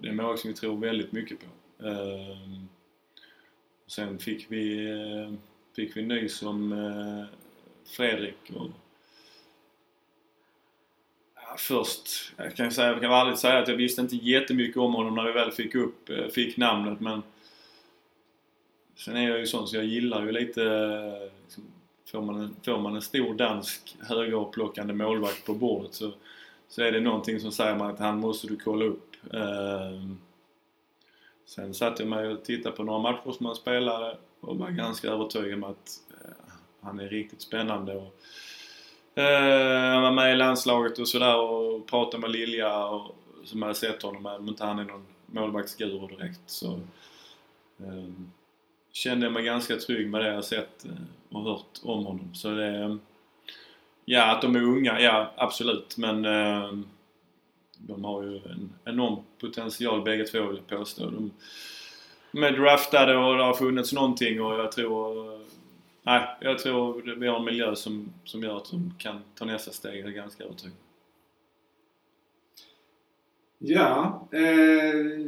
det 0.00 0.06
är 0.06 0.10
en 0.10 0.16
målvakt 0.16 0.40
som 0.40 0.50
vi 0.50 0.56
tror 0.56 0.76
väldigt 0.76 1.12
mycket 1.12 1.38
på. 1.40 1.86
Eh, 1.86 2.36
sen 3.86 4.18
fick 4.18 4.46
vi, 4.48 4.90
eh, 4.90 5.34
fick 5.76 5.96
vi 5.96 6.02
nys 6.02 6.42
om 6.42 6.72
eh, 6.72 7.38
Fredrik 7.84 8.52
och 8.56 8.70
först, 11.56 12.32
jag 12.36 12.56
kan, 12.56 12.70
säga, 12.70 12.88
jag 12.88 13.00
kan 13.00 13.12
ärligt 13.12 13.38
säga 13.38 13.58
att 13.58 13.68
jag 13.68 13.76
visste 13.76 14.00
inte 14.00 14.16
jättemycket 14.16 14.76
om 14.76 14.94
honom 14.94 15.14
när 15.14 15.24
vi 15.24 15.32
väl 15.32 15.52
fick 15.52 15.74
upp, 15.74 16.10
eh, 16.10 16.26
fick 16.28 16.56
namnet 16.56 17.00
men 17.00 17.22
Sen 18.98 19.16
är 19.16 19.28
jag 19.28 19.38
ju 19.38 19.46
sån 19.46 19.68
så 19.68 19.76
jag 19.76 19.84
gillar 19.84 20.22
ju 20.22 20.32
lite, 20.32 20.62
liksom, 21.42 21.64
får 22.06 22.22
man 22.22 22.40
en, 22.40 22.56
får 22.64 22.78
man 22.78 22.94
en 22.94 23.02
stor 23.02 23.34
dansk 23.34 23.96
högerplockande 24.00 24.94
målvakt 24.94 25.46
på 25.46 25.54
bordet 25.54 25.94
så, 25.94 26.12
så 26.68 26.82
är 26.82 26.92
det 26.92 27.00
någonting 27.00 27.40
som 27.40 27.52
säger 27.52 27.76
mig 27.76 27.86
att 27.86 27.98
han 27.98 28.18
måste 28.18 28.46
du 28.46 28.56
kolla 28.56 28.84
upp. 28.84 29.16
Eh, 29.32 30.10
sen 31.46 31.74
satte 31.74 32.02
jag 32.02 32.10
mig 32.10 32.28
och 32.28 32.44
tittade 32.44 32.76
på 32.76 32.84
några 32.84 32.98
matcher 32.98 33.32
som 33.32 33.46
han 33.46 33.54
spelade 33.54 34.16
och 34.40 34.58
var 34.58 34.70
ganska 34.70 35.08
övertygad 35.08 35.54
om 35.54 35.64
att 35.64 36.00
eh, 36.24 36.30
han 36.80 37.00
är 37.00 37.08
riktigt 37.08 37.42
spännande. 37.42 37.96
Och, 37.96 38.20
Eh, 39.18 39.92
han 39.92 40.02
var 40.02 40.10
med 40.10 40.32
i 40.32 40.36
landslaget 40.36 40.98
och 40.98 41.08
sådär 41.08 41.36
och 41.36 41.86
pratade 41.86 42.20
med 42.20 42.30
Lilja 42.30 42.84
och, 42.84 43.16
som 43.44 43.62
hade 43.62 43.74
sett 43.74 44.02
honom, 44.02 44.26
även 44.26 44.40
om 44.40 44.48
inte 44.48 44.64
han 44.64 44.78
är 44.78 44.84
någon 44.84 45.06
målvaktsguru 45.26 46.06
direkt. 46.06 46.40
Så, 46.46 46.80
eh, 47.78 48.10
kände 48.92 49.26
jag 49.26 49.32
mig 49.32 49.44
ganska 49.44 49.76
trygg 49.76 50.10
med 50.10 50.20
det 50.20 50.34
jag 50.34 50.44
sett 50.44 50.84
eh, 50.84 50.90
och 51.36 51.42
hört 51.42 51.78
om 51.82 52.06
honom. 52.06 52.34
Så 52.34 52.50
det... 52.50 52.98
Ja, 54.04 54.32
att 54.32 54.42
de 54.42 54.56
är 54.56 54.62
unga, 54.62 55.00
ja 55.00 55.32
absolut. 55.36 55.96
Men 55.96 56.24
eh, 56.24 56.72
de 57.78 58.04
har 58.04 58.22
ju 58.22 58.36
en 58.36 58.72
enorm 58.84 59.16
potential 59.40 60.02
bägge 60.02 60.24
två 60.24 60.42
vill 60.42 60.60
jag 60.68 60.78
påstå. 60.78 61.04
De, 61.04 61.30
de 62.32 62.42
är 62.42 62.52
draftade 62.52 63.16
och 63.16 63.36
det 63.36 63.44
har 63.44 63.54
funnits 63.54 63.92
någonting 63.92 64.42
och 64.42 64.58
jag 64.58 64.72
tror 64.72 65.38
eh, 66.08 66.12
Nej, 66.20 66.36
jag 66.40 66.58
tror 66.58 67.14
vi 67.20 67.26
har 67.26 67.38
en 67.38 67.44
miljö 67.44 67.74
som, 67.76 68.12
som 68.24 68.42
gör 68.42 68.56
att 68.56 68.70
de 68.70 68.94
kan 68.98 69.20
ta 69.34 69.44
nästa 69.44 69.70
steg. 69.70 70.00
Jag 70.00 70.08
är 70.08 70.12
ganska 70.12 70.44
övertygad. 70.44 70.76
Ja, 73.58 74.28
eh, 74.32 75.26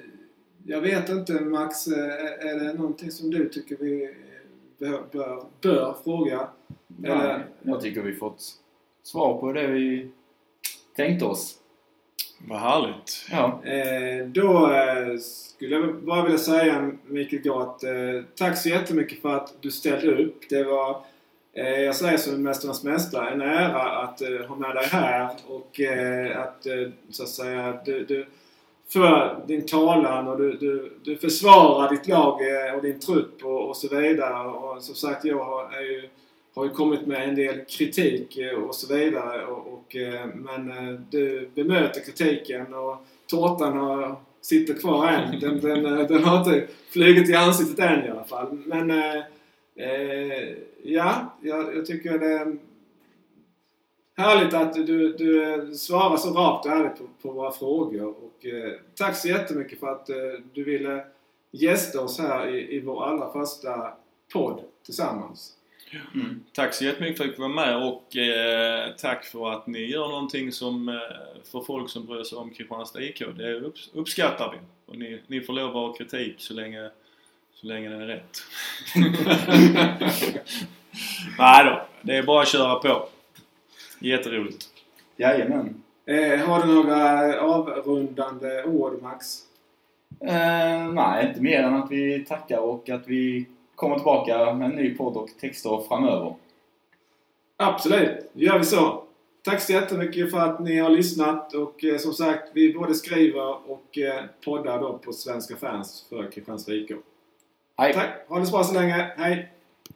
jag 0.66 0.80
vet 0.80 1.08
inte 1.08 1.32
Max. 1.40 1.86
eh, 1.86 2.46
Är 2.46 2.58
det 2.64 2.72
någonting 2.74 3.10
som 3.10 3.30
du 3.30 3.48
tycker 3.48 3.76
vi 3.76 4.14
bör, 4.78 5.02
bör, 5.12 5.44
bör 5.60 5.96
fråga? 6.04 6.48
Eller, 7.04 7.46
Jag 7.62 7.80
tycker 7.80 8.02
vi 8.02 8.14
fått 8.14 8.42
svar 9.02 9.40
på 9.40 9.52
det 9.52 9.66
vi 9.66 10.10
tänkte 10.96 11.24
oss. 11.24 11.59
Vad 12.48 12.60
härligt. 12.60 13.26
Ja. 13.30 13.60
Eh, 13.64 14.26
då 14.26 14.72
eh, 14.72 15.18
skulle 15.18 15.74
jag 15.74 15.94
bara 15.94 16.22
vilja 16.22 16.38
säga 16.38 16.90
Mikael 17.06 17.42
Gart, 17.42 17.84
eh, 17.84 18.24
tack 18.36 18.58
så 18.58 18.68
jättemycket 18.68 19.22
för 19.22 19.36
att 19.36 19.54
du 19.60 19.70
ställde 19.70 20.24
upp. 20.24 20.48
Det 20.48 20.64
var, 20.64 21.02
eh, 21.52 21.80
jag 21.80 21.96
säger 21.96 22.18
som 22.18 22.42
Mästarnas 22.42 22.84
Mästare, 22.84 23.30
en 23.30 23.40
ära 23.40 23.82
att 23.82 24.22
eh, 24.22 24.46
ha 24.48 24.56
med 24.56 24.74
dig 24.74 24.86
här 24.86 25.30
och 25.48 25.80
eh, 25.80 26.40
att 26.40 26.66
så 27.10 27.22
att 27.22 27.28
säga 27.28 27.80
du, 27.84 28.04
du 28.04 28.26
för 28.88 29.42
din 29.46 29.66
talan 29.66 30.28
och 30.28 30.38
du, 30.38 30.52
du, 30.52 30.92
du 31.04 31.16
försvarar 31.16 31.90
ditt 31.90 32.08
lag 32.08 32.40
och 32.76 32.82
din 32.82 33.00
trupp 33.00 33.44
och, 33.44 33.68
och 33.68 33.76
så 33.76 33.96
vidare. 33.96 34.48
Och 34.48 34.82
som 34.82 34.94
sagt, 34.94 35.24
jag 35.24 35.74
är 35.74 35.80
ju, 35.80 36.08
har 36.54 36.64
ju 36.64 36.70
kommit 36.70 37.06
med 37.06 37.28
en 37.28 37.34
del 37.34 37.64
kritik 37.64 38.38
eh, 38.38 38.58
och 38.58 38.74
så 38.74 38.94
vidare. 38.94 39.46
Och, 39.46 39.72
och, 39.72 39.96
eh, 39.96 40.26
men 40.34 40.70
eh, 40.70 41.00
du 41.10 41.50
bemöter 41.54 42.00
kritiken 42.00 42.74
och 42.74 42.96
tårtan 43.26 43.78
har, 43.78 44.16
sitter 44.40 44.74
kvar 44.74 45.08
än. 45.08 45.40
Den, 45.40 45.60
den, 45.60 45.82
den 45.82 46.24
har 46.24 46.38
inte 46.38 46.66
flugit 46.90 47.28
i 47.28 47.34
ansiktet 47.34 47.78
än 47.78 48.04
i 48.04 48.08
alla 48.08 48.24
fall. 48.24 48.62
Men 48.66 48.90
eh, 48.90 49.22
ja, 50.82 51.36
jag, 51.42 51.76
jag 51.76 51.86
tycker 51.86 52.18
det 52.18 52.32
är 52.32 52.56
härligt 54.16 54.54
att 54.54 54.74
du, 54.74 55.12
du 55.12 55.74
svarar 55.74 56.16
så 56.16 56.30
rakt 56.30 56.66
och 56.66 56.72
ärligt 56.72 56.98
på, 56.98 57.04
på 57.22 57.32
våra 57.32 57.52
frågor. 57.52 58.06
Och, 58.06 58.46
eh, 58.46 58.72
tack 58.94 59.16
så 59.16 59.28
jättemycket 59.28 59.80
för 59.80 59.88
att 59.88 60.10
eh, 60.10 60.16
du 60.52 60.64
ville 60.64 61.04
gästa 61.50 62.00
oss 62.00 62.18
här 62.18 62.48
i, 62.48 62.76
i 62.76 62.80
vår 62.80 63.04
allra 63.04 63.32
första 63.32 63.92
podd 64.32 64.60
tillsammans. 64.84 65.56
Mm. 66.14 66.44
Tack 66.52 66.74
så 66.74 66.84
jättemycket 66.84 67.18
för 67.18 67.24
att 67.24 67.36
du 67.36 67.40
vara 67.42 67.48
med 67.48 67.76
och 67.76 68.16
eh, 68.16 68.90
tack 68.98 69.24
för 69.24 69.52
att 69.52 69.66
ni 69.66 69.78
gör 69.86 70.08
någonting 70.08 70.52
som 70.52 70.88
eh, 70.88 70.94
för 71.50 71.60
folk 71.60 71.90
som 71.90 72.06
bryr 72.06 72.24
sig 72.24 72.38
om 72.38 72.50
Kristianstad 72.50 73.02
IK. 73.02 73.18
Det 73.36 73.60
upps- 73.60 73.90
uppskattar 73.92 74.50
vi. 74.52 74.58
Och 74.92 74.98
ni, 74.98 75.20
ni 75.26 75.40
får 75.40 75.52
lov 75.52 75.68
att 75.68 75.74
ha 75.74 75.92
kritik 75.92 76.34
så 76.38 76.54
länge, 76.54 76.90
så 77.54 77.66
länge 77.66 77.88
den 77.88 78.00
är 78.00 78.06
rätt. 78.06 78.42
Nej 81.38 81.64
då, 81.64 81.82
det 82.02 82.16
är 82.16 82.22
bara 82.22 82.42
att 82.42 82.48
köra 82.48 82.74
på. 82.74 83.08
Jätteroligt. 84.00 84.66
Jajamän. 85.16 85.82
Eh, 86.06 86.38
har 86.48 86.66
du 86.66 86.74
några 86.74 87.40
avrundande 87.40 88.64
ord 88.64 89.02
Max? 89.02 89.38
Eh, 90.20 90.92
nej, 90.92 91.26
inte 91.28 91.40
mer 91.40 91.62
än 91.62 91.74
att 91.74 91.90
vi 91.90 92.24
tackar 92.24 92.58
och 92.58 92.88
att 92.88 93.08
vi 93.08 93.46
kommer 93.80 93.96
tillbaka 93.96 94.54
med 94.54 94.70
en 94.70 94.76
ny 94.76 94.94
podd 94.96 95.16
och 95.16 95.28
texter 95.40 95.82
framöver. 95.88 96.34
Absolut, 97.56 98.30
gör 98.32 98.58
vi 98.58 98.64
så. 98.64 99.04
Tack 99.42 99.60
så 99.60 99.72
jättemycket 99.72 100.30
för 100.30 100.38
att 100.38 100.60
ni 100.60 100.78
har 100.78 100.90
lyssnat 100.90 101.54
och 101.54 101.84
eh, 101.84 101.98
som 101.98 102.12
sagt, 102.12 102.50
vi 102.54 102.74
både 102.74 102.94
skriver 102.94 103.70
och 103.70 103.98
eh, 103.98 104.24
poddar 104.44 104.80
då 104.80 104.98
på 104.98 105.12
Svenska 105.12 105.56
fans 105.56 106.06
för 106.08 106.30
Kristianstad 106.30 106.72
IK. 106.72 106.90
Hej! 107.76 107.94
Tack, 107.94 108.28
ha 108.28 108.38
det 108.38 108.46
så 108.46 108.52
bra 108.52 108.64
så 108.64 108.74
länge. 108.74 109.12
Hej! 109.16 109.52